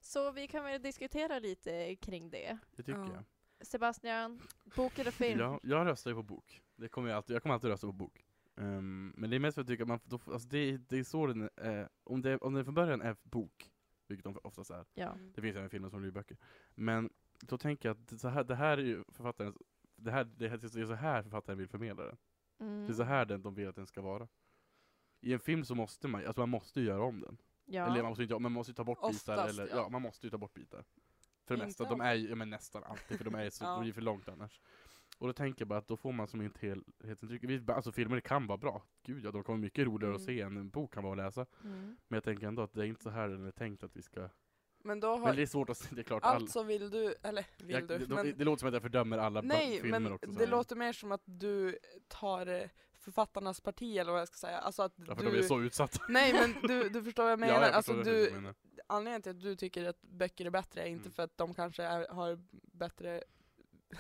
Så 0.00 0.30
vi 0.32 0.48
kan 0.48 0.64
väl 0.64 0.82
diskutera 0.82 1.38
lite 1.38 1.96
kring 1.96 2.30
det. 2.30 2.58
det 2.76 2.82
tycker 2.82 2.98
Ja. 2.98 3.08
jag. 3.14 3.24
Sebastian, 3.66 4.40
bok 4.76 4.98
eller 4.98 5.10
film? 5.10 5.40
Ja, 5.40 5.60
jag 5.62 5.86
röstar 5.86 6.10
ju 6.10 6.14
på 6.16 6.22
bok. 6.22 6.62
Det 6.76 6.88
kommer 6.88 7.08
jag 7.08 7.16
alltid, 7.16 7.36
jag 7.36 7.42
kommer 7.42 7.54
alltid 7.54 7.70
rösta 7.70 7.86
på 7.86 7.92
bok. 7.92 8.23
Ehm, 8.56 9.12
men 9.16 9.30
det 9.30 9.36
är 9.36 9.40
mest 9.40 9.54
för 9.54 9.62
att 9.62 9.68
jag 9.68 9.72
tycker 9.78 9.84
att 9.84 9.88
man, 9.88 10.00
då, 10.04 10.32
alltså 10.32 10.48
det, 10.48 10.76
det 10.76 10.98
är 10.98 11.04
så 11.04 11.26
den 11.26 11.50
är, 11.56 11.88
om 12.04 12.22
det, 12.22 12.38
om 12.38 12.54
det 12.54 12.64
från 12.64 12.74
början 12.74 13.00
är 13.02 13.16
bok, 13.22 13.70
vilket 14.08 14.24
de 14.24 14.38
oftast 14.42 14.70
är, 14.70 14.84
Ja. 14.94 15.16
Det 15.34 15.40
finns 15.40 15.56
även 15.56 15.70
filmer 15.70 15.88
som 15.88 16.00
blir 16.00 16.10
böcker. 16.10 16.36
Men 16.74 17.10
då 17.40 17.58
tänker 17.58 17.88
jag 17.88 17.96
att 17.96 18.08
det, 18.08 18.18
så 18.18 18.28
här, 18.28 18.44
det 18.44 18.54
här 18.54 18.78
är 18.78 18.82
ju 18.82 19.04
författarens, 19.08 19.56
det 19.96 20.10
här, 20.10 20.24
det 20.24 20.48
här 20.48 20.56
det 20.56 20.80
är 20.80 20.86
så 20.86 20.94
här 20.94 21.22
författaren 21.22 21.58
vill 21.58 21.68
förmedla 21.68 22.04
den. 22.04 22.16
Mm. 22.60 22.86
Det 22.86 22.92
är 22.92 22.94
så 22.94 23.02
här 23.02 23.24
den, 23.24 23.42
de 23.42 23.54
vill 23.54 23.68
att 23.68 23.76
den 23.76 23.86
ska 23.86 24.02
vara. 24.02 24.28
I 25.20 25.32
en 25.32 25.40
film 25.40 25.64
så 25.64 25.74
måste 25.74 26.08
man, 26.08 26.26
alltså 26.26 26.40
man 26.40 26.48
måste 26.48 26.80
ju 26.80 26.86
göra 26.86 27.02
om 27.04 27.20
den. 27.20 27.36
Ja. 27.64 27.86
Eller 27.86 28.02
man 28.02 28.10
måste 28.10 28.22
inte, 28.22 28.38
man 28.38 28.52
måste 28.52 28.70
ju 28.70 28.74
ta 28.74 28.84
bort 28.84 28.98
bitar, 28.98 29.10
Oftast, 29.10 29.48
eller, 29.50 29.68
ja. 29.68 29.76
ja. 29.76 29.88
man 29.88 30.02
måste 30.02 30.26
ju 30.26 30.30
ta 30.30 30.38
bort 30.38 30.54
bitar. 30.54 30.84
För 31.44 31.56
det 31.56 31.64
Inte 31.64 31.66
mesta, 31.66 31.84
de 31.84 32.00
är 32.00 32.14
ju, 32.14 32.34
men 32.34 32.50
nästan 32.50 32.84
alltid, 32.84 33.18
för 33.18 33.24
de 33.24 33.34
är 33.34 33.50
så, 33.50 33.64
Ja. 33.64 33.80
de 33.84 33.92
för 33.92 34.00
långt 34.00 34.28
annars. 34.28 34.60
Och 35.18 35.26
då 35.26 35.32
tänker 35.32 35.60
jag 35.60 35.68
bara 35.68 35.78
att 35.78 35.88
då 35.88 35.96
får 35.96 36.12
man 36.12 36.28
som 36.28 36.42
inte 36.42 36.66
helhetsintryck. 36.66 37.68
Alltså 37.70 37.92
filmer 37.92 38.20
kan 38.20 38.46
vara 38.46 38.58
bra, 38.58 38.82
gud 39.02 39.24
ja, 39.24 39.30
de 39.30 39.44
kommer 39.44 39.58
mycket 39.58 39.86
roligare 39.86 40.14
att 40.14 40.20
Mm. 40.20 40.26
se 40.36 40.40
än 40.40 40.56
en 40.56 40.70
bok 40.70 40.94
kan 40.94 41.02
vara 41.04 41.12
att 41.12 41.18
läsa. 41.26 41.46
Mm. 41.64 41.96
Men 42.08 42.16
jag 42.16 42.24
tänker 42.24 42.46
ändå 42.46 42.62
att 42.62 42.72
det 42.72 42.80
är 42.80 42.86
inte 42.86 43.02
så 43.02 43.10
här 43.10 43.28
den 43.28 43.46
är 43.46 43.50
tänkt 43.50 43.82
att 43.84 43.96
vi 43.96 44.02
ska... 44.02 44.28
Men 44.86 45.00
då 45.00 45.12
Men 45.16 45.22
har, 45.26 45.34
det 45.34 45.42
är 45.42 45.46
svårt 45.46 45.70
att 45.70 45.76
se, 45.76 45.94
det 45.94 46.00
är 46.00 46.02
klart. 46.04 46.22
all- 46.24 46.36
alltså 46.36 46.62
vill 46.62 46.90
du, 46.90 47.14
eller 47.22 47.46
vill 47.58 47.70
jag, 47.74 47.88
du? 47.88 47.98
det, 47.98 48.14
men, 48.14 48.26
det, 48.26 48.32
det 48.32 48.44
låter 48.44 48.58
som 48.60 48.68
att 48.68 48.74
jag 48.74 48.82
fördömer 48.82 49.18
alla 49.18 49.40
nej, 49.40 49.80
filmer 49.80 50.00
men 50.00 50.12
också. 50.12 50.32
så 50.32 50.38
det 50.38 50.44
här. 50.44 50.50
låter 50.50 50.76
mer 50.76 50.92
som 50.92 51.12
att 51.12 51.22
du 51.24 51.78
tar 52.08 52.46
eh, 52.46 52.68
författarnas 52.98 53.60
parti 53.60 53.96
eller 53.96 54.12
vad 54.12 54.20
jag 54.20 54.28
ska 54.28 54.36
säga. 54.36 54.58
Alltså 54.58 54.82
att 54.82 54.92
Ja, 54.96 55.14
för 55.14 55.24
du... 55.24 55.30
de 55.30 55.38
är 55.38 55.42
så 55.42 55.60
utsatta. 55.60 56.04
Nej 56.08 56.32
men 56.32 56.68
du, 56.68 56.88
du 56.88 57.02
förstår 57.04 57.22
vad 57.22 57.32
jag 57.32 57.38
menar. 57.40 57.54
Ja, 57.54 57.66
jag 57.66 57.74
alltså 57.74 57.92
du, 57.92 58.02
du 58.26 58.30
menar. 58.34 58.54
anledningen 58.86 59.22
till 59.22 59.30
att 59.30 59.40
du 59.40 59.56
tycker 59.56 59.84
att 59.88 60.02
böcker 60.02 60.46
är 60.46 60.50
bättre 60.50 60.80
är 60.82 60.86
inte 60.86 61.02
Mm. 61.06 61.12
för 61.12 61.22
att 61.22 61.36
de 61.38 61.54
kanske 61.54 61.82
är, 61.82 62.08
har 62.08 62.38
bättre 62.72 63.22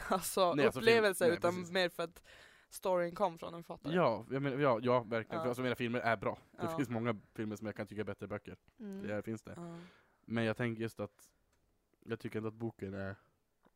alltså, 0.08 0.54
Nej, 0.54 0.66
alltså, 0.66 0.80
film- 0.80 0.88
upplevelser 0.88 1.26
nej, 1.28 1.36
utan 1.38 1.54
precis. 1.54 1.72
mer 1.72 1.88
för 1.88 2.02
att 2.02 2.22
storyn 2.68 3.14
kom 3.14 3.38
från 3.38 3.54
en 3.54 3.64
författare. 3.64 3.94
Ja, 3.96 4.26
jag 4.30 4.42
menar, 4.42 4.58
ja, 4.58 4.78
ja 4.82 5.00
verkligen. 5.02 5.36
Ja. 5.36 5.42
För 5.42 5.48
alltså 5.48 5.62
mina 5.62 5.74
filmer 5.74 6.00
är 6.00 6.16
bra. 6.16 6.38
Det 6.50 6.58
Ja. 6.64 6.76
finns 6.76 6.88
många 6.88 7.20
filmer 7.34 7.56
som 7.56 7.66
jag 7.66 7.76
kan 7.76 7.86
tycka 7.86 8.00
är 8.00 8.04
bättre 8.04 8.26
böcker. 8.26 8.56
Mm. 8.80 9.06
Det 9.06 9.22
finns 9.22 9.42
det. 9.42 9.52
Ja. 9.56 9.78
Men 10.24 10.44
jag 10.44 10.56
tänker 10.56 10.82
just 10.82 11.00
att 11.00 11.30
jag 12.00 12.20
tycker 12.20 12.38
ändå 12.38 12.48
att 12.48 12.54
boken 12.54 12.94
är 12.94 13.16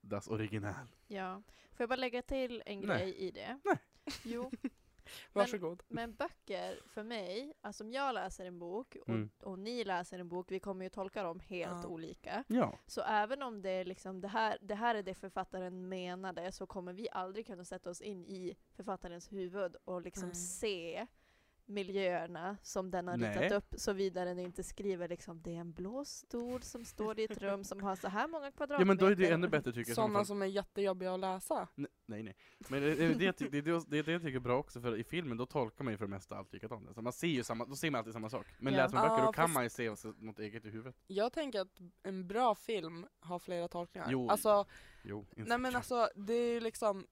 das 0.01 0.29
original. 0.29 0.75
Ja. 1.07 1.43
Får 1.71 1.83
jag 1.83 1.89
bara 1.89 1.97
lägga 1.97 2.23
till 2.23 2.63
en 2.67 2.81
Nej. 2.81 2.99
grej 2.99 3.15
i 3.17 3.31
det? 3.31 3.61
Nej. 3.65 3.79
Jo, 4.25 4.51
Varsågod. 5.33 5.83
men 5.89 6.15
böcker 6.15 6.81
för 6.87 7.03
mig, 7.03 7.53
alltså 7.61 7.85
om 7.85 7.93
jag 7.93 8.15
läser 8.15 8.45
en 8.45 8.59
bok 8.59 8.97
och, 9.03 9.09
Mm. 9.09 9.31
och 9.43 9.59
ni 9.59 9.85
läser 9.85 10.19
en 10.19 10.29
bok, 10.29 10.51
vi 10.51 10.61
kommer 10.61 10.85
ju 10.85 10.89
tolka 10.91 11.23
dem 11.23 11.41
helt 11.41 11.83
Ja. 11.83 11.89
olika. 11.89 12.45
Ja. 12.49 12.79
Så 12.87 13.01
även 13.03 13.43
om 13.43 13.63
det 13.63 13.71
är 13.71 13.85
liksom 13.85 14.21
det 14.21 14.29
här, 14.29 14.59
det 14.63 14.75
här 14.75 14.95
är 14.95 15.03
det 15.03 15.15
författaren 15.15 15.89
menade 15.89 16.53
så 16.53 16.67
kommer 16.67 16.93
vi 16.93 17.09
aldrig 17.13 17.47
kunna 17.47 17.65
sätta 17.65 17.91
oss 17.91 18.01
in 18.01 18.25
i 18.27 18.57
författarens 18.77 19.33
huvud 19.33 19.77
och 19.85 20.03
liksom 20.03 20.27
Nej. 20.29 20.35
se 20.35 21.07
miljöerna 21.69 22.57
som 22.63 22.91
den 22.91 23.09
har 23.09 23.17
Nej. 23.17 23.29
ritat 23.39 23.53
upp 23.53 23.75
såvida 23.81 24.25
den 24.25 24.39
inte 24.39 24.63
skriver 24.65 25.09
liksom 25.09 25.43
det 25.43 25.51
är 25.57 25.61
en 25.61 25.73
blå 25.73 26.05
stol 26.05 26.63
som 26.63 26.85
står 26.85 27.19
i 27.21 27.25
ett 27.25 27.43
rum 27.43 27.65
som 27.65 27.83
har 27.83 27.97
så 27.97 28.09
här 28.09 28.29
många 28.29 28.53
kvadratmeter. 28.53 28.81
ja 28.81 28.85
men 28.87 28.97
då 28.97 29.07
är 29.07 29.15
det 29.15 29.31
ännu 29.31 29.49
bättre 29.49 29.73
tycker 29.73 29.91
jag. 29.91 29.97
Sådana 29.97 30.25
som 30.25 30.43
är 30.43 30.47
jättejobbiga 30.47 31.15
att 31.15 31.21
läsa. 31.21 31.69
Nej, 31.75 31.91
nej 32.07 32.23
nej. 32.23 32.37
Men 32.69 32.83
det, 32.83 32.95
det, 32.95 33.09
det, 33.15 33.39
det, 33.39 33.61
det, 33.61 33.85
det 33.89 33.99
är 33.99 34.03
det 34.03 34.13
jag 34.13 34.23
tycker 34.23 34.37
är 34.37 34.41
bra 34.41 34.59
också, 34.59 34.81
för 34.81 34.97
i 34.97 35.05
filmen 35.05 35.37
då 35.37 35.47
tolkar 35.47 35.85
man 35.85 35.93
ju 35.95 35.99
för 35.99 36.05
det 36.05 36.11
mesta 36.11 36.37
allt 36.37 36.53
likadant. 36.53 36.87
Alltså 36.87 37.03
man 37.03 37.13
ser 37.13 37.27
ju 37.27 37.45
samma, 37.45 37.65
då 37.65 37.77
ser 37.77 37.91
man 37.91 37.99
alltid 37.99 38.13
samma 38.13 38.31
sak. 38.31 38.47
Men 38.59 38.75
Ja. 38.75 38.83
läser 38.83 38.95
man 38.95 39.03
böcker 39.09 39.19
Ja, 39.23 39.27
då 39.27 39.33
kan 39.33 39.53
man 39.53 39.63
ju 39.65 39.71
se 39.71 39.97
så- 39.97 40.15
något 40.19 40.39
eget 40.39 40.65
i 40.65 40.71
huvudet. 40.71 40.97
Jag 41.07 41.33
tänker 41.33 41.61
att 41.61 41.79
en 42.03 42.27
bra 42.29 42.55
film 42.55 43.07
har 43.21 43.39
flera 43.39 43.69
tolkningar. 43.69 44.09
Jo, 44.11 44.31
Alltså, 44.31 44.67
Jo, 45.05 45.27
nej 45.37 45.59
men 45.59 45.77
alltså 45.77 46.09
det 46.15 46.33
är 46.35 46.53
ju 46.55 46.61
liksom, 46.61 47.07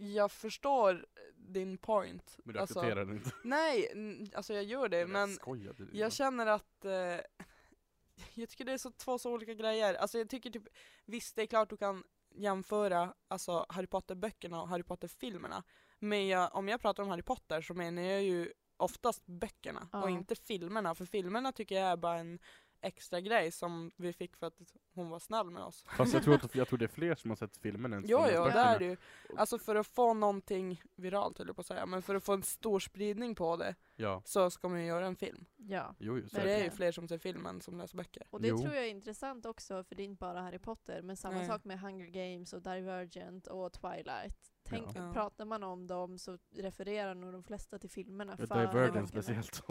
jag 0.00 0.32
förstår 0.32 1.06
din 1.36 1.78
point. 1.78 2.38
Men 2.44 2.54
du 2.54 2.60
alltså, 2.60 2.78
accepterar 2.80 3.04
det 3.04 3.12
inte. 3.12 3.30
Nej, 3.44 3.88
alltså 4.34 4.54
jag 4.54 4.64
gör 4.64 4.88
det 4.88 5.06
men 5.06 5.20
Jag 5.30 5.36
skojade. 5.40 5.86
jag 5.92 6.12
känner 6.12 6.46
att 6.46 6.84
eh, 6.84 6.92
jag 8.34 8.48
tycker 8.48 8.64
det 8.64 8.72
är 8.72 8.78
så, 8.78 8.90
två 8.90 9.18
så 9.18 9.32
olika 9.32 9.54
grejer. 9.54 9.94
Alltså 9.94 10.18
jag 10.18 10.28
tycker 10.30 10.50
typ, 10.50 10.68
visst 11.04 11.36
det 11.36 11.42
är 11.42 11.46
klart 11.46 11.70
du 11.70 11.76
kan 11.76 12.04
jämföra 12.34 13.14
alltså, 13.28 13.66
Harry 13.68 13.86
Potter-böckerna 13.86 14.62
och 14.62 14.68
Harry 14.68 14.82
Potter-filmerna. 14.82 15.62
Men 15.98 16.28
jag, 16.28 16.54
om 16.54 16.68
jag 16.68 16.80
pratar 16.80 17.02
om 17.02 17.08
Harry 17.08 17.22
Potter 17.22 17.60
så 17.62 17.74
menar 17.74 18.02
jag 18.02 18.22
ju 18.22 18.52
oftast 18.76 19.26
böckerna 19.26 19.88
Ja. 19.92 20.02
och 20.02 20.10
inte 20.10 20.34
filmerna. 20.36 20.94
För 20.94 21.04
filmerna 21.04 21.52
tycker 21.52 21.74
jag 21.74 21.84
är 21.92 21.96
bara 21.96 22.18
en 22.18 22.38
extra 22.82 23.20
grej 23.20 23.50
som 23.50 23.90
vi 23.96 24.12
fick 24.12 24.36
för 24.36 24.46
att 24.46 24.54
hon 24.94 25.08
var 25.10 25.18
snäll 25.18 25.50
med 25.50 25.62
oss. 25.62 25.84
Fast 25.96 26.14
jag 26.14 26.22
tror, 26.22 26.34
att, 26.34 26.54
jag 26.54 26.68
tror 26.68 26.78
det 26.78 26.84
är 26.84 26.88
fler 26.88 27.14
som 27.14 27.30
har 27.30 27.36
sett 27.36 27.56
filmen 27.56 27.92
än 27.92 28.02
som 28.02 28.10
Jo, 28.10 28.18
jo, 28.34 28.44
det 28.44 28.50
är 28.50 28.78
det 28.78 28.84
ju. 28.84 28.96
Alltså 29.36 29.58
för 29.58 29.76
att 29.76 29.86
få 29.86 30.14
någonting 30.14 30.82
viralt 30.96 31.38
höll 31.38 31.46
jag 31.46 31.56
på 31.56 31.60
att 31.60 31.66
säga, 31.66 31.86
men 31.86 32.02
för 32.02 32.14
att 32.14 32.24
få 32.24 32.32
en 32.32 32.42
stor 32.42 32.80
spridning 32.80 33.34
på 33.34 33.56
det 33.56 33.74
Ja, 33.96 34.22
så 34.24 34.50
ska 34.50 34.68
man 34.68 34.80
ju 34.80 34.86
göra 34.86 35.06
en 35.06 35.16
film. 35.16 35.46
Ja. 35.56 35.94
jo, 35.98 36.16
jo. 36.18 36.22
För 36.22 36.28
säkert. 36.28 36.44
det 36.44 36.52
är 36.54 36.64
ju 36.64 36.70
fler 36.70 36.92
som 36.92 37.08
ser 37.08 37.18
filmen 37.18 37.60
som 37.60 37.78
läser 37.78 37.96
böcker. 37.96 38.26
Och 38.30 38.40
det 38.40 38.48
Jo. 38.48 38.58
tror 38.58 38.74
jag 38.74 38.84
är 38.84 38.88
intressant 38.90 39.46
också 39.46 39.84
för 39.84 39.94
det 39.94 40.02
är 40.02 40.04
inte 40.04 40.20
bara 40.20 40.40
Harry 40.40 40.58
Potter 40.58 41.02
men 41.02 41.16
samma 41.16 41.38
Nej. 41.38 41.46
sak 41.46 41.64
med 41.64 41.80
Hunger 41.80 42.06
Games 42.06 42.52
och 42.52 42.62
Divergent 42.62 43.46
och 43.46 43.72
Twilight. 43.72 44.52
Tänk, 44.70 44.96
Ja. 44.96 45.12
pratar 45.12 45.44
man 45.44 45.62
om 45.62 45.86
dem 45.86 46.18
så 46.18 46.38
refererar 46.54 47.14
nog 47.14 47.32
de 47.32 47.42
flesta 47.42 47.78
till 47.78 47.90
filmerna 47.90 48.36
Ja, 48.38 48.46
före 48.46 48.66
Divergent 48.66 49.08
speciellt. 49.08 49.62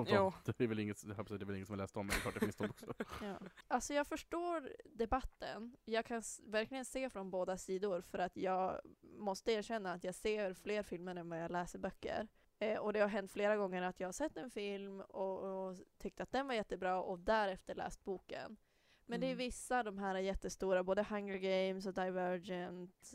Det, 0.58 0.64
är 0.64 0.68
väl 0.68 0.80
inget, 0.80 1.02
det 1.08 1.12
är 1.42 1.46
väl 1.46 1.56
ingen 1.56 1.66
som 1.66 1.74
har 1.74 1.78
läst 1.84 1.94
dem, 1.94 2.06
men 2.08 2.10
det 2.16 2.18
är 2.18 2.22
klart 2.22 2.34
det 2.34 2.40
finns 2.40 2.56
de 2.56 2.70
också. 2.70 2.86
Ja. 3.24 3.40
Alltså 3.68 3.94
jag 3.94 4.08
förstår 4.08 4.70
debatten. 4.98 5.76
Jag 5.86 6.06
kan 6.06 6.22
verkligen 6.46 6.86
se 6.86 7.10
från 7.10 7.32
båda 7.32 7.58
sidor 7.58 8.02
för 8.02 8.18
att 8.20 8.38
jag 8.38 8.80
måste 9.02 9.52
erkänna 9.52 9.94
att 9.94 10.04
jag 10.04 10.16
ser 10.16 10.54
fler 10.54 10.84
filmer 10.84 11.16
än 11.16 11.30
vad 11.30 11.42
jag 11.44 11.52
läser 11.52 11.80
böcker. 11.80 12.28
Eh, 12.60 12.78
och 12.80 12.94
det 12.94 13.00
har 13.00 13.08
hänt 13.08 13.32
flera 13.32 13.58
gånger 13.58 13.82
att 13.82 14.00
jag 14.00 14.08
har 14.08 14.14
sett 14.14 14.38
en 14.38 14.50
film 14.52 15.02
och, 15.02 15.68
och 15.70 15.78
tyckt 15.98 16.20
att 16.22 16.32
den 16.32 16.48
var 16.48 16.54
jättebra 16.54 17.02
och 17.02 17.20
därefter 17.20 17.76
läst 17.76 18.04
boken. 18.04 18.58
Men 19.06 19.20
det 19.20 19.26
är 19.26 19.32
Mm. 19.32 19.38
vissa, 19.38 19.84
de 19.84 19.98
här 19.98 20.16
jättestora, 20.16 20.84
både 20.84 21.04
Hunger 21.04 21.38
Games 21.38 21.86
och 21.86 21.94
Divergent 21.94 23.14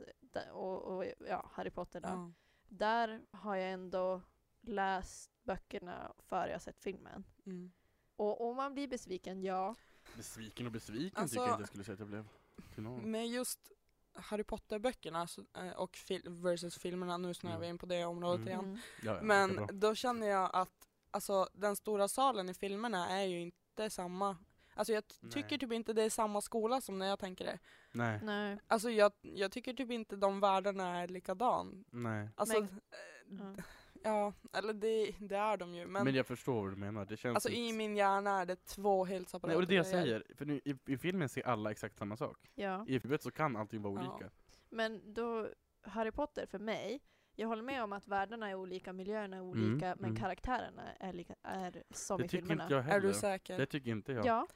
och, 0.53 0.83
och 0.83 1.05
ja, 1.29 1.51
Harry 1.55 1.71
Potter 1.71 2.01
då. 2.01 2.09
Ja. 2.09 2.33
Där 2.69 3.23
har 3.31 3.57
jag 3.57 3.71
ändå 3.73 4.23
läst 4.61 5.31
böckerna 5.43 6.13
före 6.29 6.51
jag 6.51 6.63
sett 6.63 6.81
filmen. 6.81 7.25
Mm. 7.47 7.73
Och 8.17 8.49
om 8.51 8.57
man 8.57 8.75
blir 8.75 8.89
besviken, 8.89 9.43
ja. 9.43 9.75
Besviken 10.17 10.67
och 10.67 10.73
besviken 10.73 11.23
Alltså- 11.23 11.35
tycker 11.35 11.43
jag 11.47 11.53
inte 11.55 11.61
jag 11.63 11.69
skulle 11.69 11.85
säga 11.85 11.93
att 11.93 11.99
jag 11.99 12.09
blev. 12.09 12.29
Till 12.75 12.83
någon. 12.83 13.11
Med 13.11 13.29
just 13.29 13.73
Harry 14.15 14.45
Potter-böckerna 14.45 15.27
så- 15.27 15.45
eh, 15.57 15.71
och 15.73 15.97
fil- 15.97 16.43
versus 16.43 16.79
filmerna, 16.79 17.17
nu 17.17 17.35
snöar 17.35 17.59
vi 17.59 17.67
Mm. 17.67 17.71
in 17.75 17.79
på 17.79 17.87
det 17.87 18.05
området 18.05 18.41
Mm. 18.41 18.49
igen. 18.49 18.65
Mm. 18.65 18.79
Ja, 19.03 19.15
ja, 19.15 19.23
Men 19.23 19.81
då 19.81 19.95
känner 19.95 20.27
jag 20.27 20.51
att 20.53 20.89
alltså, 21.11 21.49
den 21.53 21.77
stora 21.77 22.09
salen 22.09 22.49
i 22.49 22.55
filmerna 22.55 23.09
är 23.09 23.25
ju 23.25 23.41
inte 23.41 23.91
samma. 23.91 24.37
Alltså 24.75 24.93
jag 24.93 25.05
tycker 25.31 25.59
typ 25.59 25.73
inte 25.73 25.93
det 25.93 26.03
är 26.03 26.11
samma 26.11 26.41
skola 26.41 26.81
som 26.81 26.99
när 26.99 27.07
jag 27.07 27.19
tänker 27.19 27.45
det. 27.45 27.59
Nej, 27.95 28.21
Nej. 28.23 28.59
Alltså 28.69 28.91
jag, 28.91 29.13
jag 29.23 29.53
tycker 29.53 29.73
typ 29.75 29.91
inte 29.91 30.17
de 30.17 30.41
världarna 30.41 31.01
är 31.03 31.09
likadan. 31.09 31.85
nej. 31.91 32.29
Alltså, 32.37 32.61
Men- 32.61 32.69
eh, 32.69 33.55
Ja. 33.55 33.63
ja, 34.03 34.33
eller 34.59 34.73
det, 34.73 35.15
det 35.29 35.37
är 35.37 35.57
de 35.57 35.75
ju. 35.75 35.87
Men, 35.87 36.05
Men, 36.05 36.15
jag 36.15 36.27
förstår 36.27 36.63
vad 36.63 36.73
du 36.73 36.77
menar. 36.77 37.05
Det 37.05 37.17
känns 37.17 37.35
alltså 37.37 37.49
inte- 37.49 37.61
i 37.61 37.73
min 37.73 37.97
hjärna 37.97 38.41
är 38.41 38.47
det 38.47 38.65
två 38.65 39.05
helt 39.05 39.29
separata 39.29 39.47
Nej, 39.47 39.57
och 39.57 39.63
det 39.63 39.67
är 39.67 39.69
det 39.69 39.75
jag 39.75 39.87
säger. 39.87 40.25
För 40.37 40.45
nu, 40.47 40.61
i, 40.65 40.75
i 40.87 40.97
filmen 40.99 41.29
ser 41.29 41.47
alla 41.47 41.71
exakt 41.71 41.97
samma 41.99 42.17
sak. 42.17 42.51
Ja. 42.55 42.85
I 42.89 42.93
huvudet 42.93 43.23
så 43.23 43.31
kan 43.31 43.57
allting 43.57 43.83
vara 43.83 44.03
Ja. 44.05 44.11
olika. 44.15 44.31
Men 44.71 45.15
då, 45.15 45.49
Harry 45.83 46.11
Potter 46.11 46.47
för 46.47 46.59
mig, 46.59 47.01
jag 47.37 47.49
håller 47.49 47.63
med 47.63 47.83
om 47.85 47.93
att 47.93 48.09
världarna 48.09 48.49
är 48.51 48.55
olika, 48.55 48.93
miljöerna 48.93 49.37
är 49.37 49.41
Mm, 49.41 49.51
olika, 49.73 49.97
men 49.99 50.17
mm. 50.17 50.37
kärarna 50.45 50.93
är, 51.01 51.13
lika, 51.13 51.35
är 51.43 51.83
som 51.91 52.19
Det 52.19 52.25
i 52.25 52.29
tycker 52.29 52.43
filmerna. 52.43 52.63
inte 52.65 52.75
jag 52.75 52.83
heller. 52.83 52.97
Är 52.97 53.01
du 53.01 53.15
säker? 53.15 53.59
Det 53.59 53.67
tycker 53.67 53.91
inte 53.91 54.13
jag. 54.13 54.27
Ja. 54.27 54.47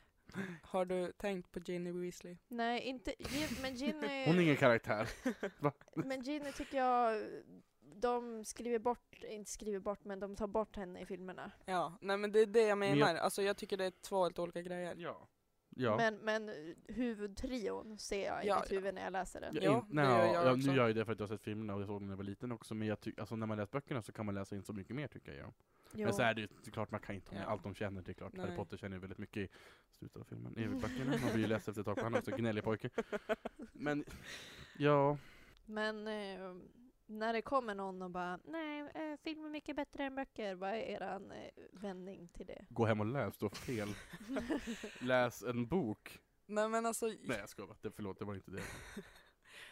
Har 0.62 0.84
du 0.84 1.12
tänkt 1.12 1.52
på 1.52 1.60
Ginny 1.60 1.92
Weasley? 1.92 2.36
Nej, 2.48 2.80
inte 2.82 3.14
Gin, 3.18 3.48
men 3.62 3.74
Ginny... 3.74 4.24
Hon 4.26 4.36
är 4.38 4.40
ingen 4.42 4.56
karaktär. 4.56 5.08
Men 5.94 6.22
Ginny 6.22 6.52
tycker 6.52 6.78
jag, 6.78 7.22
de 7.80 8.44
skriver 8.44 8.78
bort, 8.78 9.22
inte 9.22 9.50
skriver 9.50 9.78
bort, 9.80 10.04
men 10.04 10.20
de 10.20 10.36
tar 10.36 10.46
bort 10.46 10.76
henne 10.76 11.00
i 11.00 11.06
filmerna. 11.06 11.50
Ja, 11.64 11.98
nej 12.00 12.16
men 12.16 12.32
det 12.32 12.40
är 12.40 12.46
det 12.46 12.60
jag 12.62 12.78
Men 12.78 12.98
menar. 12.98 13.14
jag- 13.14 13.22
Alltså 13.24 13.42
jag 13.42 13.56
tycker 13.56 13.76
det 13.76 13.84
är 13.84 13.90
två 14.02 14.22
helt 14.22 14.38
olika 14.38 14.62
grejer. 14.62 14.94
Ja. 14.98 15.28
Ja. 15.80 15.96
Men, 15.96 16.14
men 16.16 16.74
huvudtrion 16.88 17.98
ser 17.98 18.26
jag 18.26 18.44
i 18.44 18.48
Ja, 18.48 18.60
mitt 18.62 18.72
huvud 18.72 18.94
när 18.94 19.02
jag 19.04 19.12
läser 19.12 19.40
den. 19.40 19.54
Ja, 19.62 19.78
in, 19.78 19.84
det 19.88 19.94
nej, 19.94 20.04
gör 20.04 20.18
ja, 20.26 20.32
jag 20.32 20.46
ja, 20.46 20.52
också. 20.52 20.70
nu 20.70 20.76
gör 20.76 20.86
jag 20.86 20.96
det 20.96 21.04
för 21.04 21.12
att 21.12 21.18
jag 21.20 21.26
har 21.26 21.34
sett 21.36 21.42
filmerna 21.44 21.74
och 21.74 21.80
jag 21.80 21.86
såg 21.86 21.96
dem 21.96 22.06
när 22.06 22.12
jag 22.12 22.16
var 22.16 22.24
liten 22.24 22.52
också, 22.52 22.74
men 22.74 22.88
jag 22.88 23.00
tycker, 23.00 23.20
alltså 23.20 23.36
när 23.36 23.46
man 23.46 23.58
läser 23.58 23.72
böckerna 23.72 24.02
så 24.02 24.12
kan 24.12 24.26
man 24.26 24.34
läsa 24.34 24.56
in 24.56 24.62
så 24.62 24.72
mycket 24.72 24.96
mer 24.96 25.08
tycker 25.08 25.32
jag. 25.32 25.52
Jo. 25.94 26.04
Men 26.04 26.14
så 26.14 26.22
är 26.22 26.34
det 26.34 26.40
ju 26.40 26.48
såklart, 26.62 26.90
man 26.90 27.00
kan 27.00 27.14
inte 27.14 27.30
ha 27.30 27.34
med 27.38 27.44
Ja. 27.46 27.50
allt 27.50 27.62
de 27.62 27.74
känner, 27.74 28.02
det 28.02 28.12
är 28.12 28.14
klart. 28.14 28.36
Harry 28.36 28.48
Nej. 28.48 28.56
Potter 28.56 28.76
känner 28.76 28.96
ju 28.96 29.00
väldigt 29.00 29.18
mycket 29.18 29.50
i 29.90 29.94
slutet 29.98 30.16
av 30.16 30.24
filmen, 30.24 30.58
i 30.58 30.66
böckerna. 30.68 31.04
Man 31.22 31.32
blir 31.32 31.38
ju 31.42 31.46
ledsen 31.46 31.72
efter 31.72 31.80
ett 31.80 31.96
tag, 31.96 32.02
han 32.04 32.14
är 32.14 32.18
också 32.18 32.30
en 32.30 32.36
gnällig 32.38 32.64
pojke. 32.64 32.90
Men, 33.72 34.04
ja, 34.78 35.18
Men 35.66 36.06
eh, 36.06 36.54
när 37.08 37.32
det 37.32 37.42
kommer 37.42 37.74
någon 37.74 38.02
och 38.02 38.10
bara 38.10 38.38
nej, 38.44 38.80
eh, 38.94 39.16
film 39.24 39.44
är 39.44 39.48
mycket 39.50 39.76
bättre 39.76 40.04
än 40.04 40.14
böcker, 40.14 40.54
vad 40.54 40.70
är 40.70 40.74
eran 40.74 41.30
eh, 41.32 41.50
vändning 41.72 42.28
till 42.28 42.46
det? 42.46 42.64
gå 42.68 42.84
hem 42.86 43.00
och 43.00 43.06
läs, 43.06 43.38
du 43.38 43.44
har 43.44 43.50
fel. 43.50 43.88
Läs 45.00 45.42
en 45.42 45.66
bok. 45.68 46.18
Nej 46.46 46.68
men 46.68 46.86
alltså, 46.86 47.06
Nej 47.06 47.38
jag 47.38 47.48
skojar 47.48 47.68
bara, 47.68 47.76
Det- 47.80 47.90
förlåt 47.90 48.18
det 48.18 48.24
var 48.24 48.34
inte 48.34 48.50
det. 48.50 48.62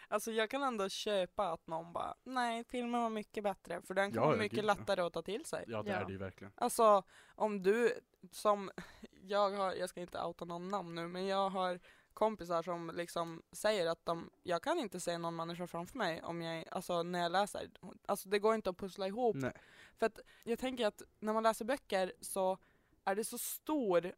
Alltså 0.08 0.32
jag 0.32 0.50
kan 0.50 0.62
ändå 0.62 0.88
köpa 0.88 1.52
att 1.52 1.66
någon 1.66 1.92
bara, 1.92 2.14
nej 2.24 2.64
filmen 2.64 3.02
var 3.02 3.10
mycket 3.10 3.44
bättre 3.44 3.82
för 3.82 3.94
den 3.94 4.12
kan 4.12 4.22
Ja, 4.22 4.26
vara 4.26 4.36
ja, 4.36 4.42
mycket 4.42 4.56
gud, 4.58 4.64
ja. 4.64 4.74
lättare 4.74 5.00
att 5.00 5.12
ta 5.12 5.22
till 5.22 5.44
sig. 5.44 5.64
Ja 5.68 5.82
det 5.82 5.90
Ja. 5.90 5.96
är 5.96 6.04
det 6.04 6.12
ju 6.12 6.18
verkligen. 6.18 6.52
Alltså 6.56 7.02
om 7.34 7.62
du, 7.62 7.92
som 8.30 8.70
jag 9.22 9.50
har, 9.50 9.72
jag 9.72 9.88
ska 9.88 10.00
inte 10.00 10.22
outa 10.22 10.44
någon 10.44 10.68
namn 10.68 10.94
nu, 10.94 11.08
men 11.08 11.26
jag 11.26 11.50
har 11.50 11.80
kompisar 12.16 12.62
som 12.62 12.90
liksom 12.94 13.42
säger 13.52 13.86
att 13.86 14.06
de, 14.06 14.30
jag 14.42 14.62
kan 14.62 14.78
inte 14.78 15.00
se 15.00 15.18
någon 15.18 15.36
människa 15.36 15.66
framför 15.66 15.98
mig 15.98 16.22
om 16.22 16.42
jag, 16.42 16.64
alltså 16.70 17.02
när 17.02 17.18
jag 17.22 17.32
läser. 17.32 17.70
Alltså 18.06 18.28
det 18.28 18.38
går 18.38 18.54
inte 18.54 18.70
att 18.70 18.76
pussla 18.76 19.06
ihop. 19.06 19.36
Nej. 19.36 19.52
För 19.98 20.06
att 20.06 20.18
jag 20.44 20.58
tänker 20.58 20.86
att 20.86 21.02
när 21.20 21.32
man 21.32 21.42
läser 21.42 21.64
böcker 21.64 22.12
så 22.20 22.58
är 23.04 23.14
det 23.14 23.24
så 23.24 23.38
stor, 23.38 24.12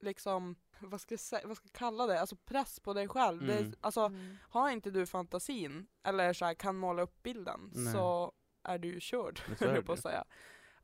liksom, 0.00 0.56
vad 0.78 1.00
ska 1.00 1.12
jag, 1.12 1.20
säga, 1.20 1.46
vad 1.46 1.56
ska 1.56 1.66
jag 1.66 1.72
kalla 1.72 2.06
det, 2.06 2.20
alltså 2.20 2.36
press 2.36 2.80
på 2.80 2.92
dig 2.94 3.08
själv. 3.08 3.46
Det, 3.46 3.58
Mm. 3.58 3.74
alltså 3.80 4.00
Mm. 4.00 4.36
har 4.42 4.70
inte 4.70 4.90
du 4.90 5.06
fantasin, 5.06 5.86
eller 6.02 6.32
så 6.32 6.44
här, 6.44 6.54
kan 6.54 6.76
måla 6.76 7.02
upp 7.02 7.22
bilden, 7.22 7.70
Nej. 7.74 7.92
så 7.92 8.32
är 8.62 8.78
du 8.78 8.88
ju 8.88 9.00
körd, 9.00 9.40
höll 9.60 9.74
jag 9.74 9.86
på 9.86 9.92
det. 9.92 9.98
att 9.98 10.02
säga. 10.02 10.24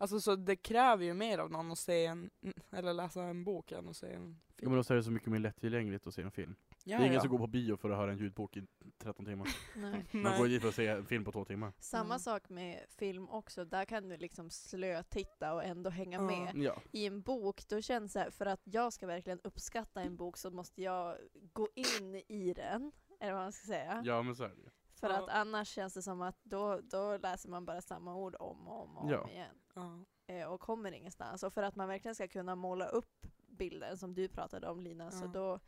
Alltså 0.02 0.20
så 0.20 0.36
det 0.36 0.56
kräver 0.56 1.04
ju 1.04 1.14
mer 1.14 1.38
av 1.38 1.50
någon 1.50 1.72
att 1.72 1.78
se 1.78 2.06
en, 2.06 2.30
eller 2.72 2.92
läsa 2.94 3.22
en 3.22 3.44
bok 3.44 3.72
än 3.72 3.88
att 3.88 3.96
se 3.96 4.06
en 4.12 4.40
Ja, 4.46 4.54
film. 4.56 4.72
men 4.72 4.82
då 4.82 4.94
är 4.94 4.96
det 4.96 5.02
så 5.02 5.10
mycket 5.10 5.28
mer 5.28 5.38
lättillgängligt 5.38 6.06
att 6.06 6.14
se 6.14 6.22
en 6.22 6.30
film. 6.30 6.54
Ja, 6.84 6.96
det 6.96 7.02
är 7.02 7.06
ingen 7.06 7.14
ja. 7.14 7.20
som 7.20 7.30
går 7.30 7.38
på 7.38 7.46
bio 7.46 7.76
för 7.76 7.90
att 7.90 7.96
höra 7.96 8.12
en 8.12 8.18
ljudbok 8.18 8.56
i 8.56 8.66
13 8.98 9.24
timmar. 9.26 9.48
Nej. 9.76 10.04
Man 10.12 10.22
Nej. 10.22 10.38
går 10.38 10.48
dit 10.48 10.62
för 10.62 10.68
att 10.68 10.74
se 10.74 10.86
en 10.86 11.06
film 11.06 11.24
på 11.24 11.32
två 11.32 11.44
timmar. 11.44 11.72
Samma 11.78 12.04
Mm. 12.04 12.18
sak 12.18 12.48
med 12.48 12.84
film 12.88 13.28
också, 13.28 13.64
där 13.64 13.84
kan 13.84 14.08
du 14.08 14.16
liksom 14.16 14.50
slötitta 14.50 15.54
och 15.54 15.64
ändå 15.64 15.90
hänga 15.90 16.16
Ja. 16.18 16.22
med. 16.22 16.56
Ja. 16.56 16.82
I 16.92 17.06
en 17.06 17.22
bok, 17.22 17.68
då 17.68 17.80
känns 17.80 18.12
det 18.12 18.20
här, 18.20 18.30
för 18.30 18.46
att 18.46 18.60
jag 18.64 18.92
ska 18.92 19.06
verkligen 19.06 19.40
uppskatta 19.44 20.00
en 20.00 20.16
bok 20.16 20.36
så 20.36 20.50
måste 20.50 20.82
jag 20.82 21.16
gå 21.52 21.68
in 21.74 22.14
i 22.28 22.52
den, 22.56 22.92
eller 23.20 23.32
vad 23.32 23.42
man 23.42 23.52
ska 23.52 23.66
säga. 23.66 24.02
ja 24.04 24.22
men 24.22 24.36
så 24.36 24.44
är 24.44 24.48
det. 24.48 24.70
För 25.00 25.10
Ja. 25.10 25.22
att 25.22 25.28
annars 25.28 25.68
känns 25.68 25.94
det 25.94 26.02
som 26.02 26.22
att 26.22 26.38
då, 26.42 26.80
då 26.82 27.16
läser 27.16 27.48
man 27.48 27.64
bara 27.64 27.80
samma 27.80 28.14
ord 28.16 28.36
om 28.38 28.68
och 28.68 28.82
om, 28.82 28.96
och 28.96 29.04
om 29.04 29.10
Ja. 29.10 29.28
igen. 29.30 29.56
Ja. 29.74 30.04
Eh, 30.26 30.46
och 30.46 30.60
kommer 30.60 30.92
ingenstans. 30.92 31.42
Och 31.42 31.52
för 31.52 31.62
att 31.62 31.76
man 31.76 31.88
verkligen 31.88 32.14
ska 32.14 32.28
kunna 32.28 32.54
måla 32.54 32.88
upp 32.88 33.26
bilden 33.48 33.98
som 33.98 34.14
du 34.14 34.28
pratade 34.28 34.68
om 34.68 34.80
Lina, 34.80 35.10
så 35.10 35.24
Ja. 35.24 35.28
då, 35.28 35.60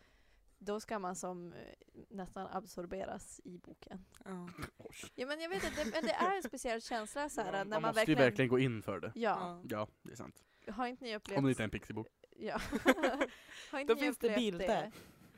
då 0.58 0.80
ska 0.80 0.98
man 0.98 1.16
som 1.16 1.52
eh, 1.52 1.58
nästan 2.08 2.48
absorberas 2.52 3.40
i 3.44 3.58
boken. 3.58 4.04
Ja. 4.24 4.48
Ja 5.14 5.26
men 5.26 5.40
jag 5.40 5.48
vet 5.48 5.64
inte, 5.64 5.84
det, 5.84 5.90
men 5.90 6.04
det 6.04 6.12
är 6.12 6.36
en 6.36 6.42
speciell 6.42 6.82
känsla 6.82 7.28
så 7.28 7.40
här, 7.40 7.46
Ja, 7.46 7.52
när 7.52 7.64
man, 7.64 7.70
man, 7.70 7.82
måste 7.82 8.00
verkligen... 8.00 8.18
ju 8.18 8.24
verkligen 8.24 8.48
gå 8.48 8.58
in 8.58 8.82
för 8.82 9.00
det. 9.00 9.12
Ja, 9.14 9.62
Ja, 9.68 9.88
det 10.02 10.12
är 10.12 10.16
sant. 10.16 10.44
har 10.68 10.86
inte 10.86 11.04
ni 11.04 11.16
upplevt... 11.16 11.38
Om 11.38 11.44
det 11.44 11.50
inte 11.50 11.62
är 11.62 11.64
en 11.64 11.70
pixibok. 11.70 12.08
Ja. 12.36 12.60
har 13.70 13.78
inte 13.78 13.94
Då 13.94 14.00
ni 14.00 14.00
finns 14.00 14.18
det 14.18 14.26
upplevt 14.26 14.36
bilder. 14.36 14.92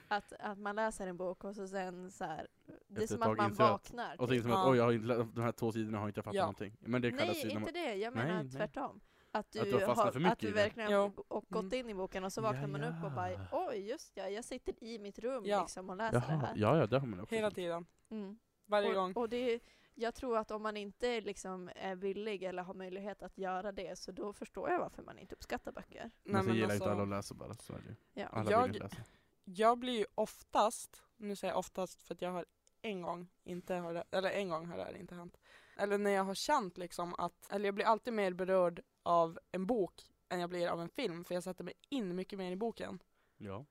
Att, 0.08 0.32
att 0.38 0.58
man 0.58 0.76
läser 0.76 1.06
en 1.06 1.16
bok 1.16 1.44
och 1.44 1.54
så 1.54 1.68
sen 1.68 2.10
så 2.10 2.24
här, 2.24 2.46
det 2.88 3.02
är 3.02 3.06
som 3.06 3.22
att 3.22 3.36
man 3.36 3.52
att- 3.52 3.58
vaknar. 3.58 4.12
Och 4.20 4.24
så 4.24 4.26
typ. 4.26 4.36
inser 4.36 4.48
man 4.48 4.58
att 4.58 4.66
Ja. 4.66 4.70
oj, 4.70 4.76
jag 4.78 4.84
har 4.84 4.92
inte, 4.92 5.14
de 5.34 5.40
här 5.42 5.52
två 5.52 5.72
sidorna 5.72 5.98
har 5.98 6.06
inte 6.08 6.18
jag 6.18 6.24
fattat 6.24 6.36
Ja. 6.36 6.42
någonting. 6.42 6.76
Men 6.80 7.02
det 7.02 7.10
kallas 7.10 7.36
Nej, 7.36 7.42
inte 7.52 7.58
man, 7.60 7.72
det. 7.72 7.94
Jag 7.94 8.14
menar 8.14 8.34
Nej, 8.34 8.44
nej. 8.44 8.52
tvärtom. 8.52 9.00
Att 9.32 9.52
du, 9.52 9.58
Att 9.60 9.64
du 9.66 9.72
har 9.72 9.80
fastnat 9.80 10.04
har, 10.04 10.12
för 10.12 10.20
mycket 10.20 10.32
att 10.32 10.38
du 10.38 10.46
det. 10.46 10.52
verkligen 10.52 10.92
har 10.92 11.12
och 11.28 11.44
gått 11.48 11.62
Mm. 11.72 11.74
in 11.78 11.88
i 11.90 11.94
boken 11.94 12.24
och 12.24 12.32
så 12.32 12.40
Ja, 12.40 12.42
vaknar 12.42 12.66
man 12.66 12.84
upp 12.84 13.04
och 13.04 13.12
bara 13.12 13.32
ja. 13.32 13.40
oj 13.52 13.88
just 13.90 14.12
ja, 14.16 14.28
jag 14.28 14.44
sitter 14.44 14.84
i 14.84 14.98
mitt 14.98 15.18
rum 15.18 15.42
Ja. 15.46 15.60
liksom 15.62 15.90
och 15.90 15.96
läser 15.96 16.20
det 16.20 16.26
Jaha, 16.28 16.36
här. 16.38 16.52
ja, 16.56 16.76
ja 16.78 16.86
det 16.86 16.98
har 16.98 17.06
man 17.06 17.20
också. 17.20 17.34
Hela 17.34 17.50
tiden, 17.50 17.86
Mm. 18.10 18.38
varje 18.66 18.94
gång. 18.94 19.10
Och, 19.12 19.22
och 19.22 19.28
det, 19.28 19.60
jag 19.94 20.14
tror 20.14 20.38
att 20.38 20.50
om 20.50 20.62
man 20.62 20.76
inte 20.76 21.20
liksom 21.20 21.70
är 21.76 21.94
villig 21.96 22.42
eller 22.42 22.62
har 22.62 22.74
möjlighet 22.74 23.22
att 23.22 23.38
göra 23.38 23.72
det 23.72 23.98
så 23.98 24.12
då 24.12 24.32
förstår 24.32 24.70
jag 24.70 24.78
varför 24.78 25.02
man 25.02 25.18
inte 25.18 25.34
uppskattar 25.34 25.72
böcker. 25.72 26.10
Men 26.24 26.44
sen 26.44 26.54
gillar 26.54 26.68
alltså, 26.68 26.84
inte 26.84 26.92
alla 26.92 27.02
att 27.02 27.08
läsa 27.08 27.34
bara, 27.34 27.54
så 27.54 27.72
är 27.72 27.78
det 27.78 27.88
ju. 27.88 27.94
Ja. 28.14 28.26
Alla 28.26 28.50
Jag- 28.50 28.62
vill 28.66 28.74
inte 28.76 28.84
läsa. 28.96 29.02
Jag 29.48 29.78
blir 29.78 29.98
ju 29.98 30.06
oftast, 30.14 31.02
nu 31.16 31.36
säger 31.36 31.52
jag 31.52 31.58
oftast 31.58 32.02
för 32.02 32.14
att 32.14 32.22
jag 32.22 32.30
har 32.32 32.44
en 32.82 33.02
gång 33.02 33.28
inte 33.44 33.74
har 33.74 33.94
det, 33.94 34.04
eller 34.10 34.30
en 34.30 34.48
gång 34.48 34.66
har 34.66 34.76
det 34.76 34.84
här 34.84 34.96
inte 34.96 35.14
hänt. 35.14 35.36
Eller 35.76 35.98
när 35.98 36.10
jag 36.10 36.24
har 36.24 36.34
känt 36.34 36.78
liksom 36.78 37.14
att, 37.18 37.52
eller 37.52 37.64
jag 37.64 37.74
blir 37.74 37.84
alltid 37.84 38.12
mer 38.12 38.32
berörd 38.32 38.80
av 39.02 39.38
en 39.52 39.66
bok 39.66 40.02
än 40.28 40.40
jag 40.40 40.50
blir 40.50 40.68
av 40.68 40.80
en 40.80 40.88
film 40.88 41.24
för 41.24 41.34
jag 41.34 41.42
sätter 41.42 41.64
mig 41.64 41.74
in 41.88 42.16
mycket 42.16 42.38
mer 42.38 42.52
i 42.52 42.56
boken. 42.56 43.02
Ja. 43.36 43.64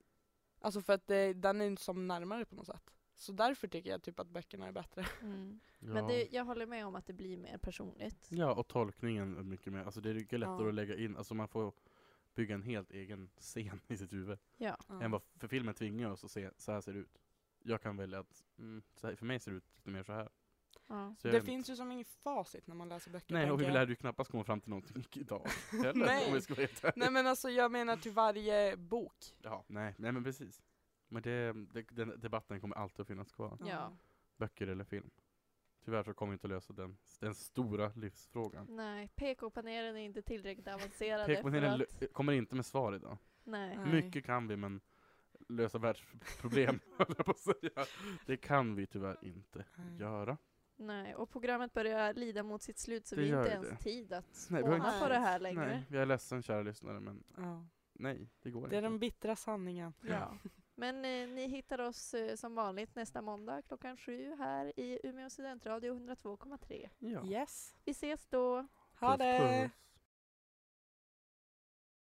Alltså 0.60 0.80
för 0.80 0.92
att 0.92 1.06
det, 1.06 1.32
den 1.32 1.60
är 1.60 1.76
som 1.76 2.08
närmare 2.08 2.44
på 2.44 2.54
något 2.54 2.66
sätt. 2.66 2.90
Så 3.14 3.32
därför 3.32 3.68
tycker 3.68 3.90
jag 3.90 4.02
typ 4.02 4.20
att 4.20 4.28
böckerna 4.28 4.66
är 4.66 4.72
bättre. 4.72 5.06
Mm. 5.22 5.60
Ja. 5.78 5.92
Men 5.94 6.06
det, 6.06 6.28
jag 6.32 6.44
håller 6.44 6.66
med 6.66 6.86
om 6.86 6.94
att 6.94 7.06
det 7.06 7.12
blir 7.12 7.36
mer 7.36 7.58
personligt. 7.58 8.26
ja, 8.30 8.54
och 8.54 8.68
tolkningen 8.68 9.36
är 9.36 9.42
mycket 9.42 9.72
mer, 9.72 9.84
alltså 9.84 10.00
det 10.00 10.10
är 10.10 10.14
mycket 10.14 10.40
lättare 10.40 10.62
Ja. 10.62 10.68
att 10.68 10.74
lägga 10.74 10.96
in, 10.96 11.16
alltså 11.16 11.34
man 11.34 11.48
får 11.48 11.72
bygga 12.36 12.54
en 12.54 12.62
helt 12.62 12.90
egen 12.90 13.30
scen 13.38 13.80
i 13.88 13.96
sitt 13.96 14.12
huvud. 14.12 14.38
Ja. 14.56 14.76
Än 15.02 15.10
vad, 15.10 15.22
för 15.38 15.48
filmen 15.48 15.74
tvingar 15.74 16.10
oss 16.10 16.24
att 16.24 16.30
se, 16.30 16.50
så 16.58 16.72
här 16.72 16.80
ser 16.80 16.92
det 16.92 16.98
ut. 16.98 17.18
Jag 17.58 17.82
kan 17.82 17.96
välja 17.96 18.18
att, 18.18 18.44
mm, 18.58 18.82
så 18.96 19.06
här, 19.06 19.14
för 19.16 19.26
mig 19.26 19.40
ser 19.40 19.50
det 19.50 19.56
ut 19.56 19.76
lite 19.76 19.90
mer 19.90 20.02
så 20.02 20.12
här. 20.12 20.28
Ja. 20.88 21.14
Så 21.18 21.28
Det 21.28 21.42
finns 21.42 21.70
ju 21.70 21.76
som 21.76 21.92
inget 21.92 22.08
facit 22.08 22.66
när 22.66 22.74
man 22.74 22.88
läser 22.88 23.10
böcker. 23.10 23.34
Nej, 23.34 23.50
och 23.50 23.60
vi 23.60 23.64
lärde 23.64 23.92
ju 23.92 23.96
knappast 23.96 24.30
komma 24.30 24.44
fram 24.44 24.60
till 24.60 24.70
någonting 24.70 25.04
idag. 25.12 25.46
Heller, 25.70 26.06
Nej. 26.06 26.26
om 26.28 26.34
vi 26.34 26.40
ska 26.40 26.54
vara 26.54 26.66
helt. 26.82 26.96
Nej 26.96 27.10
men 27.10 27.26
alltså 27.26 27.50
jag 27.50 27.72
menar 27.72 27.96
till 27.96 28.12
varje 28.12 28.76
bok. 28.76 29.14
Ja, 29.42 29.64
nej, 29.66 29.94
nej 29.98 30.12
men 30.12 30.24
precis. 30.24 30.62
Men 31.08 31.22
det, 31.22 31.52
det, 31.52 31.82
den 31.90 32.20
debatten 32.20 32.60
kommer 32.60 32.76
alltid 32.76 33.00
att 33.00 33.06
finnas 33.06 33.32
kvar. 33.32 33.58
ja. 33.66 33.96
Böcker 34.36 34.66
eller 34.66 34.84
film. 34.84 35.10
Tyvärr 35.86 36.02
så 36.02 36.14
kommer 36.14 36.30
vi 36.30 36.34
inte 36.34 36.46
att 36.46 36.50
lösa 36.50 36.72
den, 36.72 36.96
den 37.20 37.34
stora 37.34 37.92
livsfrågan. 37.96 38.66
Nej, 38.70 39.08
PK-panelen 39.16 39.96
är 39.96 40.00
inte 40.00 40.22
tillräckligt 40.22 40.68
avancerade 40.68 41.24
för 41.26 41.34
Pekmannen 41.34 41.82
att... 41.82 42.12
kommer 42.12 42.32
inte 42.32 42.54
med 42.54 42.66
svar 42.66 42.94
idag. 42.94 43.18
Nej. 43.44 43.76
Nej. 43.76 43.92
Mycket 43.92 44.24
kan 44.24 44.48
vi 44.48 44.56
men 44.56 44.80
lösa 45.48 45.78
världsproblem, 45.78 46.80
höll 46.98 47.14
jag 47.16 47.24
på 47.26 47.30
att 47.30 47.38
säga. 47.38 47.86
Det 48.26 48.36
kan 48.36 48.74
vi 48.74 48.86
tyvärr 48.86 49.16
inte 49.24 49.64
Nej. 49.76 49.96
göra. 50.00 50.36
Nej, 50.76 51.14
och 51.14 51.30
programmet 51.30 51.72
börjar 51.72 52.14
lida 52.14 52.42
mot 52.42 52.62
sitt 52.62 52.78
slut 52.78 53.06
så 53.06 53.14
Det 53.16 53.22
vi 53.22 53.30
har 53.30 53.40
inte 53.42 53.52
ens 53.54 53.68
det. 53.68 53.76
tid 53.76 54.12
att 54.12 54.46
Nej, 54.50 54.62
vi 54.62 54.68
har 54.68 54.74
spåna 54.76 54.88
inte- 54.94 55.00
på 55.04 55.08
det 55.08 55.18
här 55.18 55.38
längre. 55.40 55.66
Nej, 55.66 55.82
jag 55.90 56.02
är 56.02 56.06
ledsen 56.06 56.42
kära 56.42 56.62
lyssnare 56.62 57.00
men 57.00 57.24
Ja. 57.36 57.64
nej, 57.92 58.28
det 58.42 58.50
går 58.50 58.60
Det 58.68 58.76
är 58.76 58.78
inte. 58.78 58.88
den 58.90 58.98
bittra 58.98 59.36
sanningen. 59.36 59.92
Ja. 60.00 60.38
Men 60.78 61.04
eh, 61.04 61.28
ni 61.28 61.46
hittar 61.46 61.80
oss 61.80 62.14
eh, 62.14 62.36
som 62.36 62.54
vanligt 62.54 62.94
nästa 62.94 63.22
måndag 63.22 63.62
klockan 63.62 63.96
sju 63.96 64.34
här 64.38 64.80
i 64.80 64.98
Umeå 65.02 65.30
studentradio 65.30 65.94
102,3. 65.94 66.88
Ja. 66.98 67.24
Yes. 67.26 67.74
Vi 67.84 67.90
ses 67.92 68.26
då! 68.26 68.66
Ha 69.00 69.10
Puss, 69.10 69.18
det! 69.18 69.38
puss. 69.68 69.85